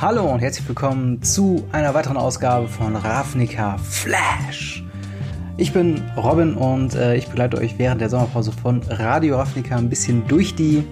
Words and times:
Hallo 0.00 0.24
und 0.32 0.40
herzlich 0.40 0.66
willkommen 0.66 1.22
zu 1.22 1.68
einer 1.72 1.92
weiteren 1.92 2.16
Ausgabe 2.16 2.68
von 2.68 2.96
Ravnica 2.96 3.76
Flash. 3.76 4.82
Ich 5.58 5.74
bin 5.74 6.02
Robin 6.16 6.54
und 6.54 6.94
äh, 6.94 7.16
ich 7.16 7.26
begleite 7.26 7.58
euch 7.58 7.74
während 7.76 8.00
der 8.00 8.08
Sommerpause 8.08 8.50
von 8.50 8.80
Radio 8.88 9.36
Ravnica 9.36 9.76
ein 9.76 9.90
bisschen 9.90 10.26
durch 10.26 10.54
die 10.54 10.84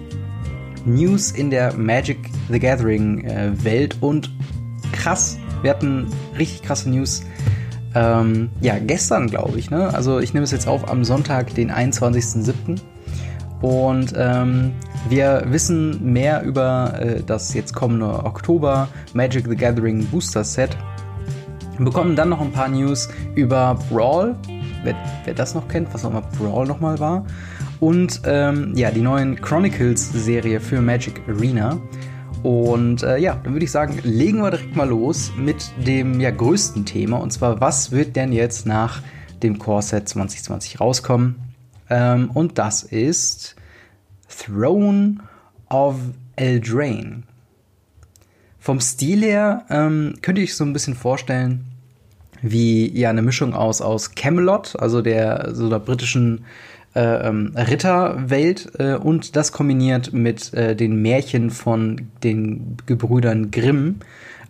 News 0.85 1.31
in 1.31 1.49
der 1.49 1.73
Magic 1.73 2.19
the 2.51 2.59
Gathering 2.59 3.25
äh, 3.25 3.51
Welt 3.63 3.97
und 3.99 4.29
krass, 4.91 5.39
wir 5.63 5.71
hatten 5.71 6.05
richtig 6.37 6.61
krasse 6.61 6.91
News. 6.91 7.23
Ähm, 7.95 8.51
ja, 8.61 8.77
gestern 8.77 9.25
glaube 9.25 9.57
ich, 9.57 9.71
ne? 9.71 9.91
Also 9.91 10.19
ich 10.19 10.35
nehme 10.35 10.43
es 10.43 10.51
jetzt 10.51 10.67
auf 10.67 10.87
am 10.87 11.03
Sonntag, 11.03 11.55
den 11.55 11.71
21.07. 11.71 12.79
Und 13.61 14.13
ähm, 14.15 14.71
wir 15.09 15.43
wissen 15.47 16.13
mehr 16.13 16.43
über 16.43 16.93
äh, 16.99 17.21
das 17.25 17.53
jetzt 17.53 17.73
kommende 17.73 18.07
Oktober 18.25 18.87
Magic 19.13 19.47
the 19.47 19.55
Gathering 19.55 20.05
Booster 20.05 20.43
Set. 20.43 20.77
Wir 21.77 21.85
bekommen 21.85 22.15
dann 22.15 22.29
noch 22.29 22.41
ein 22.41 22.51
paar 22.51 22.69
News 22.69 23.09
über 23.35 23.77
Brawl. 23.89 24.35
Wer, 24.83 24.95
wer 25.25 25.33
das 25.33 25.55
noch 25.55 25.67
kennt, 25.67 25.93
was 25.93 26.05
auch 26.05 26.11
immer 26.11 26.21
Brawl 26.21 26.65
nochmal 26.65 26.99
war. 26.99 27.25
Und 27.81 28.21
ähm, 28.25 28.73
ja, 28.75 28.91
die 28.91 29.01
neuen 29.01 29.39
Chronicles-Serie 29.39 30.61
für 30.61 30.81
Magic 30.81 31.21
Arena. 31.27 31.77
Und 32.43 33.03
äh, 33.03 33.17
ja, 33.17 33.37
dann 33.43 33.53
würde 33.53 33.65
ich 33.65 33.71
sagen, 33.71 33.99
legen 34.03 34.41
wir 34.41 34.51
direkt 34.51 34.75
mal 34.75 34.87
los 34.87 35.31
mit 35.37 35.71
dem 35.85 36.21
ja, 36.21 36.31
größten 36.31 36.85
Thema. 36.85 37.17
Und 37.17 37.31
zwar, 37.31 37.59
was 37.59 37.91
wird 37.91 38.15
denn 38.15 38.31
jetzt 38.31 38.65
nach 38.65 39.01
dem 39.43 39.59
Core 39.59 39.81
Set 39.81 40.07
2020 40.07 40.79
rauskommen? 40.79 41.48
Ähm, 41.89 42.31
und 42.31 42.57
das 42.57 42.83
ist 42.83 43.55
Throne 44.27 45.17
of 45.69 45.95
Eldraine. 46.35 47.23
Vom 48.59 48.79
Stil 48.81 49.21
her 49.21 49.65
ähm, 49.69 50.15
könnt 50.21 50.37
ihr 50.37 50.43
euch 50.43 50.55
so 50.55 50.63
ein 50.63 50.73
bisschen 50.73 50.95
vorstellen, 50.95 51.65
wie 52.41 52.89
ja 52.97 53.09
eine 53.09 53.21
Mischung 53.21 53.53
aus, 53.53 53.81
aus 53.81 54.15
Camelot, 54.15 54.75
also 54.77 55.01
der 55.01 55.53
so 55.53 55.69
der 55.69 55.79
britischen 55.79 56.45
äh, 56.95 57.27
ähm, 57.27 57.53
Ritterwelt 57.55 58.71
äh, 58.79 58.95
und 58.95 59.35
das 59.35 59.51
kombiniert 59.51 60.13
mit 60.13 60.53
äh, 60.53 60.75
den 60.75 61.01
Märchen 61.01 61.49
von 61.51 62.09
den 62.23 62.77
Gebrüdern 62.85 63.51
Grimm. 63.51 63.97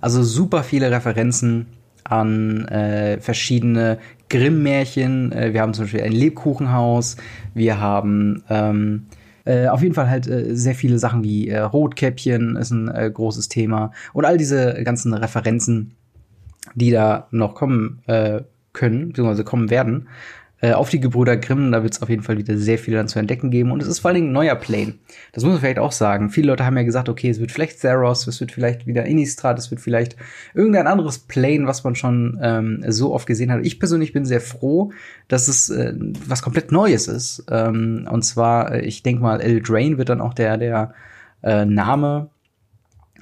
Also 0.02 0.24
super 0.24 0.64
viele 0.64 0.92
Referenzen 0.92 1.68
an 2.04 2.66
äh, 2.66 3.20
verschiedene 3.20 4.00
Grimm-Märchen. 4.30 5.32
Äh, 5.32 5.54
wir 5.54 5.62
haben 5.62 5.74
zum 5.74 5.86
Beispiel 5.86 6.02
ein 6.02 6.12
Lebkuchenhaus. 6.12 7.18
Wir 7.54 7.80
haben 7.80 8.44
ähm, 8.50 9.08
äh, 9.46 9.68
auf 9.68 9.82
jeden 9.82 9.96
Fall 9.96 10.10
halt 10.10 10.28
äh, 10.28 10.56
sehr 10.56 10.76
viele 10.76 11.00
Sachen 11.00 11.24
wie 11.24 11.50
äh, 11.50 11.60
Rotkäppchen 11.60 12.56
ist 12.56 12.72
ein 12.72 12.88
äh, 12.90 13.10
großes 13.12 13.50
Thema. 13.50 13.92
Und 14.14 14.26
all 14.26 14.38
diese 14.38 14.84
ganzen 14.84 15.14
Referenzen, 15.14 15.96
die 16.76 16.92
da 16.92 17.28
noch 17.32 17.56
kommen 17.56 18.04
können, 18.74 19.08
beziehungsweise 19.08 19.44
kommen 19.44 19.72
werden, 19.72 20.08
äh, 20.62 20.74
auf 20.74 20.90
die 20.90 21.00
Gebrüder 21.00 21.38
Grimm. 21.38 21.72
Da 21.72 21.84
wird 21.84 21.94
es 21.94 22.02
auf 22.02 22.10
jeden 22.10 22.24
Fall 22.24 22.38
wieder 22.38 22.58
sehr 22.58 22.78
viel 22.78 22.94
dann 22.94 23.08
zu 23.08 23.20
entdecken 23.20 23.52
geben. 23.52 23.72
Und 23.72 23.82
es 23.82 23.88
ist 23.88 24.00
vor 24.00 24.10
allen 24.10 24.16
Dingen 24.16 24.30
ein 24.30 24.34
neuer 24.34 24.56
Plane. 24.56 24.96
Das 25.32 25.44
muss 25.44 25.54
man 25.54 25.62
vielleicht 25.62 25.80
auch 25.80 25.92
sagen. 25.92 26.30
Viele 26.30 26.48
Leute 26.48 26.66
haben 26.66 26.78
ja 26.78 26.84
gesagt, 26.84 27.10
okay, 27.10 27.30
es 27.30 27.40
wird 27.40 27.52
vielleicht 27.52 27.82
Theros, 27.82 28.28
es 28.28 28.40
wird 28.40 28.52
vielleicht 28.52 28.86
wieder 28.86 29.06
Innistrad, 29.06 29.58
es 29.58 29.72
wird 29.72 29.82
vielleicht 29.82 30.16
irgendein 30.54 30.88
anderes 30.88 31.20
Plane, 31.20 31.68
was 31.68 31.84
man 31.84 31.96
schon 31.96 32.40
ähm, 32.42 32.84
so 32.88 33.14
oft 33.14 33.28
gesehen 33.28 33.52
hat. 33.52 33.66
Ich 33.66 33.80
persönlich 33.80 34.14
bin 34.14 34.26
sehr 34.26 34.42
froh, 34.42 34.92
dass 35.28 35.48
es 35.48 35.70
äh, 35.70 35.94
was 36.28 36.42
komplett 36.42 36.72
Neues 36.72 37.08
ist. 37.08 37.46
Ähm, 37.50 38.08
und 38.10 38.24
zwar, 38.24 38.74
äh, 38.74 38.82
ich 38.82 39.04
denke 39.04 39.22
mal, 39.22 39.42
Eldraine 39.42 39.98
wird 39.98 40.10
dann 40.10 40.22
auch 40.22 40.34
der, 40.34 40.58
der 40.58 40.94
äh, 41.42 41.66
Name 41.66 42.30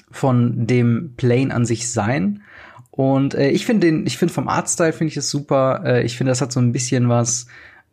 von 0.10 0.66
dem 0.66 1.14
Plane 1.18 1.54
an 1.54 1.66
sich 1.66 1.92
sein. 1.92 2.42
Und 2.98 3.36
äh, 3.36 3.50
ich 3.50 3.68
finde 3.68 3.86
den, 3.86 4.08
ich 4.08 4.18
finde 4.18 4.34
vom 4.34 4.48
Artstyle 4.48 4.92
finde 4.92 5.12
ich 5.12 5.18
es 5.18 5.30
super. 5.30 5.84
Äh, 5.86 6.04
ich 6.04 6.18
finde, 6.18 6.32
das 6.32 6.42
hat 6.42 6.52
so 6.52 6.60
ein 6.60 6.72
bisschen 6.72 7.10
was, 7.10 7.46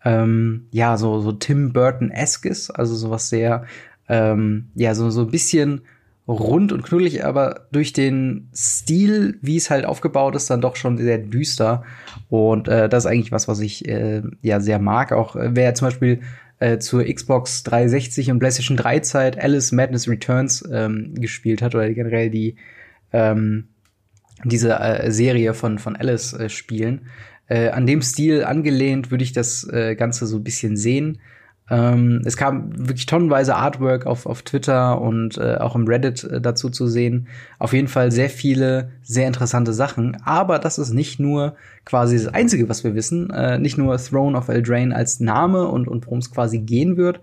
ähm, 0.03 0.67
ja, 0.71 0.97
so, 0.97 1.21
so 1.21 1.31
Tim 1.33 1.75
Burton-eskes, 1.75 2.71
also 2.71 2.95
sowas 2.95 3.29
sehr, 3.29 3.67
ähm, 4.09 4.71
ja, 4.75 4.95
so, 4.95 5.11
so 5.11 5.21
ein 5.21 5.31
bisschen 5.31 5.83
rund 6.27 6.73
und 6.73 6.83
knuddelig, 6.85 7.23
aber 7.23 7.67
durch 7.71 7.93
den 7.93 8.49
Stil, 8.55 9.39
wie 9.43 9.59
es 9.59 9.69
halt 9.69 9.85
aufgebaut 9.85 10.37
ist, 10.37 10.49
dann 10.49 10.63
doch 10.63 10.75
schon 10.75 10.97
sehr 10.97 11.19
düster. 11.19 11.85
Und 12.31 12.67
äh, 12.69 12.89
das 12.89 13.05
ist 13.05 13.11
eigentlich 13.11 13.31
was, 13.31 13.47
was 13.47 13.61
ich 13.61 13.87
äh, 13.87 14.23
ja 14.41 14.59
sehr 14.61 14.79
mag. 14.79 15.13
Auch 15.13 15.37
äh, 15.37 15.51
wer 15.53 15.75
zum 15.75 15.89
Beispiel 15.89 16.21
äh, 16.61 16.79
zur 16.79 17.05
Xbox 17.05 17.63
360 17.65 18.31
und 18.31 18.39
PlayStation 18.39 18.79
3 18.79 19.01
Zeit 19.01 19.39
Alice 19.39 19.71
Madness 19.71 20.09
Returns 20.09 20.67
ähm, 20.73 21.15
gespielt 21.15 21.61
hat 21.61 21.75
oder 21.75 21.93
generell 21.93 22.31
die 22.31 22.57
ähm, 23.13 23.69
diese 24.45 24.79
äh, 24.79 25.11
Serie 25.11 25.55
von, 25.55 25.79
von 25.79 25.97
Alice 25.97 26.33
äh, 26.35 26.49
spielen. 26.49 27.07
Äh, 27.47 27.71
an 27.71 27.87
dem 27.87 28.03
Stil 28.03 28.45
angelehnt 28.45 29.11
würde 29.11 29.25
ich 29.25 29.33
das 29.33 29.69
äh, 29.69 29.95
Ganze 29.97 30.27
so 30.27 30.37
ein 30.37 30.45
bisschen 30.45 30.77
sehen. 30.77 31.19
Ähm, 31.71 32.21
es 32.27 32.37
kam 32.37 32.71
wirklich 32.77 33.07
tonnenweise 33.07 33.57
Artwork 33.57 34.07
auf, 34.07 34.27
auf 34.27 34.43
Twitter 34.43 35.01
und 35.01 35.39
äh, 35.39 35.57
auch 35.57 35.75
im 35.75 35.87
Reddit 35.87 36.23
äh, 36.25 36.41
dazu 36.41 36.69
zu 36.69 36.87
sehen. 36.87 37.29
Auf 37.59 37.73
jeden 37.73 37.89
Fall 37.89 38.13
sehr 38.13 38.29
viele, 38.29 38.91
sehr 39.03 39.27
interessante 39.27 39.73
Sachen. 39.73 40.19
Aber 40.25 40.59
das 40.59 40.79
ist 40.79 40.93
nicht 40.93 41.21
nur 41.21 41.57
quasi 41.87 42.17
das 42.17 42.29
Einzige, 42.29 42.69
was 42.69 42.85
wir 42.85 42.95
wissen. 42.95 43.31
Äh, 43.31 43.59
nicht 43.59 43.79
nur 43.79 43.97
Throne 43.97 44.37
of 44.37 44.49
Eldraine 44.49 44.95
als 44.95 45.21
Name 45.21 45.67
und, 45.69 45.89
und 45.89 46.07
worum 46.07 46.19
es 46.19 46.31
quasi 46.31 46.59
gehen 46.59 46.99
wird, 46.99 47.21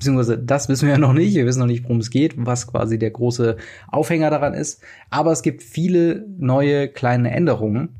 beziehungsweise 0.00 0.38
das 0.38 0.68
wissen 0.68 0.86
wir 0.86 0.94
ja 0.94 0.98
noch 0.98 1.12
nicht. 1.12 1.34
Wir 1.34 1.46
wissen 1.46 1.60
noch 1.60 1.66
nicht, 1.66 1.84
worum 1.84 1.98
es 1.98 2.10
geht, 2.10 2.34
was 2.36 2.66
quasi 2.66 2.98
der 2.98 3.10
große 3.10 3.58
Aufhänger 3.88 4.30
daran 4.30 4.54
ist. 4.54 4.82
Aber 5.10 5.30
es 5.30 5.42
gibt 5.42 5.62
viele 5.62 6.26
neue 6.38 6.88
kleine 6.88 7.30
Änderungen. 7.30 7.90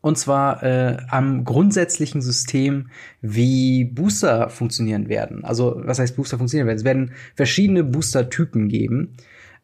Und 0.00 0.16
zwar 0.16 0.62
äh, 0.62 0.98
am 1.08 1.44
grundsätzlichen 1.44 2.20
System, 2.20 2.90
wie 3.20 3.84
Booster 3.84 4.48
funktionieren 4.50 5.08
werden. 5.08 5.44
Also, 5.44 5.80
was 5.82 5.98
heißt 5.98 6.14
Booster 6.14 6.38
funktionieren 6.38 6.68
werden? 6.68 6.78
Es 6.78 6.84
werden 6.84 7.12
verschiedene 7.34 7.82
Booster-Typen 7.82 8.68
geben, 8.68 9.14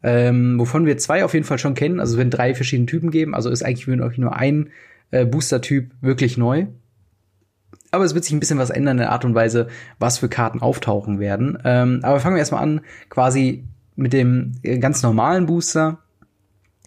ähm, 0.03 0.59
wovon 0.59 0.87
wir 0.87 0.99
zwei 0.99 1.25
auf 1.25 1.35
jeden 1.35 1.47
Fall 1.47 1.59
schon 1.59 1.75
kennen. 1.75 2.01
Also, 2.01 2.15
es 2.15 2.19
werden 2.19 2.31
drei 2.31 2.55
verschiedene 2.55 2.87
Typen 2.87 3.11
geben. 3.11 3.35
Also 3.35 3.51
ist 3.51 3.65
eigentlich 3.65 3.87
nur 3.87 4.35
ein 4.35 4.71
äh, 5.13 5.25
Booster-Typ 5.25 5.91
wirklich 6.01 6.37
neu 6.37 6.67
aber 7.95 8.05
es 8.05 8.15
wird 8.15 8.25
sich 8.25 8.35
ein 8.35 8.41
bisschen 8.41 8.59
was 8.59 8.71
ändern 8.71 8.99
in 8.99 9.03
der 9.03 9.13
Art 9.13 9.25
und 9.25 9.35
Weise, 9.35 9.69
was 9.99 10.19
für 10.19 10.29
Karten 10.29 10.61
auftauchen 10.61 11.19
werden. 11.19 11.59
Ähm, 11.65 12.01
aber 12.03 12.21
fangen 12.21 12.37
wir 12.37 12.41
erstmal 12.41 12.63
an, 12.63 12.81
quasi 13.09 13.65
mit 13.97 14.13
dem 14.13 14.53
äh, 14.63 14.79
ganz 14.79 15.03
normalen 15.03 15.47
Booster, 15.47 15.99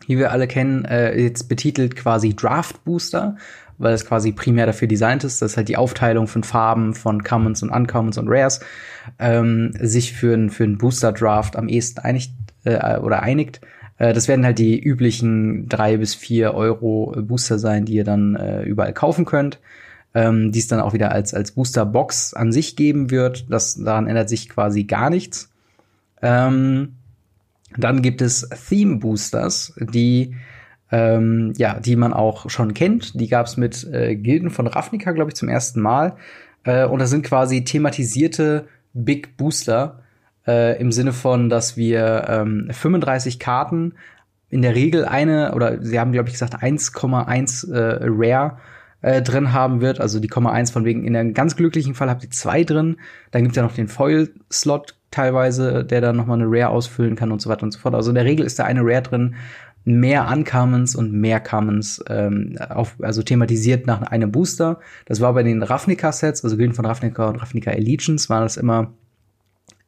wie 0.05 0.17
wir 0.17 0.31
alle 0.31 0.47
kennen, 0.47 0.85
äh, 0.85 1.19
jetzt 1.19 1.49
betitelt 1.49 1.95
quasi 1.95 2.35
Draft 2.35 2.83
Booster, 2.83 3.35
weil 3.77 3.93
es 3.93 4.05
quasi 4.05 4.31
primär 4.31 4.65
dafür 4.65 4.87
designt 4.87 5.23
ist, 5.23 5.41
dass 5.41 5.57
halt 5.57 5.69
die 5.69 5.77
Aufteilung 5.77 6.27
von 6.27 6.43
Farben 6.43 6.93
von 6.93 7.23
Commons 7.23 7.63
und 7.63 7.69
Uncommons 7.69 8.17
und 8.17 8.27
Rares 8.29 8.59
ähm, 9.19 9.71
sich 9.79 10.13
für, 10.13 10.33
ein, 10.33 10.49
für 10.49 10.63
einen 10.63 10.77
Booster 10.77 11.11
Draft 11.11 11.55
am 11.55 11.67
ehesten 11.67 11.99
einigt 11.99 12.33
äh, 12.63 12.97
oder 12.97 13.21
einigt. 13.21 13.61
Äh, 13.97 14.13
das 14.13 14.27
werden 14.27 14.45
halt 14.45 14.59
die 14.59 14.79
üblichen 14.79 15.69
drei 15.69 15.97
bis 15.97 16.15
vier 16.15 16.53
Euro 16.53 17.15
Booster 17.21 17.59
sein, 17.59 17.85
die 17.85 17.93
ihr 17.93 18.03
dann 18.03 18.35
äh, 18.35 18.63
überall 18.63 18.93
kaufen 18.93 19.25
könnt 19.25 19.59
ähm, 20.13 20.51
die 20.51 20.59
es 20.59 20.67
dann 20.67 20.79
auch 20.79 20.93
wieder 20.93 21.11
als, 21.11 21.33
als 21.33 21.51
Booster-Box 21.51 22.33
an 22.33 22.51
sich 22.51 22.75
geben 22.75 23.11
wird. 23.11 23.45
Das, 23.49 23.75
daran 23.75 24.07
ändert 24.07 24.29
sich 24.29 24.49
quasi 24.49 24.83
gar 24.83 25.09
nichts. 25.09 25.51
Ähm, 26.21 26.95
dann 27.77 28.01
gibt 28.01 28.21
es 28.21 28.49
Theme-Boosters, 28.49 29.73
die 29.79 30.35
ähm, 30.91 31.53
ja, 31.57 31.79
die 31.79 31.95
man 31.95 32.13
auch 32.13 32.49
schon 32.49 32.73
kennt. 32.73 33.19
Die 33.19 33.27
gab 33.27 33.45
es 33.45 33.57
mit 33.57 33.83
äh, 33.91 34.15
Gilden 34.15 34.49
von 34.49 34.67
Ravnica, 34.67 35.11
glaube 35.11 35.31
ich, 35.31 35.35
zum 35.35 35.49
ersten 35.49 35.81
Mal. 35.81 36.15
Äh, 36.63 36.85
und 36.85 36.99
das 36.99 37.09
sind 37.09 37.25
quasi 37.25 37.63
thematisierte 37.63 38.67
Big 38.93 39.37
Booster 39.37 40.03
äh, 40.47 40.79
im 40.79 40.91
Sinne 40.91 41.13
von, 41.13 41.49
dass 41.49 41.77
wir 41.77 42.25
ähm, 42.29 42.69
35 42.71 43.39
Karten 43.39 43.93
in 44.49 44.61
der 44.61 44.75
Regel 44.75 45.05
eine 45.05 45.53
oder 45.53 45.83
sie 45.83 45.99
haben 45.99 46.13
glaube 46.13 46.29
ich 46.29 46.33
gesagt 46.33 46.55
1,1 46.55 47.71
äh, 47.71 47.99
Rare 48.03 48.57
äh, 49.01 49.21
drin 49.21 49.53
haben 49.53 49.81
wird. 49.81 49.99
Also 50.01 50.19
die 50.19 50.27
Komma 50.27 50.51
1 50.51 50.71
von 50.71 50.85
wegen, 50.85 51.03
in 51.03 51.15
einem 51.15 51.33
ganz 51.33 51.55
glücklichen 51.55 51.93
Fall 51.93 52.09
habt 52.09 52.23
ihr 52.23 52.31
zwei 52.31 52.63
drin. 52.63 52.97
Dann 53.31 53.43
gibt 53.43 53.53
es 53.53 53.57
ja 53.57 53.63
noch 53.63 53.73
den 53.73 53.87
Foil-Slot 53.87 54.95
teilweise, 55.11 55.85
der 55.85 56.01
dann 56.01 56.15
nochmal 56.15 56.41
eine 56.41 56.49
Rare 56.49 56.69
ausfüllen 56.69 57.15
kann 57.15 57.31
und 57.31 57.41
so 57.41 57.49
weiter 57.49 57.63
und 57.63 57.71
so 57.71 57.79
fort. 57.79 57.95
Also 57.95 58.11
in 58.11 58.15
der 58.15 58.25
Regel 58.25 58.45
ist 58.45 58.59
da 58.59 58.65
eine 58.65 58.81
Rare 58.83 59.01
drin, 59.01 59.35
mehr 59.85 60.29
Uncommons 60.29 60.95
und 60.95 61.13
mehr 61.13 61.39
Commons, 61.39 62.03
ähm, 62.09 62.57
auf, 62.69 62.95
also 63.01 63.23
thematisiert 63.23 63.87
nach 63.87 64.01
einem 64.01 64.31
Booster. 64.31 64.79
Das 65.05 65.21
war 65.21 65.33
bei 65.33 65.43
den 65.43 65.63
Ravnica-Sets, 65.63 66.43
also 66.43 66.57
Gilden 66.57 66.73
von 66.73 66.85
Ravnica 66.85 67.29
und 67.29 67.37
Ravnica 67.37 67.71
Allegiance, 67.71 68.27
war 68.27 68.41
das 68.41 68.57
immer 68.57 68.93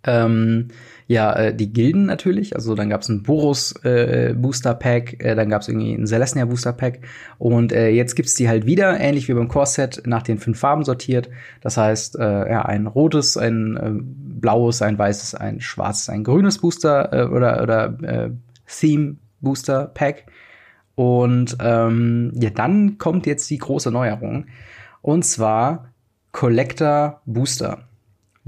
ähm, 0.06 0.70
ja, 1.10 1.34
äh, 1.34 1.56
die 1.56 1.74
Gilden 1.74 2.06
natürlich. 2.06 2.56
Also 2.56 2.76
dann 2.76 2.90
gab 2.90 3.02
es 3.02 3.10
ein 3.10 3.24
Boros 3.24 3.74
äh, 3.84 4.36
Booster 4.38 4.76
Pack, 4.76 5.24
äh, 5.24 5.34
dann 5.34 5.50
gab 5.50 5.64
es 5.64 5.68
irgendwie 5.68 5.96
ein 5.96 6.06
Celestia 6.06 6.46
Booster 6.46 6.72
Pack 6.72 7.00
und 7.40 7.74
äh, 7.74 7.90
jetzt 7.90 8.16
gibt's 8.16 8.36
die 8.36 8.48
halt 8.48 8.68
wieder, 8.68 9.00
ähnlich 9.00 9.28
wie 9.28 9.34
beim 9.34 9.48
Core 9.48 9.66
Set, 9.66 10.04
nach 10.06 10.22
den 10.22 10.38
fünf 10.38 10.60
Farben 10.60 10.84
sortiert. 10.84 11.28
Das 11.62 11.78
heißt, 11.78 12.16
äh, 12.20 12.52
ja, 12.52 12.62
ein 12.62 12.86
rotes, 12.86 13.38
ein 13.38 13.78
äh, 13.78 13.90
blaues, 13.92 14.84
ein 14.84 15.00
weißes, 15.00 15.34
ein 15.34 15.62
schwarzes, 15.62 16.10
ein 16.10 16.24
grünes 16.24 16.60
Booster 16.60 17.12
äh, 17.12 17.26
oder 17.26 17.64
oder 17.64 17.98
äh, 18.04 18.30
Theme 18.68 19.16
Booster 19.42 19.88
Pack. 19.88 20.26
Und 20.94 21.58
ähm, 21.60 22.34
ja, 22.36 22.52
dann 22.52 23.00
kommt 23.00 23.26
jetzt 23.26 23.50
die 23.50 23.58
große 23.58 23.90
Neuerung. 23.90 24.46
Und 25.02 25.26
zwar 25.26 25.92
Collector 26.34 27.22
Booster 27.26 27.89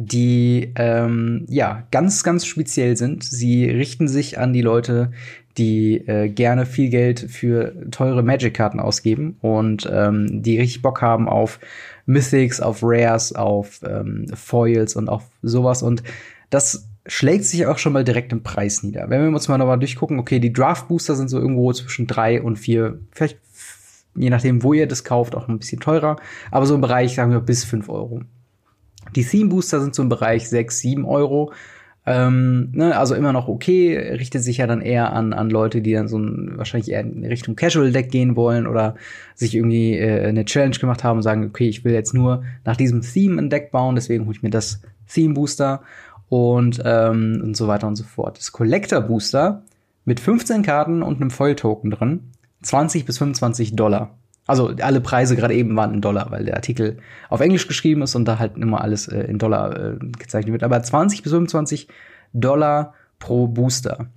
die 0.08 0.72
ähm, 0.76 1.46
ja 1.50 1.88
ganz, 1.92 2.24
ganz 2.24 2.46
speziell 2.46 2.98
sind. 2.98 3.24
Sie 3.24 3.66
richten 3.66 4.08
sich 4.08 4.40
an 4.40 4.54
die 4.54 4.62
Leute, 4.62 5.12
die 5.58 6.08
äh, 6.08 6.30
gerne 6.30 6.66
viel 6.66 6.90
Geld 6.90 7.20
für 7.20 7.74
teure 7.92 8.24
Magic-Karten 8.24 8.80
ausgeben 8.80 9.38
und 9.42 9.90
ähm, 9.92 10.42
die 10.42 10.58
richtig 10.60 10.82
Bock 10.82 11.02
haben 11.02 11.28
auf 11.28 11.60
Mythics, 12.06 12.62
auf 12.62 12.80
Rares, 12.82 13.34
auf 13.34 13.82
ähm, 13.88 14.28
Foils 14.34 14.96
und 14.96 15.10
auf 15.10 15.24
sowas. 15.42 15.84
Und 15.84 16.04
das 16.50 16.88
schlägt 17.06 17.46
sich 17.46 17.66
auch 17.66 17.78
schon 17.78 17.94
mal 17.94 18.04
direkt 18.04 18.32
im 18.32 18.44
Preis 18.44 18.84
nieder. 18.84 19.10
Wenn 19.10 19.22
wir 19.22 19.28
uns 19.28 19.48
mal 19.48 19.58
nochmal 19.58 19.80
durchgucken, 19.80 20.20
okay, 20.20 20.40
die 20.40 20.54
Draft-Booster 20.54 21.16
sind 21.16 21.30
so 21.30 21.40
irgendwo 21.40 21.74
zwischen 21.74 22.08
drei 22.08 22.42
und 22.42 22.58
vier, 22.58 23.00
vielleicht 23.12 23.38
je 24.16 24.30
nachdem, 24.30 24.64
wo 24.64 24.74
ihr 24.74 24.88
das 24.88 25.04
kauft, 25.04 25.36
auch 25.36 25.48
ein 25.48 25.60
bisschen 25.60 25.80
teurer, 25.80 26.18
aber 26.52 26.66
so 26.66 26.76
im 26.76 26.82
Bereich, 26.82 27.16
sagen 27.16 27.32
wir, 27.32 27.40
bis 27.40 27.64
fünf 27.64 27.90
Euro. 27.90 28.22
Die 29.16 29.26
Theme 29.26 29.50
Booster 29.50 29.82
sind 29.82 29.96
so 29.96 30.02
im 30.04 30.10
Bereich 30.10 30.50
6, 30.50 30.80
7 30.80 31.06
Euro. 31.06 31.52
Ähm, 32.04 32.70
ne, 32.72 32.98
also 32.98 33.14
immer 33.14 33.32
noch 33.32 33.48
okay, 33.48 33.96
richtet 33.96 34.44
sich 34.44 34.58
ja 34.58 34.66
dann 34.66 34.82
eher 34.82 35.14
an, 35.14 35.34
an 35.34 35.52
Leute, 35.52 35.82
die 35.82 35.94
dann 35.94 36.08
so 36.08 36.18
ein, 36.18 36.58
wahrscheinlich 36.58 36.90
eher 36.90 37.02
in 37.02 37.24
Richtung 37.24 37.56
Casual 37.56 37.92
Deck 37.92 38.10
gehen 38.10 38.36
wollen 38.36 38.66
oder 38.66 38.96
sich 39.36 39.54
irgendwie 39.54 39.98
äh, 39.98 40.28
eine 40.28 40.46
Challenge 40.46 40.76
gemacht 40.78 41.04
haben 41.04 41.18
und 41.18 41.24
sagen, 41.24 41.46
okay, 41.46 41.70
ich 41.70 41.86
will 41.86 41.94
jetzt 41.94 42.16
nur 42.16 42.44
nach 42.66 42.76
diesem 42.76 43.02
Theme 43.02 43.40
ein 43.40 43.52
Deck 43.52 43.70
bauen, 43.70 43.94
deswegen 43.94 44.26
hole 44.26 44.36
ich 44.36 44.42
mir 44.42 44.50
das 44.50 44.82
Theme 45.08 45.36
Booster 45.36 45.84
und, 46.28 46.82
ähm, 46.84 47.40
und 47.44 47.56
so 47.56 47.68
weiter 47.68 47.88
und 47.88 47.98
so 47.98 48.04
fort. 48.04 48.40
Das 48.40 48.52
Collector 48.52 49.02
Booster 49.02 49.64
mit 50.04 50.20
15 50.20 50.64
Karten 50.64 51.04
und 51.04 51.22
einem 51.22 51.30
Foil 51.30 51.56
Token 51.56 51.92
drin, 51.92 52.32
20 52.64 53.06
bis 53.06 53.20
25 53.20 53.76
Dollar. 53.76 54.18
Also 54.52 54.74
alle 54.82 55.00
Preise 55.00 55.38
gerade 55.38 55.54
eben 55.54 55.74
waren 55.78 55.94
in 55.94 56.02
Dollar, 56.02 56.30
weil 56.30 56.44
der 56.44 56.56
Artikel 56.56 56.98
auf 57.30 57.40
Englisch 57.40 57.70
geschrieben 57.70 58.02
ist 58.02 58.16
und 58.16 58.26
da 58.26 58.38
halt 58.38 58.58
immer 58.58 58.82
alles 58.82 59.08
äh, 59.08 59.22
in 59.22 59.38
Dollar 59.38 59.94
äh, 59.94 59.98
gezeichnet 60.20 60.52
wird. 60.52 60.64
Aber 60.64 60.84
20 60.84 61.24
bis 61.24 61.32
25 61.32 61.88
Dollar 62.34 62.94
pro 63.18 63.48
Booster. 63.48 64.08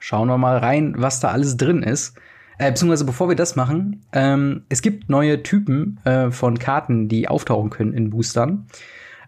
Schauen 0.00 0.28
wir 0.28 0.36
mal 0.36 0.58
rein, 0.58 0.94
was 0.98 1.20
da 1.20 1.30
alles 1.30 1.56
drin 1.56 1.82
ist. 1.82 2.14
Äh, 2.58 2.72
beziehungsweise 2.72 3.06
bevor 3.06 3.30
wir 3.30 3.36
das 3.36 3.56
machen, 3.56 4.04
ähm, 4.12 4.64
es 4.68 4.82
gibt 4.82 5.08
neue 5.08 5.42
Typen 5.42 5.98
äh, 6.04 6.30
von 6.30 6.58
Karten, 6.58 7.08
die 7.08 7.26
auftauchen 7.26 7.70
können 7.70 7.94
in 7.94 8.10
Boostern. 8.10 8.66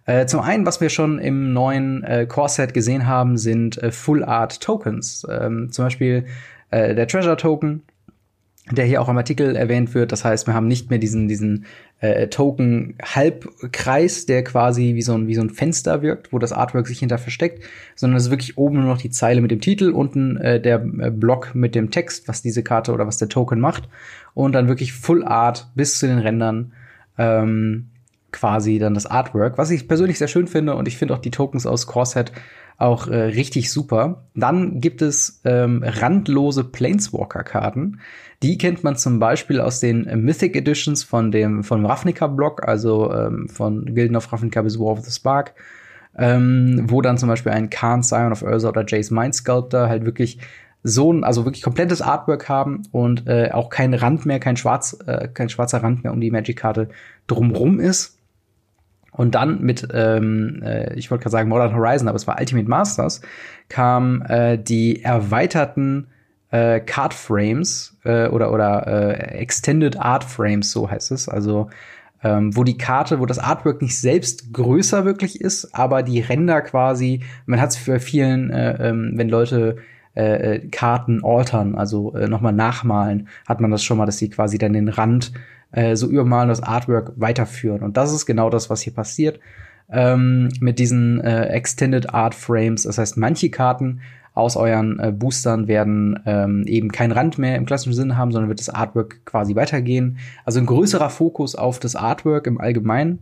Äh, 0.04 0.26
zum 0.26 0.40
einen, 0.40 0.66
was 0.66 0.82
wir 0.82 0.90
schon 0.90 1.18
im 1.18 1.54
neuen 1.54 2.04
äh, 2.04 2.26
Core-Set 2.26 2.74
gesehen 2.74 3.06
haben, 3.06 3.38
sind 3.38 3.82
äh, 3.82 3.90
Full 3.90 4.22
Art 4.22 4.60
Tokens. 4.60 5.26
Ähm, 5.30 5.72
zum 5.72 5.86
Beispiel 5.86 6.26
äh, 6.70 6.94
der 6.94 7.08
Treasure 7.08 7.38
Token 7.38 7.82
der 8.70 8.86
hier 8.86 9.02
auch 9.02 9.08
im 9.10 9.18
Artikel 9.18 9.56
erwähnt 9.56 9.94
wird. 9.94 10.10
Das 10.10 10.24
heißt, 10.24 10.46
wir 10.46 10.54
haben 10.54 10.68
nicht 10.68 10.88
mehr 10.88 10.98
diesen, 10.98 11.28
diesen 11.28 11.66
äh, 12.00 12.28
Token-Halbkreis, 12.28 14.24
der 14.24 14.42
quasi 14.42 14.94
wie 14.94 15.02
so, 15.02 15.12
ein, 15.14 15.26
wie 15.26 15.34
so 15.34 15.42
ein 15.42 15.50
Fenster 15.50 16.00
wirkt, 16.00 16.32
wo 16.32 16.38
das 16.38 16.52
Artwork 16.52 16.86
sich 16.86 16.98
hinter 17.00 17.18
versteckt, 17.18 17.62
sondern 17.94 18.16
es 18.16 18.24
ist 18.24 18.30
wirklich 18.30 18.56
oben 18.56 18.76
nur 18.76 18.86
noch 18.86 18.98
die 18.98 19.10
Zeile 19.10 19.42
mit 19.42 19.50
dem 19.50 19.60
Titel, 19.60 19.90
unten 19.90 20.38
äh, 20.38 20.60
der 20.60 20.76
äh, 20.76 21.10
Block 21.10 21.54
mit 21.54 21.74
dem 21.74 21.90
Text, 21.90 22.26
was 22.26 22.40
diese 22.40 22.62
Karte 22.62 22.92
oder 22.92 23.06
was 23.06 23.18
der 23.18 23.28
Token 23.28 23.60
macht. 23.60 23.88
Und 24.32 24.52
dann 24.52 24.68
wirklich 24.68 24.94
Full 24.94 25.24
Art 25.24 25.68
bis 25.74 25.98
zu 25.98 26.06
den 26.06 26.18
Rändern. 26.18 26.72
Ähm, 27.18 27.90
quasi 28.34 28.78
dann 28.78 28.94
das 28.94 29.06
Artwork, 29.06 29.56
was 29.56 29.70
ich 29.70 29.86
persönlich 29.86 30.18
sehr 30.18 30.28
schön 30.28 30.48
finde 30.48 30.74
und 30.74 30.88
ich 30.88 30.98
finde 30.98 31.14
auch 31.14 31.18
die 31.18 31.30
Tokens 31.30 31.66
aus 31.66 31.86
Corset 31.86 32.32
auch 32.76 33.06
äh, 33.06 33.16
richtig 33.16 33.70
super. 33.70 34.24
Dann 34.34 34.80
gibt 34.80 35.00
es 35.00 35.40
ähm, 35.44 35.84
randlose 35.86 36.64
Planeswalker-Karten. 36.64 38.00
Die 38.42 38.58
kennt 38.58 38.82
man 38.82 38.96
zum 38.96 39.20
Beispiel 39.20 39.60
aus 39.60 39.78
den 39.78 40.02
Mythic 40.24 40.56
Editions 40.56 41.04
von 41.04 41.30
dem 41.30 41.62
von 41.62 41.86
Ravnica-Block, 41.86 42.66
also 42.66 43.12
ähm, 43.12 43.48
von 43.48 43.94
Gilden 43.94 44.16
of 44.16 44.32
Ravnica 44.32 44.62
bis 44.62 44.78
War 44.78 44.92
of 44.92 45.04
the 45.04 45.12
Spark, 45.12 45.54
ähm, 46.18 46.86
wo 46.88 47.00
dann 47.00 47.16
zum 47.16 47.28
Beispiel 47.28 47.52
ein 47.52 47.70
Khan, 47.70 48.02
Scion 48.02 48.32
of 48.32 48.42
Urza 48.42 48.68
oder 48.68 48.84
Jace 48.84 49.12
Mind 49.12 49.36
Sculptor 49.36 49.88
halt 49.88 50.04
wirklich 50.04 50.40
so 50.82 51.12
ein, 51.12 51.24
also 51.24 51.44
wirklich 51.46 51.62
komplettes 51.62 52.02
Artwork 52.02 52.48
haben 52.48 52.82
und 52.90 53.26
äh, 53.28 53.50
auch 53.52 53.70
kein 53.70 53.94
Rand 53.94 54.26
mehr, 54.26 54.40
kein 54.40 54.56
schwarz, 54.56 54.98
äh, 55.06 55.28
kein 55.28 55.48
schwarzer 55.48 55.82
Rand 55.82 56.02
mehr 56.02 56.12
um 56.12 56.20
die 56.20 56.30
Magic-Karte 56.30 56.88
drumrum 57.26 57.80
ist. 57.80 58.18
Und 59.16 59.36
dann 59.36 59.60
mit, 59.60 59.86
ähm, 59.92 60.60
äh, 60.64 60.94
ich 60.94 61.10
wollte 61.10 61.22
gerade 61.22 61.32
sagen 61.32 61.48
Modern 61.48 61.74
Horizon, 61.74 62.08
aber 62.08 62.16
es 62.16 62.26
war 62.26 62.38
Ultimate 62.38 62.68
Masters, 62.68 63.20
kam 63.68 64.22
äh, 64.28 64.58
die 64.58 65.04
erweiterten 65.04 66.08
äh, 66.50 66.80
Card 66.80 67.14
Frames 67.14 67.96
äh, 68.04 68.26
oder 68.26 68.52
oder 68.52 68.86
äh, 68.86 69.38
Extended 69.38 69.98
Art 69.98 70.24
Frames, 70.24 70.72
so 70.72 70.90
heißt 70.90 71.12
es. 71.12 71.28
Also 71.28 71.70
ähm, 72.24 72.56
wo 72.56 72.64
die 72.64 72.78
Karte, 72.78 73.20
wo 73.20 73.26
das 73.26 73.38
Artwork 73.38 73.82
nicht 73.82 73.98
selbst 73.98 74.52
größer 74.52 75.04
wirklich 75.04 75.40
ist, 75.40 75.74
aber 75.74 76.02
die 76.02 76.20
Ränder 76.20 76.62
quasi, 76.62 77.22
man 77.46 77.60
hat 77.60 77.70
es 77.70 77.76
für 77.76 78.00
vielen, 78.00 78.50
äh, 78.50 78.88
ähm, 78.88 79.12
wenn 79.14 79.28
Leute 79.28 79.76
äh, 80.16 80.54
äh, 80.54 80.68
Karten 80.68 81.24
altern, 81.24 81.74
also 81.74 82.14
äh, 82.14 82.28
nochmal 82.28 82.52
nachmalen, 82.52 83.28
hat 83.46 83.60
man 83.60 83.70
das 83.70 83.84
schon 83.84 83.98
mal, 83.98 84.06
dass 84.06 84.18
sie 84.18 84.30
quasi 84.30 84.58
dann 84.58 84.72
den 84.72 84.88
Rand 84.88 85.32
äh, 85.74 85.96
so 85.96 86.08
übermalen, 86.08 86.48
das 86.48 86.62
Artwork 86.62 87.12
weiterführen. 87.16 87.82
Und 87.82 87.96
das 87.96 88.12
ist 88.12 88.26
genau 88.26 88.50
das, 88.50 88.70
was 88.70 88.80
hier 88.80 88.94
passiert 88.94 89.40
ähm, 89.90 90.48
mit 90.60 90.78
diesen 90.78 91.20
äh, 91.20 91.46
Extended 91.46 92.14
Art 92.14 92.34
Frames. 92.34 92.84
Das 92.84 92.98
heißt, 92.98 93.16
manche 93.16 93.50
Karten 93.50 94.00
aus 94.34 94.56
euren 94.56 94.98
äh, 94.98 95.12
Boostern 95.12 95.68
werden 95.68 96.18
ähm, 96.26 96.64
eben 96.66 96.90
keinen 96.90 97.12
Rand 97.12 97.38
mehr 97.38 97.56
im 97.56 97.66
klassischen 97.66 97.92
Sinne 97.92 98.16
haben, 98.16 98.32
sondern 98.32 98.48
wird 98.48 98.60
das 98.60 98.68
Artwork 98.68 99.24
quasi 99.24 99.54
weitergehen. 99.54 100.18
Also 100.44 100.58
ein 100.58 100.66
größerer 100.66 101.10
Fokus 101.10 101.54
auf 101.54 101.78
das 101.78 101.94
Artwork 101.94 102.46
im 102.46 102.60
Allgemeinen. 102.60 103.20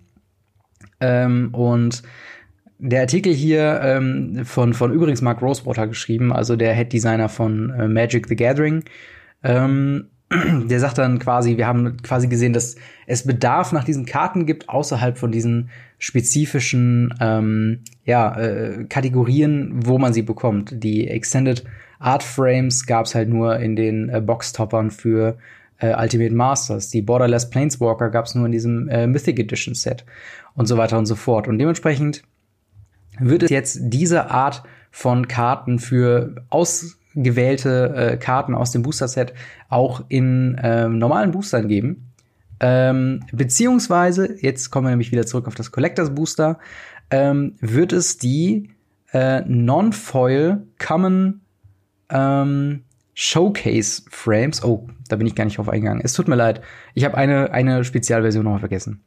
Ähm, 1.00 1.50
und 1.52 2.02
der 2.78 3.02
Artikel 3.02 3.32
hier 3.32 3.81
ähm, 3.82 4.44
von, 4.44 4.75
von 4.75 4.93
übrigens 4.93 5.22
Mark 5.22 5.43
Rosewater 5.43 5.87
geschrieben, 5.87 6.32
also 6.32 6.56
der 6.56 6.75
Head 6.75 6.93
Designer 6.93 7.28
von 7.28 7.70
äh, 7.70 7.87
Magic 7.87 8.26
the 8.26 8.34
Gathering, 8.34 8.82
ähm, 9.44 10.08
der 10.64 10.81
sagt 10.81 10.99
dann 10.99 11.19
quasi, 11.19 11.56
wir 11.56 11.67
haben 11.67 11.96
quasi 12.02 12.29
gesehen, 12.29 12.52
dass 12.52 12.76
es 13.06 13.26
Bedarf 13.26 13.73
nach 13.73 13.84
diesen 13.84 14.06
Karten 14.06 14.46
gibt, 14.46 14.69
außerhalb 14.69 15.19
von 15.19 15.32
diesen 15.32 15.70
spezifischen 15.98 17.15
ähm, 17.20 17.81
ja, 18.05 18.36
äh, 18.39 18.84
Kategorien, 18.89 19.72
wo 19.86 19.98
man 19.98 20.12
sie 20.12 20.22
bekommt. 20.22 20.82
Die 20.82 21.08
Extended 21.08 21.65
Art 21.98 22.22
Frames 22.22 22.86
gab 22.86 23.06
es 23.06 23.15
halt 23.15 23.29
nur 23.29 23.58
in 23.58 23.77
den 23.77 24.08
äh, 24.08 24.20
Boxtoppern 24.20 24.91
für 24.91 25.39
äh, 25.79 25.94
Ultimate 25.94 26.34
Masters. 26.34 26.89
Die 26.89 27.03
Borderless 27.03 27.51
Planeswalker 27.51 28.10
gab 28.10 28.27
es 28.27 28.34
nur 28.34 28.46
in 28.46 28.53
diesem 28.53 28.89
äh, 28.89 29.06
Mythic 29.06 29.39
Edition 29.39 29.74
Set 29.74 30.05
und 30.55 30.67
so 30.67 30.77
weiter 30.77 30.98
und 30.98 31.06
so 31.06 31.15
fort. 31.15 31.46
Und 31.46 31.58
dementsprechend 31.58 32.22
wird 33.19 33.44
es 33.44 33.51
jetzt 33.51 33.79
diese 33.82 34.31
Art 34.31 34.62
von 34.91 35.29
Karten 35.29 35.79
für 35.79 36.44
aus 36.51 36.98
gewählte 37.14 37.94
äh, 37.94 38.16
Karten 38.16 38.54
aus 38.54 38.70
dem 38.70 38.82
Booster-Set 38.82 39.32
auch 39.69 40.04
in 40.08 40.58
ähm, 40.62 40.98
normalen 40.98 41.31
Boostern 41.31 41.69
geben. 41.69 42.12
Ähm, 42.60 43.20
beziehungsweise, 43.32 44.36
jetzt 44.40 44.70
kommen 44.70 44.86
wir 44.86 44.90
nämlich 44.90 45.12
wieder 45.12 45.26
zurück 45.26 45.46
auf 45.48 45.54
das 45.54 45.72
Collectors 45.72 46.14
Booster, 46.14 46.58
ähm, 47.10 47.56
wird 47.60 47.92
es 47.92 48.19
die 48.19 48.70
äh, 49.12 49.42
Non-Foil 49.42 50.62
Common 50.78 51.40
ähm, 52.08 52.84
Showcase 53.14 54.02
Frames. 54.10 54.64
Oh, 54.64 54.88
da 55.08 55.16
bin 55.16 55.26
ich 55.26 55.34
gar 55.34 55.44
nicht 55.44 55.58
drauf 55.58 55.69
eingegangen. 55.69 56.02
Es 56.04 56.14
tut 56.14 56.28
mir 56.28 56.36
leid. 56.36 56.62
Ich 56.94 57.04
habe 57.04 57.16
eine, 57.16 57.52
eine 57.52 57.84
Spezialversion 57.84 58.44
noch 58.44 58.52
mal 58.52 58.58
vergessen. 58.58 59.02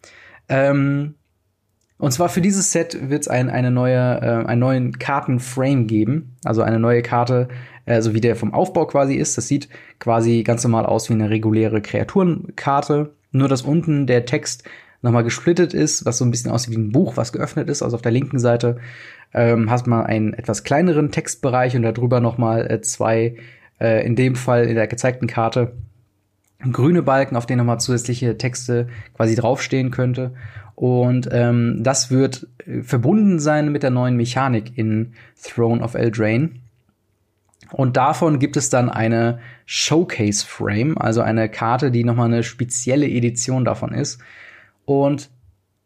Ähm, 0.47 1.15
und 1.97 2.11
zwar 2.11 2.29
für 2.29 2.41
dieses 2.41 2.71
Set 2.71 3.09
wird 3.09 3.21
es 3.21 3.27
ein, 3.27 3.49
eine 3.49 3.71
neue, 3.71 3.95
äh, 3.95 4.45
einen 4.45 4.59
neuen 4.59 4.99
Kartenframe 4.99 5.87
geben. 5.87 6.35
Also 6.43 6.61
eine 6.61 6.79
neue 6.79 7.01
Karte, 7.01 7.47
also 7.85 8.13
wie 8.13 8.21
der 8.21 8.35
vom 8.35 8.53
Aufbau 8.53 8.85
quasi 8.85 9.15
ist. 9.15 9.37
Das 9.37 9.47
sieht 9.47 9.69
quasi 9.99 10.43
ganz 10.43 10.63
normal 10.63 10.85
aus 10.85 11.09
wie 11.09 11.13
eine 11.13 11.29
reguläre 11.29 11.81
Kreaturenkarte. 11.81 13.11
Nur 13.31 13.47
dass 13.49 13.63
unten 13.63 14.07
der 14.07 14.25
Text 14.25 14.63
nochmal 15.01 15.23
gesplittet 15.23 15.73
ist, 15.73 16.05
was 16.05 16.17
so 16.17 16.25
ein 16.25 16.31
bisschen 16.31 16.51
aussieht 16.51 16.73
wie 16.73 16.79
ein 16.79 16.91
Buch, 16.91 17.15
was 17.17 17.33
geöffnet 17.33 17.69
ist. 17.69 17.83
Also 17.83 17.95
auf 17.95 18.01
der 18.01 18.11
linken 18.11 18.39
Seite 18.39 18.77
ähm, 19.33 19.69
hast 19.69 19.87
man 19.87 20.05
einen 20.05 20.33
etwas 20.33 20.63
kleineren 20.63 21.11
Textbereich 21.11 21.75
und 21.75 21.83
darüber 21.83 22.19
nochmal 22.19 22.69
äh, 22.69 22.81
zwei, 22.81 23.35
äh, 23.79 24.05
in 24.05 24.15
dem 24.15 24.35
Fall 24.35 24.65
in 24.65 24.75
der 24.75 24.87
gezeigten 24.87 25.27
Karte, 25.27 25.73
grüne 26.71 27.03
Balken, 27.03 27.35
auf 27.35 27.45
denen 27.45 27.59
nochmal 27.59 27.79
zusätzliche 27.79 28.37
Texte 28.37 28.87
quasi 29.15 29.35
draufstehen 29.35 29.91
könnte. 29.91 30.33
Und 30.73 31.29
ähm, 31.31 31.81
das 31.83 32.11
wird 32.11 32.47
äh, 32.65 32.81
verbunden 32.81 33.39
sein 33.39 33.71
mit 33.71 33.83
der 33.83 33.91
neuen 33.91 34.17
Mechanik 34.17 34.77
in 34.77 35.13
Throne 35.41 35.83
of 35.83 35.93
Eldraine. 35.93 36.51
Und 37.75 37.97
davon 37.97 38.39
gibt 38.39 38.55
es 38.55 38.69
dann 38.69 38.89
eine 38.89 39.39
Showcase 39.65 40.45
Frame, 40.47 40.97
also 40.97 41.19
eine 41.19 41.49
Karte, 41.49 41.91
die 41.91 42.05
nochmal 42.05 42.27
eine 42.27 42.43
spezielle 42.43 43.05
Edition 43.05 43.65
davon 43.65 43.93
ist. 43.93 44.21
Und 44.85 45.29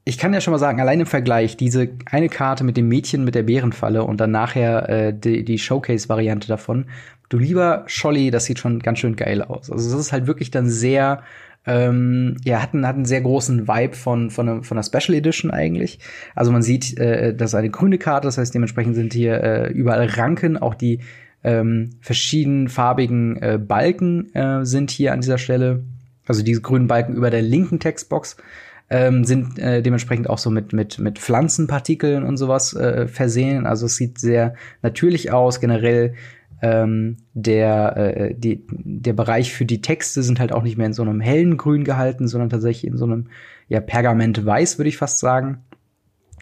ich 0.05 0.19
kann 0.19 0.31
ja 0.31 0.39
schon 0.39 0.51
mal 0.51 0.59
sagen, 0.59 0.79
allein 0.79 0.99
im 0.99 1.07
Vergleich, 1.07 1.57
diese 1.57 1.89
eine 2.05 2.29
Karte 2.29 2.63
mit 2.63 2.77
dem 2.77 2.87
Mädchen 2.87 3.23
mit 3.23 3.33
der 3.33 3.41
Bärenfalle 3.41 4.03
und 4.03 4.21
dann 4.21 4.29
nachher 4.29 4.87
äh, 4.87 5.13
die, 5.17 5.43
die 5.43 5.57
Showcase-Variante 5.57 6.47
davon, 6.47 6.85
du 7.29 7.39
lieber 7.39 7.85
Scholli, 7.87 8.29
das 8.29 8.45
sieht 8.45 8.59
schon 8.59 8.79
ganz 8.81 8.99
schön 8.99 9.15
geil 9.15 9.41
aus. 9.41 9.71
Also 9.71 9.91
das 9.91 9.99
ist 9.99 10.11
halt 10.11 10.27
wirklich 10.27 10.51
dann 10.51 10.69
sehr, 10.69 11.23
ähm, 11.65 12.37
ja, 12.43 12.61
hat 12.61 12.75
einen, 12.75 12.85
hat 12.85 12.97
einen 12.97 13.05
sehr 13.05 13.21
großen 13.21 13.67
Vibe 13.67 13.95
von, 13.95 14.29
von, 14.29 14.47
einer, 14.47 14.63
von 14.63 14.77
einer 14.77 14.83
Special 14.83 15.17
Edition 15.17 15.49
eigentlich. 15.49 15.97
Also 16.35 16.51
man 16.51 16.61
sieht, 16.61 16.99
äh, 16.99 17.35
das 17.35 17.51
ist 17.51 17.55
eine 17.55 17.71
grüne 17.71 17.97
Karte, 17.97 18.27
das 18.27 18.37
heißt 18.37 18.53
dementsprechend 18.53 18.93
sind 18.93 19.13
hier 19.13 19.43
äh, 19.43 19.71
überall 19.71 20.05
Ranken, 20.05 20.55
auch 20.55 20.75
die 20.75 20.99
ähm, 21.43 21.91
verschiedenfarbigen 22.01 23.37
äh, 23.37 23.57
Balken 23.57 24.33
äh, 24.33 24.65
sind 24.65 24.91
hier 24.91 25.13
an 25.13 25.21
dieser 25.21 25.37
Stelle. 25.37 25.83
Also 26.27 26.43
diese 26.43 26.61
grünen 26.61 26.87
Balken 26.87 27.15
über 27.15 27.29
der 27.29 27.41
linken 27.41 27.79
Textbox 27.79 28.37
ähm, 28.89 29.23
sind 29.23 29.59
äh, 29.59 29.81
dementsprechend 29.81 30.29
auch 30.29 30.37
so 30.37 30.49
mit, 30.49 30.73
mit, 30.73 30.99
mit 30.99 31.19
Pflanzenpartikeln 31.19 32.23
und 32.23 32.37
sowas 32.37 32.73
äh, 32.73 33.07
versehen. 33.07 33.65
Also 33.65 33.85
es 33.85 33.95
sieht 33.95 34.19
sehr 34.19 34.55
natürlich 34.81 35.31
aus. 35.31 35.59
Generell 35.59 36.13
ähm, 36.61 37.17
der, 37.33 37.97
äh, 37.97 38.35
die, 38.35 38.65
der 38.69 39.13
Bereich 39.13 39.53
für 39.53 39.65
die 39.65 39.81
Texte 39.81 40.23
sind 40.23 40.39
halt 40.39 40.51
auch 40.51 40.63
nicht 40.63 40.77
mehr 40.77 40.87
in 40.87 40.93
so 40.93 41.03
einem 41.03 41.21
hellen 41.21 41.57
Grün 41.57 41.83
gehalten, 41.83 42.27
sondern 42.27 42.49
tatsächlich 42.49 42.91
in 42.91 42.97
so 42.97 43.05
einem 43.05 43.27
ja, 43.67 43.79
Pergament-Weiß, 43.79 44.77
würde 44.77 44.89
ich 44.89 44.97
fast 44.97 45.19
sagen. 45.19 45.63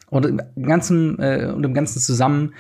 Und 0.10 0.26
im 0.26 0.64
Ganzen, 0.64 1.20
äh, 1.20 1.52
und 1.54 1.66
im 1.66 1.74
Ganzen 1.74 2.00
zusammen 2.00 2.54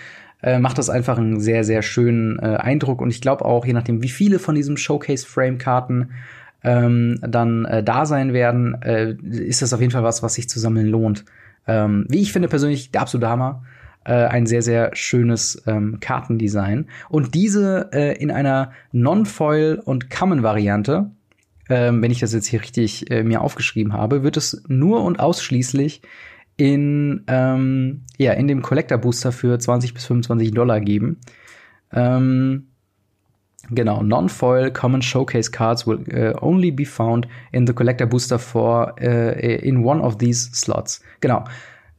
äh, 0.43 0.59
macht 0.59 0.77
das 0.77 0.89
einfach 0.89 1.17
einen 1.17 1.39
sehr, 1.39 1.63
sehr 1.63 1.81
schönen 1.81 2.39
äh, 2.39 2.57
Eindruck. 2.57 3.01
Und 3.01 3.09
ich 3.09 3.21
glaube 3.21 3.45
auch, 3.45 3.65
je 3.65 3.73
nachdem, 3.73 4.03
wie 4.03 4.09
viele 4.09 4.39
von 4.39 4.55
diesen 4.55 4.77
Showcase-Frame-Karten 4.77 6.11
ähm, 6.63 7.19
dann 7.21 7.65
äh, 7.65 7.83
da 7.83 8.05
sein 8.05 8.33
werden, 8.33 8.81
äh, 8.81 9.13
ist 9.13 9.61
das 9.61 9.73
auf 9.73 9.81
jeden 9.81 9.91
Fall 9.91 10.03
was, 10.03 10.23
was 10.23 10.35
sich 10.35 10.49
zu 10.49 10.59
sammeln 10.59 10.87
lohnt. 10.87 11.25
Ähm, 11.67 12.05
wie 12.09 12.21
ich 12.21 12.33
finde 12.33 12.47
persönlich, 12.47 12.91
der 12.91 13.01
absolute 13.01 13.29
Hammer. 13.29 13.63
Äh, 14.03 14.25
ein 14.25 14.45
sehr, 14.45 14.61
sehr 14.61 14.91
schönes 14.93 15.61
ähm, 15.67 15.97
Kartendesign. 15.99 16.87
Und 17.09 17.35
diese 17.35 17.89
in 18.19 18.31
einer 18.31 18.71
Non-Foil- 18.91 19.81
und 19.83 20.09
Common-Variante, 20.09 21.11
ähm, 21.69 22.01
wenn 22.01 22.11
ich 22.11 22.19
das 22.19 22.33
jetzt 22.33 22.47
hier 22.47 22.61
richtig 22.61 23.05
mir 23.09 23.41
aufgeschrieben 23.41 23.93
habe, 23.93 24.23
wird 24.23 24.37
es 24.37 24.63
nur 24.67 25.03
und 25.03 25.19
ausschließlich 25.19 26.01
in, 26.57 27.23
ähm, 27.27 28.03
ja, 28.17 28.33
in 28.33 28.47
dem 28.47 28.61
Collector 28.61 28.97
Booster 28.97 29.31
für 29.31 29.57
20 29.57 29.93
bis 29.93 30.05
25 30.05 30.51
Dollar 30.51 30.81
geben. 30.81 31.19
Ähm, 31.93 32.67
Genau, 33.69 34.01
non-foil 34.01 34.71
common 34.71 35.01
showcase 35.01 35.51
cards 35.51 35.85
will 35.85 35.99
uh, 36.13 36.33
only 36.41 36.71
be 36.71 36.85
found 36.85 37.27
in 37.51 37.67
the 37.67 37.73
collector 37.73 38.05
booster 38.05 38.39
for 38.39 38.95
uh, 39.01 39.31
in 39.39 39.83
one 39.83 40.01
of 40.01 40.17
these 40.17 40.49
slots. 40.53 41.01
Genau. 41.19 41.43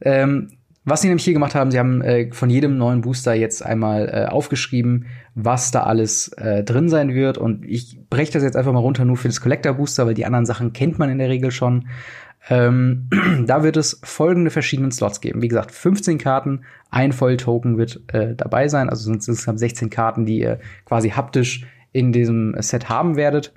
Ähm, 0.01 0.49
was 0.85 1.01
sie 1.01 1.07
nämlich 1.07 1.25
hier 1.25 1.33
gemacht 1.33 1.53
haben, 1.53 1.69
sie 1.69 1.77
haben 1.77 2.01
äh, 2.01 2.31
von 2.31 2.49
jedem 2.49 2.77
neuen 2.77 3.01
Booster 3.01 3.35
jetzt 3.35 3.63
einmal 3.63 4.09
äh, 4.09 4.25
aufgeschrieben, 4.25 5.05
was 5.35 5.69
da 5.69 5.83
alles 5.83 6.29
äh, 6.29 6.63
drin 6.63 6.89
sein 6.89 7.13
wird. 7.13 7.37
Und 7.37 7.63
ich 7.65 7.99
breche 8.09 8.31
das 8.31 8.41
jetzt 8.41 8.55
einfach 8.55 8.73
mal 8.73 8.79
runter 8.79 9.05
nur 9.05 9.17
für 9.17 9.27
das 9.27 9.41
Collector 9.41 9.73
Booster, 9.73 10.07
weil 10.07 10.15
die 10.15 10.25
anderen 10.25 10.47
Sachen 10.47 10.73
kennt 10.73 10.97
man 10.97 11.11
in 11.11 11.19
der 11.19 11.29
Regel 11.29 11.51
schon. 11.51 11.89
Ähm, 12.47 13.09
da 13.45 13.63
wird 13.63 13.77
es 13.77 13.99
folgende 14.03 14.51
verschiedenen 14.51 14.91
Slots 14.91 15.21
geben. 15.21 15.41
Wie 15.41 15.47
gesagt, 15.47 15.71
15 15.71 16.17
Karten, 16.17 16.61
ein 16.89 17.11
Foil-Token 17.11 17.77
wird 17.77 18.01
äh, 18.13 18.35
dabei 18.35 18.67
sein. 18.67 18.89
Also 18.89 19.03
sind 19.03 19.21
es 19.21 19.27
insgesamt 19.27 19.59
16 19.59 19.89
Karten, 19.89 20.25
die 20.25 20.39
ihr 20.39 20.59
quasi 20.85 21.09
haptisch 21.09 21.65
in 21.91 22.11
diesem 22.11 22.55
Set 22.59 22.89
haben 22.89 23.15
werdet. 23.15 23.53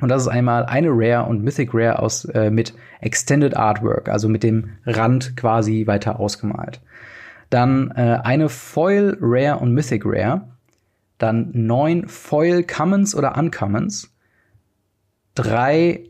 Und 0.00 0.08
das 0.08 0.22
ist 0.22 0.28
einmal 0.28 0.66
eine 0.66 0.88
Rare 0.90 1.28
und 1.28 1.44
Mythic 1.44 1.70
Rare 1.72 2.00
aus 2.00 2.24
äh, 2.24 2.50
mit 2.50 2.74
Extended 3.00 3.56
Artwork, 3.56 4.08
also 4.08 4.28
mit 4.28 4.42
dem 4.42 4.70
Rand 4.86 5.36
quasi 5.36 5.86
weiter 5.86 6.18
ausgemalt. 6.18 6.80
Dann 7.48 7.92
äh, 7.92 8.18
eine 8.24 8.48
Foil 8.48 9.16
Rare 9.20 9.60
und 9.60 9.72
Mythic 9.72 10.02
Rare. 10.04 10.48
Dann 11.18 11.50
neun 11.52 12.08
Foil 12.08 12.64
Commons 12.64 13.14
oder 13.14 13.38
Uncommons. 13.38 14.12
Drei 15.36 16.04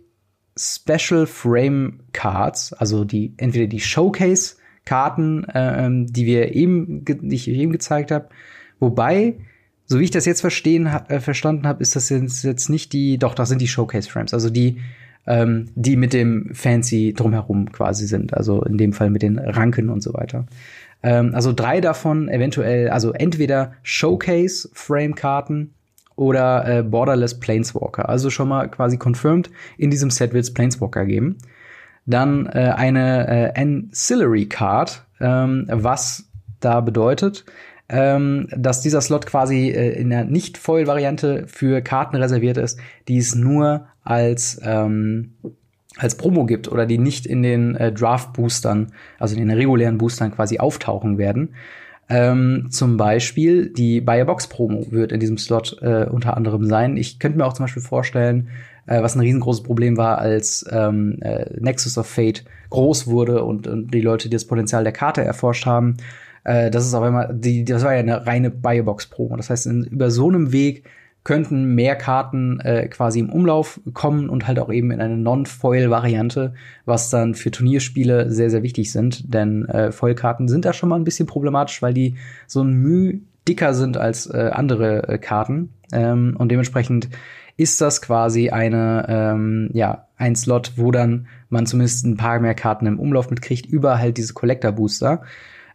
Special 0.57 1.27
Frame 1.27 2.01
Cards, 2.13 2.73
also 2.73 3.05
die 3.05 3.35
entweder 3.37 3.67
die 3.67 3.81
Showcase 3.81 4.57
Karten, 4.85 5.45
äh, 5.45 5.89
die 5.91 6.27
wir 6.27 6.55
eben, 6.55 7.05
die 7.05 7.35
ich 7.35 7.49
eben 7.49 7.73
gezeigt 7.73 8.11
habe, 8.11 8.29
wobei 8.79 9.37
so 9.87 10.01
wie 10.01 10.05
ich 10.05 10.11
das 10.11 10.25
jetzt 10.25 10.41
verstehen, 10.41 10.87
äh, 10.87 11.21
verstanden 11.21 11.67
habe, 11.67 11.83
ist 11.83 11.97
das 11.97 12.09
jetzt, 12.09 12.43
jetzt 12.45 12.69
nicht 12.69 12.93
die, 12.93 13.19
doch, 13.19 13.35
das 13.35 13.49
sind 13.49 13.61
die 13.61 13.69
Showcase 13.69 14.11
Frames, 14.11 14.33
also 14.33 14.51
die, 14.51 14.79
ähm, 15.27 15.67
die 15.75 15.97
mit 15.97 16.13
dem 16.13 16.51
Fancy 16.55 17.13
drumherum 17.15 17.71
quasi 17.73 18.07
sind, 18.07 18.35
also 18.35 18.63
in 18.63 18.79
dem 18.79 18.93
Fall 18.93 19.11
mit 19.11 19.23
den 19.23 19.39
Ranken 19.39 19.91
und 19.91 20.03
so 20.03 20.15
weiter. 20.15 20.47
Ähm, 21.03 21.35
also 21.35 21.53
drei 21.53 21.81
davon 21.81 22.29
eventuell, 22.29 22.89
also 22.89 23.13
entweder 23.13 23.73
Showcase 23.83 24.69
Frame 24.73 25.15
Karten 25.15 25.71
oder 26.17 26.67
äh, 26.67 26.83
Borderless 26.83 27.41
Planeswalker. 27.41 28.09
Also 28.09 28.31
schon 28.31 28.49
mal 28.49 28.69
quasi 28.69 28.99
confirmed, 28.99 29.51
in 29.77 29.91
diesem 29.91 30.11
Set 30.11 30.33
wird 30.33 30.45
es 30.45 30.55
Planeswalker 30.55 31.05
geben. 31.07 31.39
Dann 32.07 32.47
äh, 32.47 32.73
eine 32.77 33.55
äh, 33.55 33.61
Ancillary 33.61 34.47
Card, 34.47 35.05
ähm, 35.21 35.67
was 35.71 36.29
da 36.61 36.81
bedeutet, 36.81 37.45
ähm, 37.89 38.49
dass 38.57 38.81
dieser 38.81 39.01
Slot 39.01 39.27
quasi 39.27 39.69
äh, 39.69 39.99
in 39.99 40.11
der 40.11 40.25
Nicht-Foil-Variante 40.25 41.47
für 41.47 41.81
Karten 41.83 42.17
reserviert 42.17 42.57
ist, 42.57 42.79
die 43.09 43.19
es 43.19 43.35
nur 43.35 43.87
als 44.03 44.61
ähm, 44.63 45.35
als 45.97 46.17
Promo 46.17 46.45
gibt 46.45 46.71
oder 46.71 46.87
die 46.87 46.99
nicht 46.99 47.25
in 47.27 47.43
den 47.43 47.77
äh, 47.77 47.93
Draft-Boostern, 47.93 48.93
also 49.19 49.37
in 49.37 49.47
den 49.47 49.57
regulären 49.57 49.99
Boostern 49.99 50.33
quasi 50.33 50.59
auftauchen 50.59 51.19
werden. 51.19 51.55
Ähm, 52.09 52.69
zum 52.71 52.97
Beispiel 52.97 53.71
die 53.71 54.01
Buy 54.01 54.25
Box 54.25 54.47
Promo 54.47 54.87
wird 54.91 55.13
in 55.13 55.21
diesem 55.21 55.39
Slot 55.39 55.79
äh, 55.81 56.07
unter 56.11 56.37
anderem 56.37 56.67
sein. 56.67 56.97
Ich 56.97 57.19
könnte 57.19 57.39
mir 57.39 57.47
auch 57.47 57.55
zum 57.55 57.65
Beispiel 57.65 57.83
vorstellen, 57.83 58.49
äh, 58.87 59.03
was 59.03 59.15
ein 59.15 59.21
riesengroßes 59.21 59.63
Problem 59.63 59.97
war, 59.97 60.19
als 60.19 60.67
ähm, 60.71 61.19
äh, 61.23 61.47
Nexus 61.59 61.97
of 61.97 62.07
Fate 62.07 62.45
groß 62.71 63.07
wurde 63.07 63.45
und, 63.45 63.67
und 63.67 63.95
die 63.95 64.01
Leute 64.01 64.29
das 64.29 64.45
Potenzial 64.45 64.85
der 64.85 64.93
Karte 64.93 65.23
erforscht 65.23 65.65
haben. 65.65 65.97
Äh, 66.45 66.71
das 66.71 66.87
ist 66.87 66.95
auch 66.95 67.05
immer, 67.05 67.33
die, 67.33 67.65
das 67.65 67.85
war 67.85 67.95
ja 67.95 68.01
eine 68.01 68.27
reine 68.27 68.51
Buy 68.51 68.83
Box 68.83 69.07
Promo. 69.07 69.37
Das 69.37 69.49
heißt, 69.49 69.67
in, 69.67 69.85
über 69.85 70.11
so 70.11 70.29
einem 70.29 70.53
Weg 70.53 70.85
könnten 71.25 71.75
mehr 71.75 71.97
Karten 71.97 72.61
äh, 72.61 72.87
quasi 72.89 73.19
im 73.19 73.31
Umlauf 73.31 73.81
kommen 73.95 74.29
und 74.29 74.47
halt 74.47 74.59
auch 74.59 74.71
eben 74.71 74.91
in 74.91 75.01
eine 75.01 75.17
Non-Foil-Variante, 75.17 76.55
was 76.85 77.09
dann 77.09 77.35
für 77.35 77.51
Turnierspiele 77.51 78.31
sehr, 78.31 78.51
sehr 78.51 78.63
wichtig 78.63 78.93
sind. 78.93 79.33
Denn 79.33 79.65
äh, 79.65 79.91
Foil-Karten 79.91 80.49
sind 80.49 80.67
da 80.67 80.75
schon 80.75 80.91
mal 80.91 80.97
ein 80.97 81.05
bisschen 81.05 81.27
problematisch, 81.27 81.81
weil 81.81 81.95
die 81.95 82.17
so 82.47 82.63
ein 82.63 82.75
Mühe 82.75 83.21
dicker 83.49 83.73
sind 83.73 83.97
als 83.97 84.27
äh, 84.27 84.51
andere 84.53 85.09
äh, 85.09 85.19
Karten. 85.19 85.71
Ähm, 85.93 86.37
und 86.39 86.51
dementsprechend 86.51 87.09
ist 87.57 87.81
das 87.81 88.03
quasi 88.03 88.51
eine, 88.51 89.07
ähm, 89.09 89.71
ja, 89.73 90.09
ein 90.17 90.37
Slot, 90.37 90.73
wo 90.77 90.91
dann 90.91 91.27
man 91.49 91.67
zumindest 91.67 92.05
ein 92.05 92.17
paar 92.17 92.39
mehr 92.41 92.55
Karten 92.55 92.87
im 92.87 92.99
Umlauf 92.99 93.31
mitkriegt, 93.31 93.67
über 93.67 93.99
halt 93.99 94.19
diese 94.19 94.35
Collector-Booster. 94.35 95.23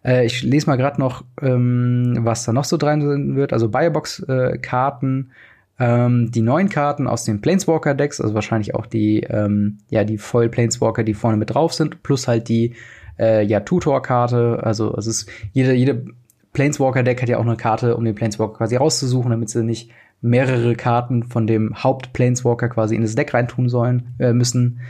Äh, 0.03 0.25
ich 0.25 0.44
lese 0.44 0.68
mal 0.68 0.77
gerade 0.77 1.00
noch, 1.00 1.24
ähm, 1.41 2.18
was 2.22 2.46
da 2.46 2.53
noch 2.53 2.63
so 2.63 2.77
drin 2.77 3.36
wird. 3.36 3.53
Also 3.53 3.70
Biobox-Karten, 3.70 5.32
äh, 5.77 5.84
ähm, 5.86 6.32
die 6.32 6.41
neuen 6.41 6.70
Karten 6.70 7.08
aus 7.08 7.24
den 7.24 7.41
Planeswalker-Decks, 7.41 8.20
also 8.22 8.34
wahrscheinlich 8.34 8.75
auch 8.75 8.86
die, 8.86 9.22
ähm, 9.22 9.77
ja, 9.89 10.03
die 10.03 10.18
Voll-Planeswalker, 10.18 11.03
die 11.03 11.13
vorne 11.13 11.38
mit 11.38 11.53
drauf 11.53 11.74
sind, 11.74 12.03
plus 12.03 12.27
halt 12.27 12.50
die, 12.50 12.75
äh, 13.18 13.46
ja, 13.46 13.62
Tutor-Karte. 13.62 14.62
Also 14.63 14.96
es 14.98 15.08
ist 15.08 15.29
jede, 15.53 15.74
jede 15.74 16.06
Planeswalker-Deck 16.53 17.22
hat 17.22 17.29
ja 17.29 17.38
auch 17.38 17.46
eine 17.46 17.56
Karte, 17.56 17.96
um 17.96 18.03
den 18.03 18.15
Planeswalker 18.15 18.58
quasi 18.58 18.75
rauszusuchen, 18.75 19.32
damit 19.32 19.50
sie 19.50 19.63
nicht 19.63 19.91
mehrere 20.22 20.75
Karten 20.75 21.24
von 21.24 21.48
dem 21.48 21.82
Haupt-Planeswalker 21.82 22.70
quasi 22.70 22.96
in 22.96 23.01
das 23.01 23.15
Deck 23.15 23.34
reintun 23.34 23.70
sollen, 23.70 24.15
äh, 24.20 24.34
müssen. 24.34 24.82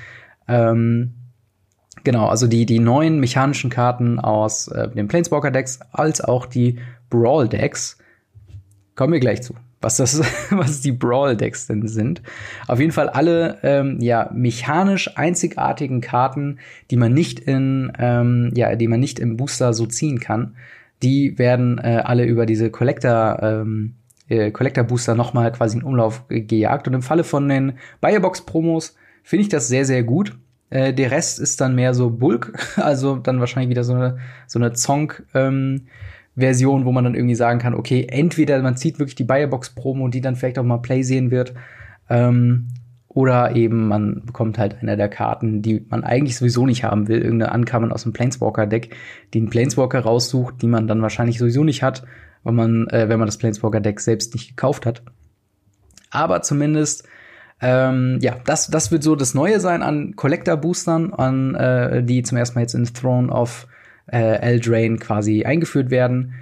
Ähm, 0.48 1.14
Genau, 2.10 2.26
also 2.26 2.48
die, 2.48 2.66
die 2.66 2.80
neuen 2.80 3.20
mechanischen 3.20 3.70
Karten 3.70 4.18
aus 4.18 4.68
äh, 4.68 4.90
den 4.90 5.08
Planeswalker-Decks 5.08 5.82
als 5.92 6.22
auch 6.22 6.48
die 6.48 6.80
Brawl-Decks. 7.12 8.00
Kommen 8.96 9.14
wir 9.14 9.20
gleich 9.20 9.44
zu, 9.44 9.54
was 9.80 9.98
das, 9.98 10.20
was 10.50 10.82
die 10.82 10.92
Brawl-Decks 10.92 11.68
denn 11.68 11.88
sind. 11.88 12.24
Auf 12.68 12.80
jeden 12.80 12.94
Fall 12.94 13.10
alle, 13.10 13.60
ähm, 13.62 14.00
ja, 14.02 14.28
mechanisch 14.34 15.16
einzigartigen 15.20 16.02
Karten, 16.02 16.58
die 16.90 16.98
man 16.98 17.14
nicht 17.14 17.42
in, 17.42 17.94
ähm, 18.00 18.54
ja, 18.56 18.76
die 18.76 18.88
man 18.88 19.00
nicht 19.00 19.20
im 19.20 19.38
Booster 19.38 19.74
so 19.74 19.86
ziehen 19.86 20.20
kann. 20.20 20.56
Die 21.04 21.38
werden 21.38 21.78
äh, 21.78 22.02
alle 22.04 22.26
über 22.26 22.48
diese 22.48 22.72
Collector, 22.72 23.38
ähm, 23.44 23.94
äh, 24.30 24.50
Collector 24.50 24.84
Booster 24.84 25.14
nochmal 25.14 25.52
quasi 25.52 25.78
in 25.78 25.84
Umlauf 25.84 26.28
gejagt. 26.28 26.88
Und 26.88 26.96
im 26.96 27.04
Falle 27.04 27.24
von 27.24 27.48
den 27.48 27.74
Buyerbox 28.02 28.48
Promos 28.48 28.96
finde 29.22 29.44
ich 29.44 29.50
das 29.50 29.68
sehr, 29.68 29.86
sehr 29.86 30.02
gut 30.02 30.36
äh, 30.70 30.94
der 30.94 31.12
Rest 31.12 31.40
ist 31.40 31.62
dann 31.62 31.76
mehr 31.76 31.94
so 31.94 32.10
Bulk, 32.10 32.54
also 32.78 33.18
dann 33.18 33.40
wahrscheinlich 33.40 33.70
wieder 33.70 33.84
so 33.84 33.94
eine, 33.94 34.18
so 34.48 34.60
eine 34.60 34.74
Zonk, 34.74 35.26
ähm, 35.34 35.88
Version, 36.36 36.86
wo 36.86 36.92
man 36.92 37.04
dann 37.04 37.16
irgendwie 37.16 37.36
sagen 37.36 37.60
kann, 37.60 37.74
okay, 37.74 38.08
entweder 38.10 38.62
man 38.62 38.78
zieht 38.78 38.98
wirklich 38.98 39.16
die 39.16 39.26
Buyerbox 39.26 39.72
Promo, 39.72 40.08
die 40.08 40.22
dann 40.22 40.38
vielleicht 40.38 40.58
auch 40.58 40.64
mal 40.64 40.78
Play 40.78 41.04
sehen 41.04 41.32
wird, 41.32 41.54
ähm, 42.10 42.68
Oder 43.08 43.56
eben 43.56 43.88
man 43.88 44.22
bekommt 44.26 44.58
halt 44.60 44.78
eine 44.82 44.96
der 44.96 45.10
Karten, 45.10 45.62
die 45.62 45.86
man 45.90 46.04
eigentlich 46.04 46.38
sowieso 46.38 46.66
nicht 46.66 46.84
haben 46.84 47.08
will. 47.08 47.22
Irgendeine 47.22 47.52
Ankamen 47.52 47.92
aus 47.92 48.04
dem 48.04 48.14
Planeswalker-Deck, 48.14 48.96
die 49.34 49.40
einen 49.40 49.50
Planeswalker 49.50 50.00
raussucht, 50.02 50.62
die 50.62 50.68
man 50.68 50.88
dann 50.88 51.02
wahrscheinlich 51.02 51.40
sowieso 51.40 51.64
nicht 51.64 51.82
hat, 51.82 52.06
wenn 52.44 52.56
man, 52.56 52.88
äh, 52.90 53.10
wenn 53.10 53.20
man 53.20 53.28
das 53.28 53.38
Planeswalker-Deck 53.40 54.00
selbst 54.00 54.34
nicht 54.36 54.50
gekauft 54.50 54.86
hat. 54.86 55.02
Aber 56.12 56.42
zumindest, 56.44 57.08
ähm, 57.62 58.20
ja, 58.22 58.36
das, 58.46 58.68
das 58.68 58.92
wird 58.92 59.04
so 59.04 59.16
das 59.16 59.34
Neue 59.34 59.60
sein 59.60 59.84
an 59.84 60.16
Collector-Boostern, 60.16 61.14
an 61.14 61.56
äh, 61.56 62.04
die 62.04 62.24
zum 62.24 62.38
ersten 62.38 62.56
Mal 62.56 62.62
jetzt 62.62 62.76
in 62.76 62.86
Throne 62.86 63.32
of 63.32 63.68
äh, 64.08 64.40
Eldraine 64.40 64.98
quasi 64.98 65.44
eingeführt 65.44 65.90
werden. 65.90 66.34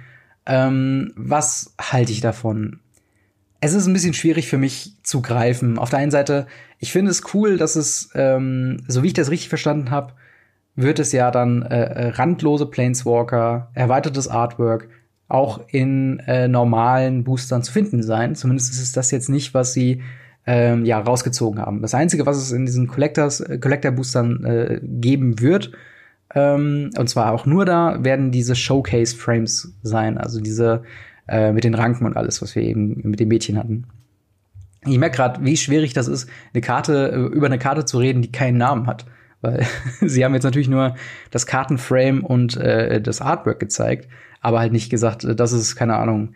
Ähm, 0.46 1.12
was 1.16 1.74
halte 1.80 2.12
ich 2.12 2.20
davon? 2.20 2.80
es 3.60 3.74
ist 3.74 3.86
ein 3.86 3.92
bisschen 3.92 4.14
schwierig 4.14 4.48
für 4.48 4.58
mich 4.58 4.92
zu 5.02 5.20
greifen. 5.20 5.78
Auf 5.78 5.90
der 5.90 5.98
einen 5.98 6.10
Seite, 6.10 6.46
ich 6.78 6.92
finde 6.92 7.10
es 7.10 7.34
cool, 7.34 7.56
dass 7.56 7.76
es, 7.76 8.10
ähm, 8.14 8.78
so 8.86 9.02
wie 9.02 9.08
ich 9.08 9.14
das 9.14 9.30
richtig 9.30 9.48
verstanden 9.48 9.90
habe, 9.90 10.12
wird 10.76 11.00
es 11.00 11.10
ja 11.10 11.30
dann 11.30 11.62
äh, 11.62 11.82
äh, 11.82 12.08
randlose 12.10 12.66
Planeswalker, 12.66 13.70
erweitertes 13.74 14.28
Artwork 14.28 14.88
auch 15.26 15.60
in 15.68 16.20
äh, 16.20 16.46
normalen 16.46 17.24
Boostern 17.24 17.62
zu 17.62 17.72
finden 17.72 18.02
sein. 18.02 18.36
Zumindest 18.36 18.72
ist 18.72 18.80
es 18.80 18.92
das 18.92 19.10
jetzt 19.10 19.28
nicht, 19.28 19.54
was 19.54 19.72
sie 19.72 20.02
ähm, 20.48 20.86
ja 20.86 20.98
rausgezogen 20.98 21.60
haben. 21.60 21.82
Das 21.82 21.94
einzige, 21.94 22.24
was 22.24 22.38
es 22.38 22.52
in 22.52 22.64
diesen 22.64 22.88
Collectors 22.88 23.40
äh, 23.40 23.58
Collector 23.58 23.92
Boostern 23.92 24.44
äh, 24.46 24.80
geben 24.82 25.40
wird, 25.40 25.72
ähm, 26.34 26.90
und 26.96 27.08
zwar 27.10 27.32
auch 27.32 27.44
nur 27.44 27.66
da, 27.66 28.02
werden 28.02 28.30
diese 28.30 28.56
Showcase 28.56 29.14
Frames 29.14 29.74
sein, 29.82 30.16
also 30.16 30.40
diese 30.40 30.84
äh, 31.28 31.52
mit 31.52 31.64
den 31.64 31.74
Ranken 31.74 32.06
und 32.06 32.16
alles, 32.16 32.40
was 32.40 32.54
wir 32.54 32.62
eben 32.62 32.98
mit 33.04 33.20
dem 33.20 33.28
Mädchen 33.28 33.58
hatten. 33.58 33.84
Ich 34.86 34.96
merke 34.96 35.16
gerade, 35.16 35.44
wie 35.44 35.58
schwierig 35.58 35.92
das 35.92 36.08
ist, 36.08 36.30
eine 36.54 36.62
Karte, 36.62 37.12
äh, 37.12 37.36
über 37.36 37.46
eine 37.46 37.58
Karte 37.58 37.84
zu 37.84 37.98
reden, 37.98 38.22
die 38.22 38.32
keinen 38.32 38.56
Namen 38.56 38.86
hat. 38.86 39.04
Weil 39.42 39.66
sie 40.00 40.24
haben 40.24 40.32
jetzt 40.32 40.44
natürlich 40.44 40.70
nur 40.70 40.94
das 41.30 41.46
Kartenframe 41.46 42.24
und 42.24 42.56
äh, 42.56 43.02
das 43.02 43.20
Artwork 43.20 43.60
gezeigt, 43.60 44.08
aber 44.40 44.60
halt 44.60 44.72
nicht 44.72 44.88
gesagt, 44.88 45.24
äh, 45.24 45.36
das 45.36 45.52
ist, 45.52 45.76
keine 45.76 45.96
Ahnung, 45.96 46.34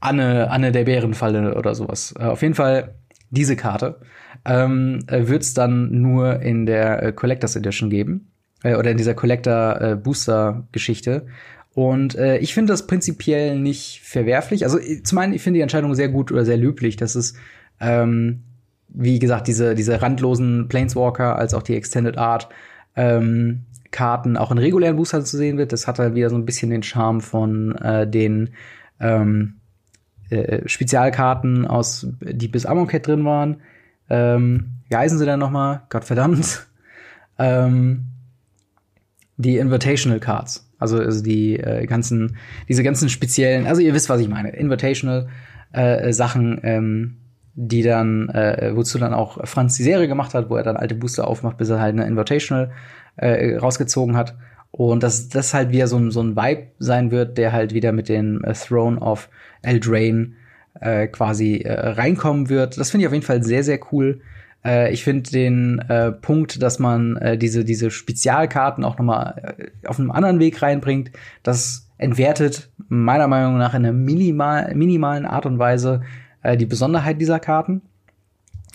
Anne, 0.00 0.50
Anne 0.50 0.72
der 0.72 0.84
Bärenfalle 0.84 1.54
oder 1.54 1.74
sowas. 1.74 2.16
Auf 2.16 2.42
jeden 2.42 2.54
Fall 2.54 2.94
diese 3.32 3.56
Karte 3.56 3.98
ähm, 4.44 5.00
wird 5.08 5.42
es 5.42 5.54
dann 5.54 6.00
nur 6.00 6.40
in 6.40 6.66
der 6.66 7.02
äh, 7.02 7.12
Collectors 7.12 7.56
Edition 7.56 7.90
geben. 7.90 8.32
Äh, 8.62 8.76
oder 8.76 8.90
in 8.90 8.96
dieser 8.96 9.14
Collector 9.14 9.80
äh, 9.80 9.96
Booster 9.96 10.66
Geschichte. 10.72 11.26
Und 11.74 12.14
äh, 12.14 12.38
ich 12.38 12.54
finde 12.54 12.72
das 12.72 12.86
prinzipiell 12.86 13.58
nicht 13.58 14.02
verwerflich. 14.04 14.64
Also 14.64 14.78
zum 15.02 15.18
einen, 15.18 15.32
ich 15.32 15.42
finde 15.42 15.58
die 15.58 15.62
Entscheidung 15.62 15.94
sehr 15.94 16.08
gut 16.08 16.30
oder 16.30 16.44
sehr 16.44 16.58
löblich, 16.58 16.96
dass 16.96 17.14
es, 17.14 17.34
ähm, 17.80 18.42
wie 18.88 19.18
gesagt, 19.18 19.48
diese, 19.48 19.74
diese 19.74 20.02
randlosen 20.02 20.68
Planeswalker 20.68 21.36
als 21.36 21.54
auch 21.54 21.62
die 21.62 21.74
Extended 21.74 22.18
Art 22.18 22.48
ähm, 22.94 23.62
Karten 23.90 24.36
auch 24.36 24.50
in 24.50 24.58
regulären 24.58 24.96
Boostern 24.96 25.24
zu 25.24 25.36
sehen 25.36 25.56
wird. 25.56 25.72
Das 25.72 25.86
hat 25.86 25.98
halt 25.98 26.14
wieder 26.14 26.30
so 26.30 26.36
ein 26.36 26.44
bisschen 26.44 26.70
den 26.70 26.82
Charme 26.82 27.20
von 27.20 27.74
äh, 27.76 28.06
den 28.06 28.50
ähm, 29.00 29.54
äh, 30.32 30.68
Spezialkarten 30.68 31.66
aus, 31.66 32.06
die 32.20 32.48
bis 32.48 32.66
Amonkhet 32.66 33.06
drin 33.06 33.24
waren. 33.24 33.58
Ähm, 34.10 34.70
wie 34.88 34.96
heißen 34.96 35.18
sie 35.18 35.26
denn 35.26 35.38
noch 35.38 35.50
mal? 35.50 35.82
Gottverdammt. 35.88 36.66
ähm, 37.38 38.06
die 39.36 39.58
Invitational 39.58 40.20
Cards. 40.20 40.68
Also, 40.78 40.98
also 40.98 41.22
die 41.22 41.58
äh, 41.58 41.86
ganzen, 41.86 42.36
diese 42.68 42.82
ganzen 42.82 43.08
speziellen, 43.08 43.66
also 43.66 43.80
ihr 43.80 43.94
wisst, 43.94 44.08
was 44.08 44.20
ich 44.20 44.28
meine, 44.28 44.50
Invitational 44.50 45.28
äh, 45.72 46.12
Sachen, 46.12 46.60
ähm, 46.64 47.16
die 47.54 47.82
dann, 47.82 48.28
äh, 48.30 48.72
wozu 48.74 48.98
dann 48.98 49.14
auch 49.14 49.46
Franz 49.46 49.76
die 49.76 49.82
Serie 49.82 50.08
gemacht 50.08 50.34
hat, 50.34 50.50
wo 50.50 50.56
er 50.56 50.62
dann 50.62 50.76
alte 50.76 50.94
Booster 50.94 51.28
aufmacht, 51.28 51.58
bis 51.58 51.68
er 51.68 51.80
halt 51.80 51.94
eine 51.94 52.06
Invitational 52.06 52.72
äh, 53.16 53.56
rausgezogen 53.56 54.16
hat. 54.16 54.36
Und 54.72 55.02
dass 55.02 55.28
das 55.28 55.54
halt 55.54 55.70
wieder 55.70 55.86
so 55.86 55.98
ein, 55.98 56.10
so 56.10 56.22
ein 56.22 56.34
Vibe 56.34 56.68
sein 56.78 57.10
wird, 57.10 57.38
der 57.38 57.52
halt 57.52 57.74
wieder 57.74 57.92
mit 57.92 58.08
den 58.08 58.42
äh, 58.42 58.54
Throne 58.54 58.98
of 58.98 59.28
Eldraine 59.60 60.32
äh, 60.80 61.06
quasi 61.06 61.58
äh, 61.58 61.90
reinkommen 61.90 62.48
wird. 62.48 62.78
Das 62.78 62.90
finde 62.90 63.02
ich 63.02 63.06
auf 63.06 63.12
jeden 63.12 63.24
Fall 63.24 63.44
sehr, 63.44 63.62
sehr 63.62 63.78
cool. 63.92 64.20
Äh, 64.64 64.92
ich 64.92 65.04
finde 65.04 65.30
den 65.30 65.78
äh, 65.88 66.12
Punkt, 66.12 66.62
dass 66.62 66.78
man 66.78 67.16
äh, 67.18 67.36
diese, 67.36 67.64
diese 67.64 67.90
Spezialkarten 67.90 68.84
auch 68.84 68.96
nochmal 68.98 69.56
äh, 69.58 69.86
auf 69.86 69.98
einem 69.98 70.10
anderen 70.10 70.40
Weg 70.40 70.62
reinbringt, 70.62 71.10
das 71.42 71.90
entwertet 71.98 72.70
meiner 72.88 73.28
Meinung 73.28 73.58
nach 73.58 73.74
in 73.74 73.84
einer 73.84 73.92
minimal, 73.92 74.74
minimalen 74.74 75.26
Art 75.26 75.46
und 75.46 75.58
Weise 75.58 76.02
äh, 76.42 76.56
die 76.56 76.66
Besonderheit 76.66 77.20
dieser 77.20 77.40
Karten. 77.40 77.82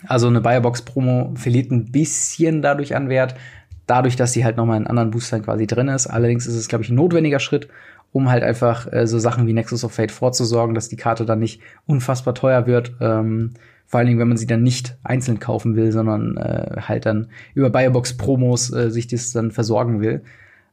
Also 0.06 0.28
eine 0.28 0.40
Biobox-Promo 0.40 1.32
verliert 1.34 1.72
ein 1.72 1.90
bisschen 1.90 2.62
dadurch 2.62 2.94
an 2.94 3.08
Wert, 3.08 3.34
dadurch, 3.88 4.14
dass 4.14 4.32
sie 4.32 4.44
halt 4.44 4.56
nochmal 4.56 4.76
in 4.76 4.86
anderen 4.86 5.10
Boostern 5.10 5.42
quasi 5.42 5.66
drin 5.66 5.88
ist. 5.88 6.06
Allerdings 6.06 6.46
ist 6.46 6.54
es, 6.54 6.68
glaube 6.68 6.84
ich, 6.84 6.90
ein 6.90 6.94
notwendiger 6.94 7.40
Schritt, 7.40 7.68
um 8.12 8.30
halt 8.30 8.44
einfach 8.44 8.90
äh, 8.92 9.06
so 9.06 9.18
Sachen 9.18 9.46
wie 9.46 9.52
Nexus 9.52 9.82
of 9.82 9.92
Fate 9.92 10.12
vorzusorgen, 10.12 10.74
dass 10.74 10.88
die 10.88 10.96
Karte 10.96 11.24
dann 11.24 11.40
nicht 11.40 11.60
unfassbar 11.86 12.34
teuer 12.34 12.66
wird. 12.66 12.92
Ähm, 13.00 13.54
vor 13.86 13.98
allen 13.98 14.06
Dingen, 14.06 14.20
wenn 14.20 14.28
man 14.28 14.36
sie 14.36 14.46
dann 14.46 14.62
nicht 14.62 14.98
einzeln 15.02 15.40
kaufen 15.40 15.74
will, 15.74 15.90
sondern 15.92 16.36
äh, 16.36 16.82
halt 16.82 17.06
dann 17.06 17.28
über 17.54 17.70
Biobox-Promos 17.70 18.72
äh, 18.72 18.90
sich 18.90 19.06
das 19.06 19.32
dann 19.32 19.50
versorgen 19.50 20.00
will. 20.00 20.22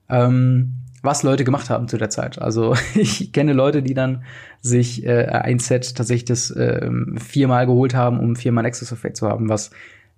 Ähm, 0.10 0.74
was 1.02 1.24
Leute 1.24 1.46
gemacht 1.46 1.70
haben 1.70 1.88
zu 1.88 1.98
der 1.98 2.10
Zeit. 2.10 2.42
Also 2.42 2.76
ich 2.96 3.32
kenne 3.32 3.54
Leute, 3.54 3.82
die 3.82 3.94
dann 3.94 4.24
sich 4.62 5.06
äh, 5.06 5.26
ein 5.28 5.60
Set 5.60 5.96
tatsächlich 5.96 6.26
das 6.26 6.52
äh, 6.52 6.90
viermal 7.18 7.66
geholt 7.66 7.96
haben, 7.96 8.20
um 8.20 8.36
viermal 8.36 8.64
Nexus 8.64 8.92
Effect 8.92 9.16
zu 9.16 9.30
haben, 9.30 9.48
was 9.48 9.72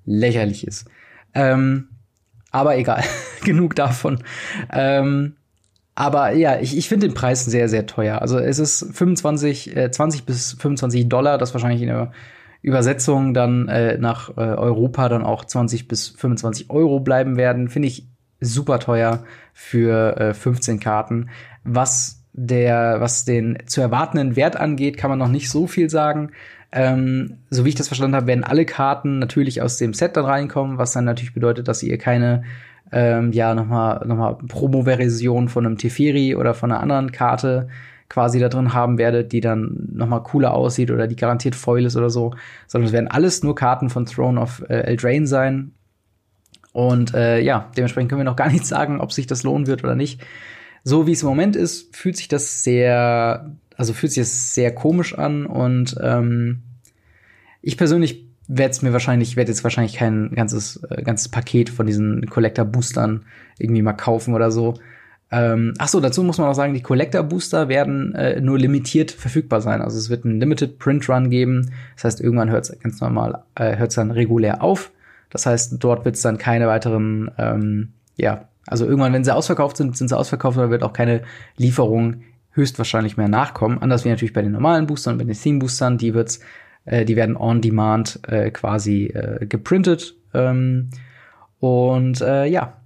lächerlich 0.06 0.66
ist. 0.66 0.90
Ähm, 1.36 1.90
aber 2.58 2.78
egal, 2.78 3.04
genug 3.44 3.76
davon. 3.76 4.24
Ähm, 4.72 5.36
aber 5.96 6.34
ja, 6.34 6.60
ich, 6.60 6.78
ich 6.78 6.90
finde 6.90 7.08
den 7.08 7.16
Preis 7.16 7.46
sehr, 7.46 7.70
sehr 7.70 7.86
teuer. 7.86 8.22
Also 8.22 8.38
es 8.38 8.60
ist 8.60 8.96
25, 8.96 9.76
äh, 9.76 9.92
20 9.92 10.26
bis 10.26 10.54
25 10.54 11.10
Dollar, 11.10 11.38
das 11.38 11.54
wahrscheinlich 11.54 11.82
in 11.82 11.88
der 11.88 12.12
Übersetzungen 12.62 13.34
dann 13.34 13.68
äh, 13.68 13.98
nach 13.98 14.30
äh, 14.30 14.42
Europa 14.42 15.10
dann 15.10 15.24
auch 15.24 15.46
20 15.46 15.88
bis 15.88 16.10
25 16.10 16.70
Euro 16.70 17.00
bleiben 17.00 17.38
werden. 17.38 17.70
Finde 17.70 17.88
ich 17.88 18.08
super 18.40 18.80
teuer 18.80 19.24
für 19.54 20.18
äh, 20.18 20.34
15 20.34 20.80
Karten. 20.80 21.30
Was 21.64 22.26
der, 22.34 22.98
was 23.00 23.26
den 23.26 23.58
zu 23.66 23.82
erwartenden 23.82 24.36
Wert 24.36 24.56
angeht, 24.56 24.98
kann 24.98 25.10
man 25.10 25.18
noch 25.18 25.30
nicht 25.30 25.50
so 25.50 25.66
viel 25.66 25.90
sagen. 25.90 26.32
Ähm, 26.78 27.38
so 27.50 27.66
wie 27.66 27.70
ich 27.70 27.76
das 27.76 27.88
verstanden 27.88 28.16
habe, 28.16 28.28
werden 28.28 28.44
alle 28.44 28.66
Karten 28.66 29.18
natürlich 29.18 29.64
aus 29.64 29.78
dem 29.78 29.94
Set 29.94 30.16
dann 30.16 30.26
reinkommen, 30.26 30.78
was 30.78 30.94
dann 30.94 31.06
natürlich 31.06 31.34
bedeutet, 31.34 31.68
dass 31.68 31.82
ihr 31.82 31.98
keine 31.98 32.44
ähm, 32.92 33.32
ja 33.32 33.56
nochmal 33.56 34.06
noch 34.06 34.16
mal 34.16 34.36
Promo-Version 34.36 35.50
von 35.50 35.66
einem 35.66 35.78
Teferi 35.80 36.36
oder 36.36 36.54
von 36.54 36.72
einer 36.72 36.80
anderen 36.80 37.12
Karte 37.12 37.68
quasi 38.10 38.40
da 38.40 38.48
drin 38.48 38.74
haben 38.74 39.00
werdet, 39.00 39.32
die 39.32 39.42
dann 39.42 39.90
noch 39.92 40.08
mal 40.08 40.20
cooler 40.20 40.54
aussieht 40.54 40.92
oder 40.92 41.08
die 41.08 41.16
garantiert 41.16 41.56
Foil 41.56 41.86
ist 41.86 41.98
oder 41.98 42.12
so, 42.12 42.36
sondern 42.68 42.88
es 42.88 42.94
werden 42.94 43.08
alles 43.10 43.44
nur 43.44 43.56
Karten 43.56 43.90
von 43.90 44.06
Throne 44.06 44.40
of 44.40 44.64
äh, 44.70 44.82
Eldraine 44.82 45.28
sein. 45.28 45.72
Und 46.74 47.16
äh, 47.16 47.42
ja, 47.42 47.72
dementsprechend 47.76 48.10
können 48.10 48.22
wir 48.22 48.26
noch 48.26 48.36
gar 48.36 48.52
nicht 48.52 48.66
sagen, 48.68 49.02
ob 49.02 49.12
sich 49.12 49.26
das 49.26 49.42
lohnen 49.42 49.66
wird 49.66 49.84
oder 49.84 49.96
nicht. 49.96 50.22
So 50.84 51.08
wie 51.08 51.14
es 51.14 51.24
im 51.24 51.28
Moment 51.28 51.56
ist, 51.56 51.96
fühlt 51.96 52.16
sich 52.16 52.28
das 52.28 52.64
sehr, 52.64 53.52
also 53.78 53.94
fühlt 53.94 54.12
sich 54.12 54.22
das 54.22 54.54
sehr 54.54 54.74
komisch 54.74 55.18
an 55.18 55.46
und 55.46 55.96
ähm, 56.02 56.64
ich 57.62 57.78
persönlich 57.78 58.26
werde 58.48 58.72
es 58.72 58.82
mir 58.82 58.94
wahrscheinlich, 58.94 59.36
werde 59.36 59.52
jetzt 59.52 59.64
wahrscheinlich 59.64 59.96
kein 59.96 60.32
ganzes 60.34 60.82
äh, 60.90 61.02
ganzes 61.04 61.30
Paket 61.30 61.70
von 61.70 61.86
diesen 61.86 62.26
Collector 62.28 62.66
Boostern 62.66 63.26
irgendwie 63.60 63.82
mal 63.82 63.94
kaufen 63.94 64.34
oder 64.34 64.52
so. 64.52 64.76
Ähm, 65.30 65.74
ach 65.78 65.90
so, 65.90 66.00
dazu 66.00 66.24
muss 66.24 66.38
man 66.38 66.48
auch 66.48 66.56
sagen, 66.56 66.74
die 66.74 66.82
Collector 66.82 67.22
Booster 67.24 67.68
werden 67.68 68.16
äh, 68.16 68.40
nur 68.40 68.58
limitiert 68.58 69.12
verfügbar 69.12 69.60
sein. 69.60 69.82
Also 69.82 69.98
es 69.98 70.10
wird 70.10 70.24
einen 70.24 70.40
Limited 70.40 70.80
Print 70.80 71.10
Run 71.10 71.30
geben. 71.30 71.72
Das 71.96 72.06
heißt, 72.06 72.22
irgendwann 72.22 72.50
hört 72.50 72.70
es 72.70 72.80
ganz 72.80 73.02
normal, 73.02 73.44
äh, 73.56 73.76
hört 73.76 73.90
es 73.90 73.96
dann 73.96 74.12
regulär 74.12 74.64
auf. 74.64 74.92
Das 75.30 75.46
heißt, 75.46 75.76
dort 75.80 76.06
wird 76.06 76.16
es 76.16 76.22
dann 76.22 76.38
keine 76.38 76.68
weiteren, 76.68 77.30
ähm, 77.38 77.90
ja, 78.16 78.48
also 78.66 78.86
irgendwann, 78.86 79.12
wenn 79.12 79.26
sie 79.26 79.36
ausverkauft 79.36 79.76
sind, 79.76 79.98
sind 79.98 80.08
sie 80.08 80.18
ausverkauft, 80.18 80.58
aber 80.58 80.70
wird 80.70 80.84
auch 80.84 80.94
keine 80.94 81.24
Lieferung 81.58 82.22
höchstwahrscheinlich 82.58 83.16
mehr 83.16 83.30
nachkommen. 83.30 83.82
Anders 83.82 84.04
wie 84.04 84.10
natürlich 84.10 84.34
bei 84.34 84.42
den 84.42 84.52
normalen 84.52 84.88
Boostern, 84.88 85.18
bei 85.18 85.24
den 85.24 85.34
Theme 85.34 85.60
Boostern, 85.60 85.98
die 85.98 86.14
wird's, 86.14 86.42
äh, 86.86 87.06
die 87.06 87.16
werden 87.16 87.38
on 87.38 87.62
demand 87.62 88.20
äh, 88.28 88.52
quasi 88.52 89.06
äh, 89.06 89.46
geprintet. 89.46 90.16
Ähm, 90.34 90.90
und 91.60 92.22
äh, 92.22 92.46
ja, 92.46 92.78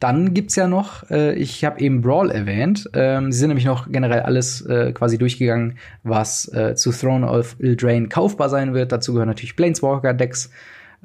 dann 0.00 0.32
gibt's 0.32 0.54
ja 0.54 0.68
noch, 0.68 1.10
äh, 1.10 1.34
ich 1.34 1.64
habe 1.64 1.80
eben 1.80 2.02
Brawl 2.02 2.30
erwähnt. 2.30 2.88
Ähm, 2.94 3.32
sie 3.32 3.38
sind 3.40 3.48
nämlich 3.48 3.66
noch 3.66 3.90
generell 3.90 4.20
alles 4.20 4.60
äh, 4.64 4.92
quasi 4.92 5.18
durchgegangen, 5.18 5.78
was 6.04 6.52
äh, 6.52 6.76
zu 6.76 6.92
Throne 6.92 7.28
of 7.28 7.56
Eldraine 7.58 8.08
kaufbar 8.08 8.48
sein 8.48 8.74
wird. 8.74 8.92
Dazu 8.92 9.12
gehören 9.12 9.28
natürlich 9.28 9.56
Planeswalker-Decks, 9.56 10.50